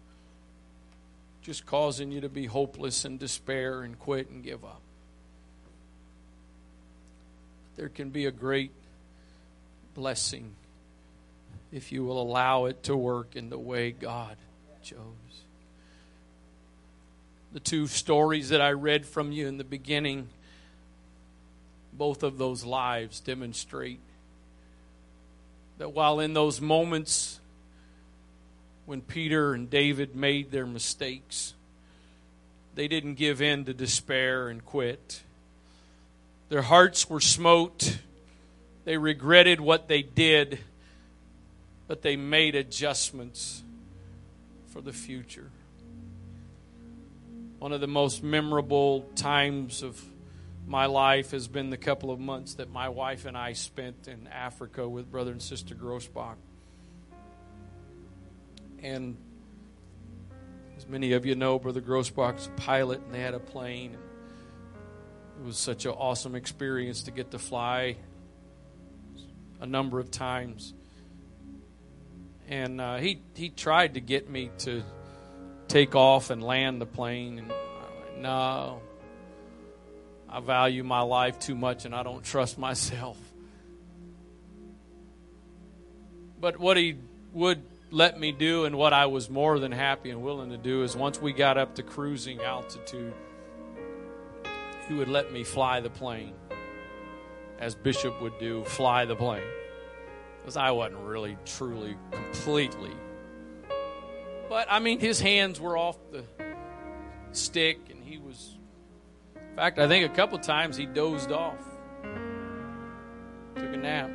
just 1.42 1.66
causing 1.66 2.12
you 2.12 2.22
to 2.22 2.30
be 2.30 2.46
hopeless 2.46 3.04
and 3.04 3.20
despair 3.20 3.82
and 3.82 3.98
quit 4.00 4.30
and 4.30 4.44
give 4.44 4.64
up. 4.64 4.82
There 7.78 7.90
can 7.90 8.10
be 8.10 8.26
a 8.28 8.32
great 8.32 8.72
blessing 9.96 10.54
if 11.72 11.92
you 11.92 12.06
will 12.06 12.22
allow 12.22 12.66
it 12.66 12.84
to 12.84 12.96
work 12.96 13.36
in 13.36 13.50
the 13.50 13.58
way 13.58 13.92
God 13.92 14.38
chose. 14.84 15.00
The 17.54 17.60
two 17.60 17.88
stories 17.88 18.50
that 18.50 18.62
I 18.62 18.72
read 18.72 19.06
from 19.06 19.32
you 19.32 19.48
in 19.48 19.58
the 19.58 19.64
beginning 19.64 20.30
both 21.94 22.24
of 22.24 22.38
those 22.38 22.64
lives 22.64 23.20
demonstrate 23.20 24.00
that 25.78 25.94
while 25.94 26.20
in 26.20 26.34
those 26.34 26.62
moments 26.62 27.40
when 28.86 29.02
Peter 29.02 29.54
and 29.54 29.70
David 29.70 30.16
made 30.16 30.52
their 30.52 30.66
mistakes, 30.66 31.54
they 32.76 32.88
didn't 32.88 33.16
give 33.16 33.42
in 33.42 33.66
to 33.66 33.74
despair 33.74 34.50
and 34.50 34.64
quit. 34.66 35.22
Their 36.50 36.62
hearts 36.62 37.10
were 37.10 37.20
smote. 37.20 37.98
They 38.86 38.98
regretted 38.98 39.60
what 39.60 39.88
they 39.88 40.02
did, 40.02 40.60
but 41.88 42.02
they 42.02 42.16
made 42.16 42.56
adjustments 42.56 43.64
for 44.68 44.82
the 44.82 44.94
future. 44.94 45.50
One 47.60 47.72
of 47.72 47.82
the 47.82 47.88
most 47.88 48.24
memorable 48.24 49.02
times 49.16 49.84
of 49.84 50.04
my 50.68 50.86
life 50.86 51.32
has 51.32 51.48
been 51.48 51.70
the 51.70 51.78
couple 51.78 52.12
of 52.12 52.20
months 52.20 52.56
that 52.56 52.70
my 52.70 52.90
wife 52.90 53.26
and 53.26 53.38
I 53.38 53.54
spent 53.54 54.08
in 54.08 54.28
Africa 54.28 54.88
with 54.88 55.12
Brother 55.12 55.32
and 55.32 55.42
Sister 55.42 55.76
Grossbach. 55.76 56.36
And 58.82 59.18
as 60.78 60.88
many 60.88 61.14
of 61.14 61.26
you 61.26 61.36
know, 61.36 61.60
Brother 61.60 61.82
Grossbach's 61.82 62.48
a 62.48 62.52
pilot, 62.52 63.02
and 63.02 63.14
they 63.14 63.20
had 63.20 63.34
a 63.34 63.40
plane. 63.40 63.96
It 65.40 65.46
was 65.46 65.58
such 65.58 65.86
an 65.86 65.92
awesome 65.92 66.36
experience 66.36 67.04
to 67.04 67.12
get 67.12 67.32
to 67.32 67.40
fly 67.40 67.98
a 69.60 69.66
number 69.66 70.00
of 70.00 70.10
times. 70.10 70.74
And 72.50 72.82
uh, 72.82 72.98
he 72.98 73.22
he 73.36 73.50
tried 73.50 73.94
to 73.94 74.02
get 74.02 74.30
me 74.30 74.50
to 74.60 74.84
take 75.68 75.96
off 75.96 76.32
and 76.32 76.44
land 76.44 76.82
the 76.82 76.86
plane, 76.86 77.40
and 77.40 77.52
no, 78.22 78.82
I 80.32 80.40
value 80.40 80.84
my 80.84 81.02
life 81.02 81.40
too 81.40 81.56
much 81.56 81.86
and 81.86 81.94
I 81.94 82.04
don't 82.04 82.24
trust 82.24 82.58
myself. 82.58 83.18
But 86.40 86.58
what 86.58 86.78
he 86.78 86.96
would 87.34 87.62
let 87.92 88.18
me 88.18 88.32
do 88.32 88.64
and 88.66 88.78
what 88.78 88.94
I 88.94 89.08
was 89.08 89.30
more 89.30 89.60
than 89.60 89.72
happy 89.72 90.10
and 90.10 90.24
willing 90.24 90.50
to 90.52 90.58
do 90.58 90.84
is 90.84 90.96
once 90.96 91.22
we 91.22 91.34
got 91.34 91.58
up 91.58 91.76
to 91.76 91.84
cruising 91.84 92.42
altitude, 92.42 93.14
he 94.88 94.94
would 94.94 95.10
let 95.10 95.32
me 95.32 95.44
fly 95.44 95.82
the 95.82 95.90
plane, 95.90 96.34
as 97.60 97.76
Bishop 97.76 98.22
would 98.22 98.40
do, 98.40 98.64
fly 98.64 99.06
the 99.06 99.16
plane. 99.16 99.44
Because 100.42 100.58
I 100.58 100.72
wasn't 100.72 101.02
really, 101.02 101.38
truly, 101.46 101.96
completely. 102.12 102.92
But 104.50 104.68
I 104.70 104.80
mean, 104.80 105.00
his 105.00 105.20
hands 105.20 105.60
were 105.60 105.78
off 105.78 105.98
the 106.12 106.24
stick 107.34 107.78
and 107.90 108.04
he 108.04 108.18
was 108.18 108.58
in 109.52 109.58
fact, 109.58 109.80
I 109.80 109.88
think 109.90 110.10
a 110.10 110.16
couple 110.16 110.40
times 110.40 110.78
he 110.78 110.86
dozed 110.86 111.34
off, 111.34 111.60
took 113.56 113.74
a 113.74 113.78
nap. 113.78 114.10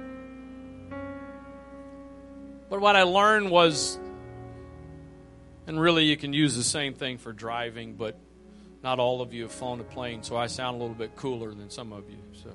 But 2.70 2.80
what 2.80 2.96
I 2.96 3.02
learned 3.02 3.50
was, 3.50 3.98
and 5.66 5.78
really 5.78 6.04
you 6.04 6.16
can 6.16 6.32
use 6.32 6.56
the 6.56 6.64
same 6.64 6.94
thing 6.94 7.18
for 7.18 7.34
driving, 7.34 7.96
but 7.96 8.18
not 8.82 8.98
all 8.98 9.20
of 9.20 9.34
you 9.34 9.42
have 9.42 9.52
flown 9.52 9.78
a 9.80 9.84
plane, 9.84 10.22
so 10.22 10.36
I 10.36 10.46
sound 10.46 10.76
a 10.76 10.80
little 10.80 10.94
bit 10.94 11.14
cooler 11.16 11.52
than 11.52 11.68
some 11.68 11.92
of 11.92 12.08
you. 12.08 12.18
So, 12.32 12.50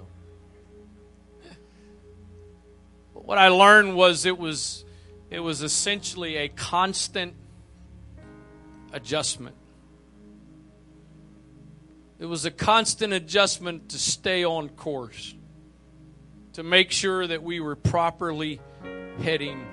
but 3.14 3.26
what 3.26 3.38
I 3.38 3.50
learned 3.50 3.96
was 3.96 4.26
it 4.26 4.40
was 4.40 4.86
it 5.30 5.40
was 5.40 5.62
essentially 5.62 6.38
a 6.38 6.50
constant 6.50 7.36
adjustment. 8.92 9.56
It 12.22 12.30
was 12.30 12.46
a 12.46 12.52
constant 12.52 13.14
adjustment 13.14 13.90
to 13.90 13.98
stay 13.98 14.46
on 14.46 14.70
course, 14.70 15.34
to 16.54 16.62
make 16.62 16.92
sure 16.92 17.26
that 17.26 17.42
we 17.42 17.60
were 17.60 17.76
properly 17.76 18.62
heading. 19.24 19.66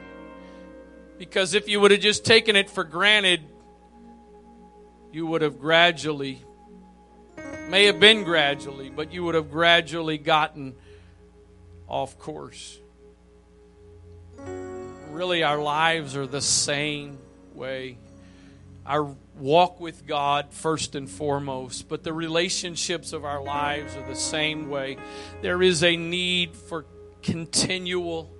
Because 1.18 1.52
if 1.52 1.68
you 1.68 1.78
would 1.78 1.90
have 1.90 2.00
just 2.00 2.24
taken 2.24 2.56
it 2.56 2.70
for 2.70 2.84
granted, 2.84 3.42
you 5.12 5.26
would 5.26 5.42
have 5.42 5.60
gradually, 5.60 6.42
may 7.68 7.84
have 7.84 8.00
been 8.00 8.24
gradually, 8.24 8.88
but 8.88 9.12
you 9.12 9.24
would 9.24 9.34
have 9.34 9.50
gradually 9.50 10.16
gotten 10.16 10.74
off 11.86 12.18
course. 12.18 12.80
Really, 15.10 15.42
our 15.42 15.60
lives 15.60 16.16
are 16.16 16.26
the 16.26 16.40
same 16.40 17.18
way 17.52 17.98
our 18.88 19.14
walk 19.38 19.80
with 19.80 20.06
God 20.06 20.52
first 20.52 20.94
and 20.94 21.08
foremost, 21.08 21.88
but 21.88 22.02
the 22.02 22.12
relationships 22.12 23.12
of 23.12 23.24
our 23.24 23.42
lives 23.42 23.96
are 23.96 24.06
the 24.06 24.14
same 24.14 24.68
way. 24.68 24.96
There 25.42 25.62
is 25.62 25.82
a 25.82 25.96
need 25.96 26.56
for 26.56 26.86
continual. 27.22 28.30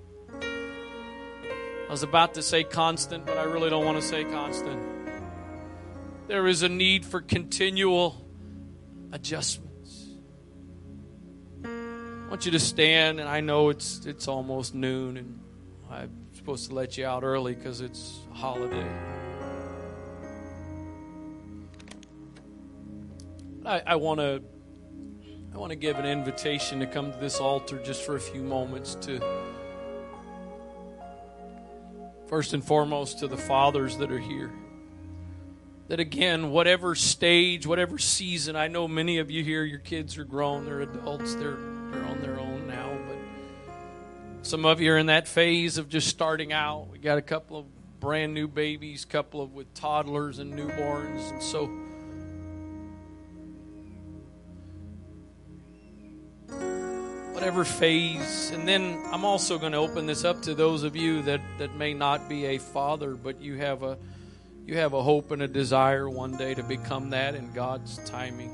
I 0.42 1.90
was 1.90 2.02
about 2.02 2.34
to 2.34 2.42
say 2.42 2.64
constant, 2.64 3.26
but 3.26 3.38
I 3.38 3.44
really 3.44 3.70
don't 3.70 3.84
want 3.84 4.00
to 4.00 4.06
say 4.06 4.24
constant. 4.24 4.82
There 6.26 6.46
is 6.46 6.62
a 6.62 6.68
need 6.68 7.06
for 7.06 7.22
continual 7.22 8.24
adjustments. 9.12 10.08
I 11.64 12.28
want 12.28 12.44
you 12.44 12.52
to 12.52 12.60
stand, 12.60 13.20
and 13.20 13.28
I 13.28 13.40
know 13.40 13.70
it's 13.70 14.04
it's 14.04 14.28
almost 14.28 14.74
noon, 14.74 15.16
and 15.16 15.40
I'm 15.90 16.10
supposed 16.34 16.68
to 16.68 16.74
let 16.74 16.98
you 16.98 17.06
out 17.06 17.22
early 17.22 17.54
because 17.54 17.80
it's 17.80 18.20
a 18.30 18.34
holiday. 18.34 18.86
I, 23.68 23.82
I 23.86 23.96
want 23.96 24.18
to 24.18 24.42
I 25.52 25.58
want 25.58 25.70
to 25.70 25.76
give 25.76 25.98
an 25.98 26.06
invitation 26.06 26.80
to 26.80 26.86
come 26.86 27.12
to 27.12 27.18
this 27.18 27.38
altar 27.38 27.78
just 27.84 28.02
for 28.02 28.16
a 28.16 28.20
few 28.20 28.42
moments 28.42 28.94
to 29.02 29.20
first 32.28 32.54
and 32.54 32.64
foremost 32.64 33.18
to 33.18 33.28
the 33.28 33.36
fathers 33.36 33.98
that 33.98 34.10
are 34.10 34.18
here. 34.18 34.50
That 35.88 36.00
again, 36.00 36.50
whatever 36.50 36.94
stage, 36.94 37.66
whatever 37.66 37.98
season, 37.98 38.56
I 38.56 38.68
know 38.68 38.88
many 38.88 39.18
of 39.18 39.30
you 39.30 39.44
here, 39.44 39.64
your 39.64 39.80
kids 39.80 40.16
are 40.16 40.24
grown, 40.24 40.64
they're 40.64 40.80
adults, 40.80 41.34
they're 41.34 41.58
they're 41.90 42.04
on 42.06 42.22
their 42.22 42.40
own 42.40 42.66
now, 42.66 42.90
but 43.06 44.46
some 44.46 44.64
of 44.64 44.80
you 44.80 44.92
are 44.92 44.98
in 44.98 45.06
that 45.06 45.28
phase 45.28 45.76
of 45.76 45.90
just 45.90 46.08
starting 46.08 46.54
out. 46.54 46.88
We 46.90 46.98
got 46.98 47.18
a 47.18 47.22
couple 47.22 47.58
of 47.58 47.66
brand 48.00 48.32
new 48.32 48.48
babies, 48.48 49.04
couple 49.04 49.42
of 49.42 49.52
with 49.52 49.74
toddlers 49.74 50.38
and 50.38 50.54
newborns, 50.54 51.32
and 51.32 51.42
so 51.42 51.70
whatever 57.38 57.64
phase. 57.64 58.50
And 58.52 58.66
then 58.66 59.00
I'm 59.12 59.24
also 59.24 59.60
going 59.60 59.70
to 59.70 59.78
open 59.78 60.06
this 60.06 60.24
up 60.24 60.42
to 60.42 60.56
those 60.56 60.82
of 60.82 60.96
you 60.96 61.22
that, 61.22 61.40
that 61.58 61.76
may 61.76 61.94
not 61.94 62.28
be 62.28 62.46
a 62.46 62.58
father, 62.58 63.14
but 63.14 63.40
you 63.40 63.54
have 63.58 63.84
a 63.84 63.96
you 64.66 64.76
have 64.76 64.92
a 64.92 65.00
hope 65.00 65.30
and 65.30 65.40
a 65.40 65.46
desire 65.46 66.10
one 66.10 66.36
day 66.36 66.52
to 66.52 66.64
become 66.64 67.10
that 67.10 67.36
in 67.36 67.52
God's 67.52 67.98
timing. 68.10 68.50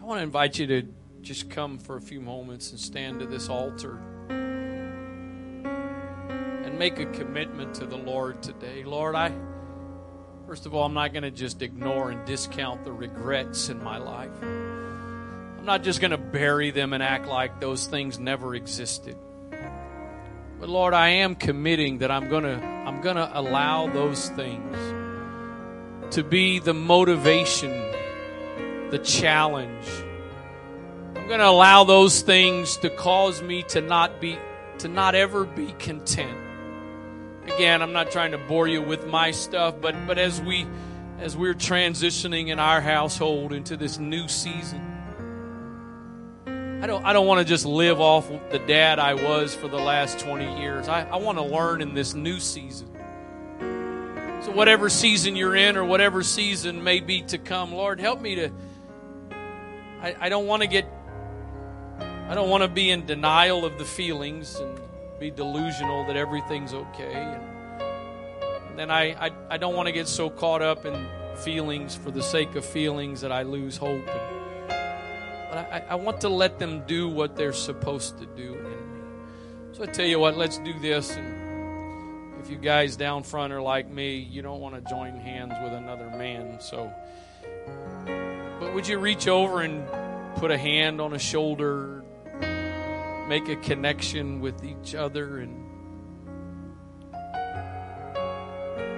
I 0.00 0.04
want 0.04 0.20
to 0.20 0.22
invite 0.22 0.60
you 0.60 0.68
to 0.68 0.84
just 1.20 1.50
come 1.50 1.78
for 1.78 1.96
a 1.96 2.00
few 2.00 2.20
moments 2.20 2.70
and 2.70 2.78
stand 2.78 3.18
to 3.18 3.26
this 3.26 3.48
altar 3.48 3.98
and 4.28 5.64
make 6.78 7.00
a 7.00 7.06
commitment 7.06 7.74
to 7.74 7.86
the 7.86 7.98
Lord 7.98 8.40
today. 8.40 8.84
Lord, 8.84 9.16
I 9.16 9.32
first 10.46 10.64
of 10.64 10.76
all, 10.76 10.86
I'm 10.86 10.94
not 10.94 11.12
going 11.12 11.24
to 11.24 11.32
just 11.32 11.60
ignore 11.60 12.12
and 12.12 12.24
discount 12.24 12.84
the 12.84 12.92
regrets 12.92 13.68
in 13.68 13.82
my 13.82 13.98
life. 13.98 14.30
I'm 15.64 15.68
not 15.68 15.82
just 15.82 16.02
going 16.02 16.10
to 16.10 16.18
bury 16.18 16.72
them 16.72 16.92
and 16.92 17.02
act 17.02 17.26
like 17.26 17.58
those 17.58 17.86
things 17.86 18.18
never 18.18 18.54
existed. 18.54 19.16
But 20.60 20.68
Lord, 20.68 20.92
I 20.92 21.08
am 21.08 21.34
committing 21.34 22.00
that 22.00 22.10
I'm 22.10 22.28
going 22.28 22.42
to 22.42 22.62
I'm 22.62 23.00
going 23.00 23.16
to 23.16 23.30
allow 23.32 23.86
those 23.86 24.28
things 24.28 24.76
to 26.14 26.22
be 26.22 26.58
the 26.58 26.74
motivation, 26.74 27.70
the 28.90 29.00
challenge. 29.02 29.86
I'm 31.16 31.28
going 31.28 31.40
to 31.40 31.48
allow 31.48 31.84
those 31.84 32.20
things 32.20 32.76
to 32.76 32.90
cause 32.90 33.40
me 33.40 33.62
to 33.68 33.80
not 33.80 34.20
be 34.20 34.38
to 34.80 34.88
not 34.88 35.14
ever 35.14 35.44
be 35.44 35.72
content. 35.78 36.38
Again, 37.44 37.80
I'm 37.80 37.94
not 37.94 38.10
trying 38.10 38.32
to 38.32 38.38
bore 38.38 38.68
you 38.68 38.82
with 38.82 39.06
my 39.06 39.30
stuff, 39.30 39.76
but 39.80 39.94
but 40.06 40.18
as 40.18 40.42
we 40.42 40.66
as 41.20 41.38
we're 41.38 41.54
transitioning 41.54 42.48
in 42.48 42.58
our 42.58 42.82
household 42.82 43.54
into 43.54 43.78
this 43.78 43.98
new 43.98 44.28
season, 44.28 44.93
I 46.84 46.86
don't, 46.86 47.02
I 47.02 47.14
don't 47.14 47.26
want 47.26 47.38
to 47.38 47.46
just 47.46 47.64
live 47.64 47.98
off 47.98 48.30
the 48.50 48.58
dad 48.58 48.98
I 48.98 49.14
was 49.14 49.54
for 49.54 49.68
the 49.68 49.78
last 49.78 50.18
20 50.18 50.60
years. 50.60 50.86
I, 50.86 51.04
I 51.04 51.16
want 51.16 51.38
to 51.38 51.42
learn 51.42 51.80
in 51.80 51.94
this 51.94 52.12
new 52.12 52.38
season. 52.38 52.90
So, 54.42 54.52
whatever 54.52 54.90
season 54.90 55.34
you're 55.34 55.56
in 55.56 55.78
or 55.78 55.84
whatever 55.86 56.22
season 56.22 56.84
may 56.84 57.00
be 57.00 57.22
to 57.22 57.38
come, 57.38 57.72
Lord, 57.72 58.00
help 58.00 58.20
me 58.20 58.34
to. 58.34 58.50
I, 60.02 60.14
I 60.20 60.28
don't 60.28 60.46
want 60.46 60.60
to 60.60 60.68
get. 60.68 60.86
I 62.28 62.34
don't 62.34 62.50
want 62.50 62.62
to 62.64 62.68
be 62.68 62.90
in 62.90 63.06
denial 63.06 63.64
of 63.64 63.78
the 63.78 63.86
feelings 63.86 64.56
and 64.56 64.78
be 65.18 65.30
delusional 65.30 66.04
that 66.04 66.18
everything's 66.18 66.74
okay. 66.74 67.14
And, 67.14 68.78
then 68.78 68.90
I, 68.90 69.28
I, 69.28 69.30
I 69.48 69.56
don't 69.56 69.74
want 69.74 69.86
to 69.86 69.92
get 69.92 70.06
so 70.06 70.28
caught 70.28 70.60
up 70.60 70.84
in 70.84 71.06
feelings 71.34 71.96
for 71.96 72.10
the 72.10 72.22
sake 72.22 72.56
of 72.56 72.64
feelings 72.66 73.22
that 73.22 73.32
I 73.32 73.44
lose 73.44 73.78
hope. 73.78 74.06
And, 74.06 74.33
but 75.54 75.72
I, 75.72 75.84
I 75.90 75.94
want 75.94 76.20
to 76.22 76.28
let 76.28 76.58
them 76.58 76.84
do 76.84 77.08
what 77.08 77.36
they're 77.36 77.52
supposed 77.52 78.18
to 78.18 78.26
do 78.26 78.54
in 78.54 78.64
me. 78.64 78.76
So 79.72 79.84
I 79.84 79.86
tell 79.86 80.06
you 80.06 80.18
what, 80.18 80.36
let's 80.36 80.58
do 80.58 80.76
this. 80.80 81.14
And 81.16 82.40
if 82.42 82.50
you 82.50 82.56
guys 82.56 82.96
down 82.96 83.22
front 83.22 83.52
are 83.52 83.62
like 83.62 83.88
me, 83.88 84.16
you 84.16 84.42
don't 84.42 84.60
want 84.60 84.74
to 84.74 84.80
join 84.90 85.16
hands 85.16 85.52
with 85.62 85.72
another 85.72 86.10
man. 86.10 86.58
So, 86.60 86.92
but 88.58 88.74
would 88.74 88.88
you 88.88 88.98
reach 88.98 89.28
over 89.28 89.62
and 89.62 89.86
put 90.38 90.50
a 90.50 90.58
hand 90.58 91.00
on 91.00 91.12
a 91.12 91.20
shoulder, 91.20 92.02
make 93.28 93.48
a 93.48 93.56
connection 93.56 94.40
with 94.40 94.64
each 94.64 94.96
other, 94.96 95.38
and 95.38 95.60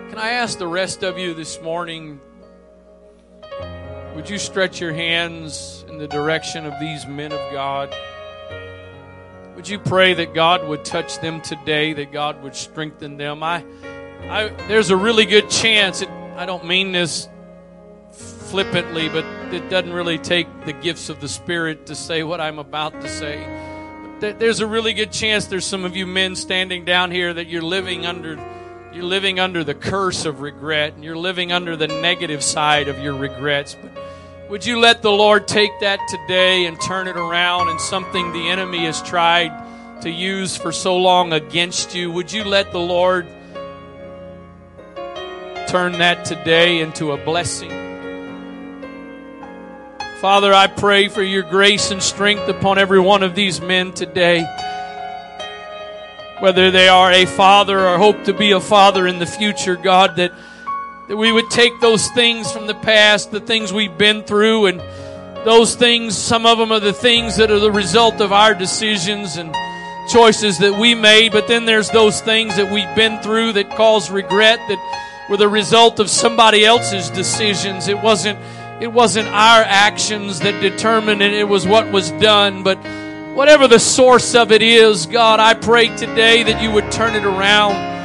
can 0.09 0.19
I 0.19 0.31
ask 0.31 0.57
the 0.57 0.67
rest 0.67 1.03
of 1.03 1.19
you 1.19 1.35
this 1.35 1.61
morning? 1.61 2.19
Would 4.17 4.31
you 4.31 4.39
stretch 4.39 4.81
your 4.81 4.95
hands 4.95 5.85
in 5.89 5.99
the 5.99 6.09
direction 6.09 6.65
of 6.65 6.73
these 6.81 7.07
men 7.07 7.33
of 7.33 7.53
God? 7.53 7.95
Would 9.55 9.69
you 9.69 9.79
pray 9.79 10.15
that 10.15 10.33
God 10.33 10.67
would 10.67 10.87
touch 10.87 11.21
them 11.21 11.43
today, 11.43 11.93
that 11.93 12.13
God 12.13 12.43
would 12.43 12.57
strengthen 12.57 13.19
them? 13.19 13.43
I, 13.43 13.63
I 14.23 14.49
there's 14.69 14.89
a 14.89 14.97
really 14.97 15.27
good 15.27 15.51
chance. 15.51 16.01
It, 16.01 16.09
I 16.35 16.47
don't 16.47 16.65
mean 16.65 16.93
this 16.93 17.29
flippantly, 18.11 19.11
but 19.11 19.27
it 19.53 19.69
doesn't 19.69 19.93
really 19.93 20.17
take 20.17 20.47
the 20.65 20.73
gifts 20.73 21.11
of 21.11 21.21
the 21.21 21.29
Spirit 21.29 21.85
to 21.87 21.95
say 21.95 22.23
what 22.23 22.41
I'm 22.41 22.59
about 22.59 22.99
to 23.03 23.09
say. 23.09 23.47
There's 24.21 24.61
a 24.61 24.67
really 24.67 24.95
good 24.95 25.13
chance 25.13 25.45
there's 25.45 25.67
some 25.67 25.85
of 25.85 25.95
you 25.95 26.07
men 26.07 26.37
standing 26.37 26.87
down 26.87 27.11
here 27.11 27.35
that 27.35 27.49
you're 27.49 27.61
living 27.61 28.07
under 28.07 28.37
you're 28.95 29.05
living 29.05 29.39
under 29.39 29.63
the 29.63 29.75
curse 29.75 30.25
of 30.25 30.41
regret 30.41 30.95
and 30.95 31.05
you're 31.05 31.19
living 31.19 31.53
under 31.53 31.77
the 31.77 31.87
negative 31.87 32.43
side 32.43 32.89
of 32.89 32.99
your 32.99 33.15
regrets. 33.15 33.77
But 33.81 34.06
would 34.49 34.65
you 34.65 34.79
let 34.79 35.03
the 35.03 35.11
Lord 35.11 35.49
take 35.49 35.81
that 35.81 36.01
today 36.09 36.67
and 36.67 36.81
turn 36.81 37.09
it 37.09 37.17
around 37.17 37.69
and 37.69 37.81
something 37.81 38.33
the 38.33 38.49
enemy 38.49 38.85
has 38.85 39.03
tried 39.03 39.53
to 40.03 40.11
use 40.11 40.57
for 40.57 40.73
so 40.73 40.97
long 40.97 41.33
against 41.33 41.95
you? 41.95 42.11
Would 42.13 42.33
you 42.33 42.45
let 42.45 42.73
the 42.73 42.79
Lord 42.79 43.27
turn 45.69 45.93
that 45.99 46.25
today 46.25 46.81
into 46.81 47.13
a 47.13 47.17
blessing? 47.17 47.71
Father, 50.21 50.55
I 50.55 50.67
pray 50.67 51.09
for 51.09 51.23
your 51.23 51.43
grace 51.43 51.91
and 51.91 52.03
strength 52.03 52.49
upon 52.49 52.79
every 52.79 53.01
one 53.01 53.23
of 53.23 53.35
these 53.35 53.61
men 53.61 53.93
today 53.93 54.45
whether 56.39 56.71
they 56.71 56.89
are 56.89 57.11
a 57.13 57.25
father 57.25 57.87
or 57.87 57.99
hope 57.99 58.25
to 58.25 58.35
be 58.35 58.53
a 58.53 58.61
father 58.61 59.07
in 59.07 59.19
the 59.19 59.27
future, 59.27 59.75
God, 59.77 60.17
that, 60.17 60.33
that 61.09 61.17
we 61.17 61.33
would 61.33 61.51
take 61.51 61.81
those 61.81 62.09
things 62.09 62.51
from 62.51 62.67
the 62.67 62.75
past, 62.75 63.31
the 63.31 63.41
things 63.41 63.73
we've 63.73 63.97
been 63.97 64.23
through, 64.23 64.67
and 64.67 64.81
those 65.45 65.75
things, 65.75 66.17
some 66.17 66.47
of 66.47 66.59
them 66.59 66.73
are 66.73 66.81
the 66.81 66.93
things 66.93 67.37
that 67.37 67.51
are 67.51 67.59
the 67.59 67.71
result 67.71 68.21
of 68.21 68.33
our 68.33 68.55
decisions 68.55 69.37
and 69.37 69.55
choices 70.11 70.59
that 70.59 70.79
we 70.79 70.95
made, 70.95 71.33
but 71.33 71.49
then 71.49 71.65
there's 71.65 71.91
those 71.91 72.21
things 72.21 72.57
that 72.57 72.73
we've 72.73 72.95
been 72.97 73.21
through 73.23 73.53
that 73.53 73.71
cause 73.71 74.11
regret 74.11 74.59
that 74.69 75.27
were 75.31 75.37
the 75.37 75.49
result 75.49 76.01
of 76.01 76.09
somebody 76.11 76.65
else's 76.65 77.11
decisions. 77.11 77.89
It 77.89 78.01
wasn't, 78.01 78.39
it 78.81 78.93
wasn't 78.93 79.29
our 79.29 79.63
actions 79.63 80.41
that 80.41 80.61
determined 80.61 81.23
it, 81.23 81.33
it 81.33 81.49
was 81.49 81.67
what 81.67 81.91
was 81.91 82.11
done, 82.13 82.63
but 82.63 82.79
Whatever 83.37 83.69
the 83.69 83.79
source 83.79 84.35
of 84.35 84.51
it 84.51 84.63
is, 84.63 85.05
God, 85.05 85.41
I 85.41 85.53
pray 85.53 85.95
today 85.95 86.43
that 86.43 86.63
you 86.63 86.71
would 86.71 86.91
turn 86.91 87.15
it 87.15 87.23
around 87.23 87.96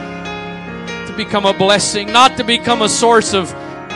to 1.12 1.18
become 1.18 1.46
a 1.46 1.54
blessing, 1.54 2.12
not 2.12 2.38
to 2.38 2.44
become 2.44 2.82
a 2.82 2.90
source 2.90 3.34
of 3.34 3.50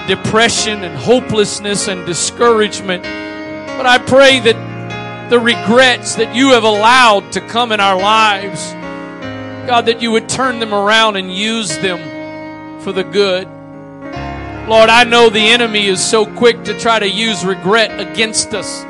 depression 0.08 0.84
and 0.84 0.96
hopelessness 0.98 1.88
and 1.88 2.06
discouragement. 2.06 3.04
But 3.04 3.86
I 3.86 3.98
pray 3.98 4.40
that 4.42 5.30
the 5.30 5.40
regrets 5.40 6.16
that 6.16 6.36
you 6.36 6.52
have 6.52 6.64
allowed 6.64 7.32
to 7.34 7.42
come 7.42 7.72
in 7.72 7.80
our 7.80 7.98
lives, 7.98 8.72
God, 9.68 9.88
that 9.88 10.02
you 10.02 10.12
would 10.12 10.30
turn 10.30 10.60
them 10.60 10.74
around 10.74 11.16
and 11.16 11.34
use 11.34 11.78
them 11.80 12.82
for 12.82 12.92
the 12.92 13.04
good. 13.04 13.48
Lord, 14.68 14.90
I 14.90 15.04
know 15.04 15.30
the 15.30 15.40
enemy 15.40 15.88
is 15.88 16.04
so 16.04 16.26
quick 16.26 16.64
to 16.66 16.78
try 16.80 17.00
to 17.00 17.10
use 17.10 17.46
regret 17.46 18.00
against 18.00 18.54
us. 18.54 18.86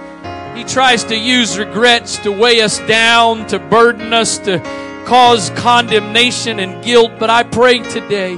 He 0.58 0.64
tries 0.64 1.04
to 1.06 1.18
use 1.18 1.58
regrets 1.58 2.18
to 2.20 2.32
weigh 2.32 2.62
us 2.62 2.80
down, 2.80 3.46
to 3.48 3.60
burden 3.60 4.14
us, 4.14 4.38
to 4.40 4.60
cause 5.06 5.52
condemnation 5.52 6.60
and 6.60 6.84
guilt. 6.84 7.14
But 7.20 7.30
I 7.30 7.44
pray 7.44 7.80
today 7.80 8.36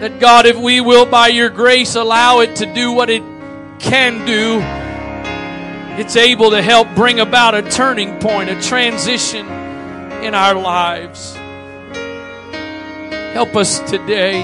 that 0.00 0.18
God, 0.20 0.46
if 0.46 0.56
we 0.56 0.80
will, 0.80 1.06
by 1.06 1.28
your 1.28 1.50
grace, 1.50 1.94
allow 1.94 2.40
it 2.40 2.56
to 2.56 2.72
do 2.72 2.92
what 2.92 3.10
it 3.10 3.22
can 3.78 4.24
do, 4.26 4.60
it's 6.00 6.16
able 6.16 6.50
to 6.50 6.62
help 6.62 6.94
bring 6.94 7.20
about 7.20 7.54
a 7.54 7.62
turning 7.62 8.18
point, 8.18 8.50
a 8.50 8.60
transition 8.60 9.46
in 10.22 10.34
our 10.34 10.54
lives. 10.54 11.34
Help 13.34 13.54
us 13.56 13.80
today. 13.90 14.42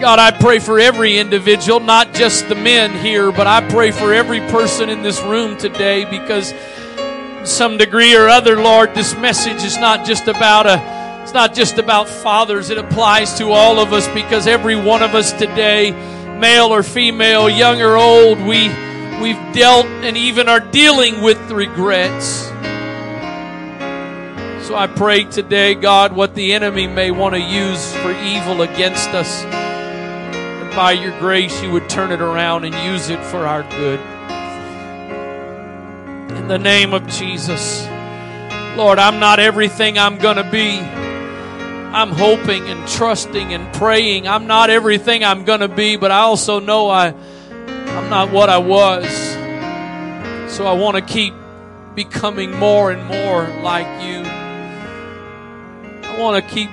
God, 0.00 0.18
I 0.18 0.32
pray 0.32 0.58
for 0.58 0.78
every 0.78 1.18
individual, 1.18 1.80
not 1.80 2.14
just 2.14 2.48
the 2.48 2.54
men 2.54 2.92
here, 3.04 3.32
but 3.32 3.46
I 3.46 3.66
pray 3.68 3.90
for 3.90 4.12
every 4.12 4.40
person 4.40 4.90
in 4.90 5.02
this 5.02 5.20
room 5.22 5.56
today 5.56 6.04
because 6.04 6.52
some 7.44 7.76
degree 7.76 8.16
or 8.16 8.28
other, 8.28 8.60
Lord, 8.60 8.94
this 8.94 9.14
message 9.16 9.62
is 9.62 9.76
not 9.76 10.06
just 10.06 10.28
about 10.28 10.66
a 10.66 10.94
it's 11.22 11.32
not 11.32 11.54
just 11.54 11.78
about 11.78 12.06
fathers. 12.06 12.68
It 12.68 12.76
applies 12.76 13.38
to 13.38 13.50
all 13.50 13.78
of 13.78 13.94
us 13.94 14.06
because 14.08 14.46
every 14.46 14.76
one 14.76 15.02
of 15.02 15.14
us 15.14 15.32
today, 15.32 15.90
male 16.38 16.66
or 16.66 16.82
female, 16.82 17.48
young 17.48 17.80
or 17.80 17.96
old, 17.96 18.38
we 18.40 18.68
we've 19.22 19.54
dealt 19.54 19.86
and 19.86 20.16
even 20.16 20.48
are 20.48 20.60
dealing 20.60 21.22
with 21.22 21.38
regrets. 21.50 22.48
So 24.66 24.74
I 24.74 24.86
pray 24.86 25.24
today, 25.24 25.74
God, 25.74 26.14
what 26.14 26.34
the 26.34 26.52
enemy 26.52 26.86
may 26.86 27.10
want 27.10 27.34
to 27.34 27.40
use 27.40 27.94
for 27.96 28.12
evil 28.12 28.62
against 28.62 29.10
us 29.10 29.44
by 30.74 30.92
your 30.92 31.16
grace, 31.20 31.62
you 31.62 31.70
would 31.70 31.88
turn 31.88 32.10
it 32.10 32.20
around 32.20 32.64
and 32.64 32.74
use 32.92 33.08
it 33.08 33.22
for 33.24 33.46
our 33.46 33.62
good. 33.70 34.13
In 36.44 36.48
the 36.48 36.58
name 36.58 36.92
of 36.92 37.08
Jesus. 37.08 37.86
Lord, 38.76 38.98
I'm 38.98 39.18
not 39.18 39.40
everything 39.40 39.98
I'm 39.98 40.18
going 40.18 40.36
to 40.36 40.44
be. 40.44 40.78
I'm 40.78 42.10
hoping 42.10 42.68
and 42.68 42.86
trusting 42.86 43.54
and 43.54 43.72
praying. 43.72 44.28
I'm 44.28 44.46
not 44.46 44.68
everything 44.68 45.24
I'm 45.24 45.46
going 45.46 45.60
to 45.60 45.68
be, 45.68 45.96
but 45.96 46.10
I 46.10 46.18
also 46.18 46.60
know 46.60 46.90
I, 46.90 47.14
I'm 47.14 48.10
not 48.10 48.30
what 48.30 48.50
I 48.50 48.58
was. 48.58 49.06
So 50.54 50.66
I 50.66 50.74
want 50.74 50.96
to 50.96 51.02
keep 51.02 51.32
becoming 51.94 52.50
more 52.50 52.92
and 52.92 53.02
more 53.06 53.48
like 53.62 53.86
you. 54.04 54.20
I 56.06 56.16
want 56.18 56.46
to 56.46 56.54
keep 56.54 56.68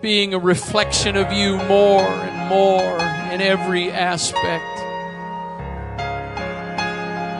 being 0.00 0.32
a 0.32 0.38
reflection 0.38 1.16
of 1.16 1.34
you 1.34 1.58
more 1.64 2.00
and 2.00 2.48
more 2.48 2.98
in 3.30 3.42
every 3.42 3.90
aspect. 3.90 4.77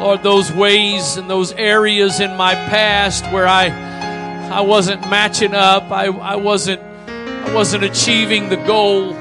Lord, 0.00 0.22
those 0.22 0.52
ways 0.52 1.16
and 1.16 1.28
those 1.28 1.52
areas 1.52 2.20
in 2.20 2.36
my 2.36 2.54
past 2.54 3.24
where 3.32 3.46
I 3.46 3.66
I 4.50 4.60
wasn't 4.62 5.02
matching 5.10 5.54
up, 5.54 5.90
I, 5.90 6.06
I 6.06 6.36
wasn't 6.36 6.80
I 6.80 7.54
wasn't 7.54 7.84
achieving 7.84 8.48
the 8.48 8.56
goal. 8.56 9.14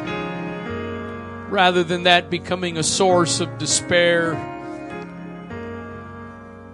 Rather 1.49 1.83
than 1.83 2.03
that 2.03 2.29
becoming 2.29 2.77
a 2.77 2.83
source 2.83 3.39
of 3.39 3.57
despair, 3.57 4.33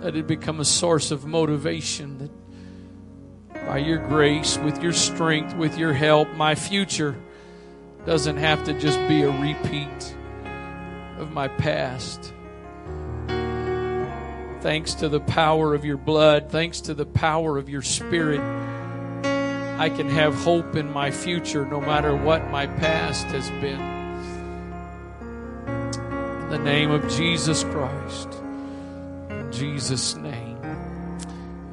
that 0.01 0.15
it 0.15 0.27
become 0.27 0.59
a 0.59 0.65
source 0.65 1.11
of 1.11 1.25
motivation 1.25 2.17
that 2.17 3.65
by 3.65 3.77
your 3.77 3.99
grace, 3.99 4.57
with 4.57 4.83
your 4.83 4.93
strength, 4.93 5.55
with 5.55 5.77
your 5.77 5.93
help, 5.93 6.27
my 6.33 6.55
future 6.55 7.15
doesn't 8.05 8.37
have 8.37 8.63
to 8.65 8.73
just 8.79 8.97
be 9.07 9.21
a 9.21 9.31
repeat 9.31 10.15
of 11.17 11.31
my 11.31 11.47
past. 11.47 12.33
Thanks 14.63 14.93
to 14.93 15.09
the 15.09 15.19
power 15.19 15.75
of 15.75 15.83
your 15.83 15.97
blood, 15.97 16.49
thanks 16.49 16.79
to 16.79 16.93
the 16.93 17.05
power 17.05 17.57
of 17.57 17.67
your 17.67 17.81
spirit, 17.81 18.39
I 19.77 19.89
can 19.89 20.07
have 20.07 20.33
hope 20.35 20.77
in 20.77 20.89
my 20.89 21.11
future 21.11 21.65
no 21.65 21.81
matter 21.81 22.15
what 22.15 22.49
my 22.49 22.67
past 22.67 23.25
has 23.25 23.49
been. 23.59 23.81
In 26.43 26.49
the 26.49 26.59
name 26.59 26.91
of 26.91 27.05
Jesus 27.09 27.65
Christ. 27.65 28.29
In 29.29 29.51
Jesus' 29.51 30.15
name. 30.15 30.57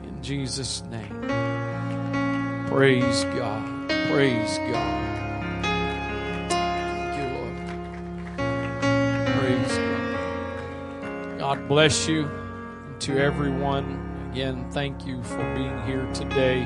In 0.03 0.21
Jesus' 0.21 0.83
name. 0.91 1.29
Praise 2.67 3.23
God. 3.23 3.89
Praise 4.11 4.59
God. 4.59 5.63
Thank 6.51 7.19
you, 7.19 7.25
Lord. 7.39 7.55
Praise 9.39 9.79
God. 9.79 11.39
God 11.39 11.69
bless 11.69 12.09
you. 12.09 12.29
To 13.01 13.19
everyone, 13.19 14.29
again, 14.31 14.71
thank 14.73 15.07
you 15.07 15.23
for 15.23 15.39
being 15.55 15.83
here 15.87 16.07
today. 16.13 16.65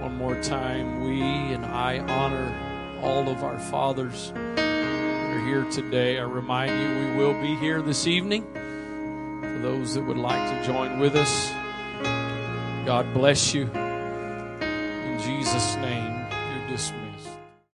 One 0.00 0.16
more 0.16 0.40
time, 0.40 1.02
we 1.02 1.20
and 1.20 1.66
I 1.66 1.98
honor 1.98 3.00
all 3.02 3.28
of 3.28 3.42
our 3.42 3.58
fathers 3.58 4.32
that 4.54 5.36
are 5.36 5.44
here 5.44 5.64
today. 5.72 6.20
I 6.20 6.22
remind 6.22 6.70
you, 6.70 7.10
we 7.10 7.16
will 7.16 7.34
be 7.42 7.56
here 7.56 7.82
this 7.82 8.06
evening. 8.06 8.44
For 9.42 9.58
those 9.60 9.94
that 9.94 10.02
would 10.02 10.18
like 10.18 10.48
to 10.52 10.64
join 10.64 11.00
with 11.00 11.16
us, 11.16 11.50
God 12.86 13.12
bless 13.12 13.52
you. 13.52 13.62
In 13.62 15.18
Jesus' 15.20 15.74
name, 15.78 16.26
you're 16.30 16.68
dismissed. 16.68 17.07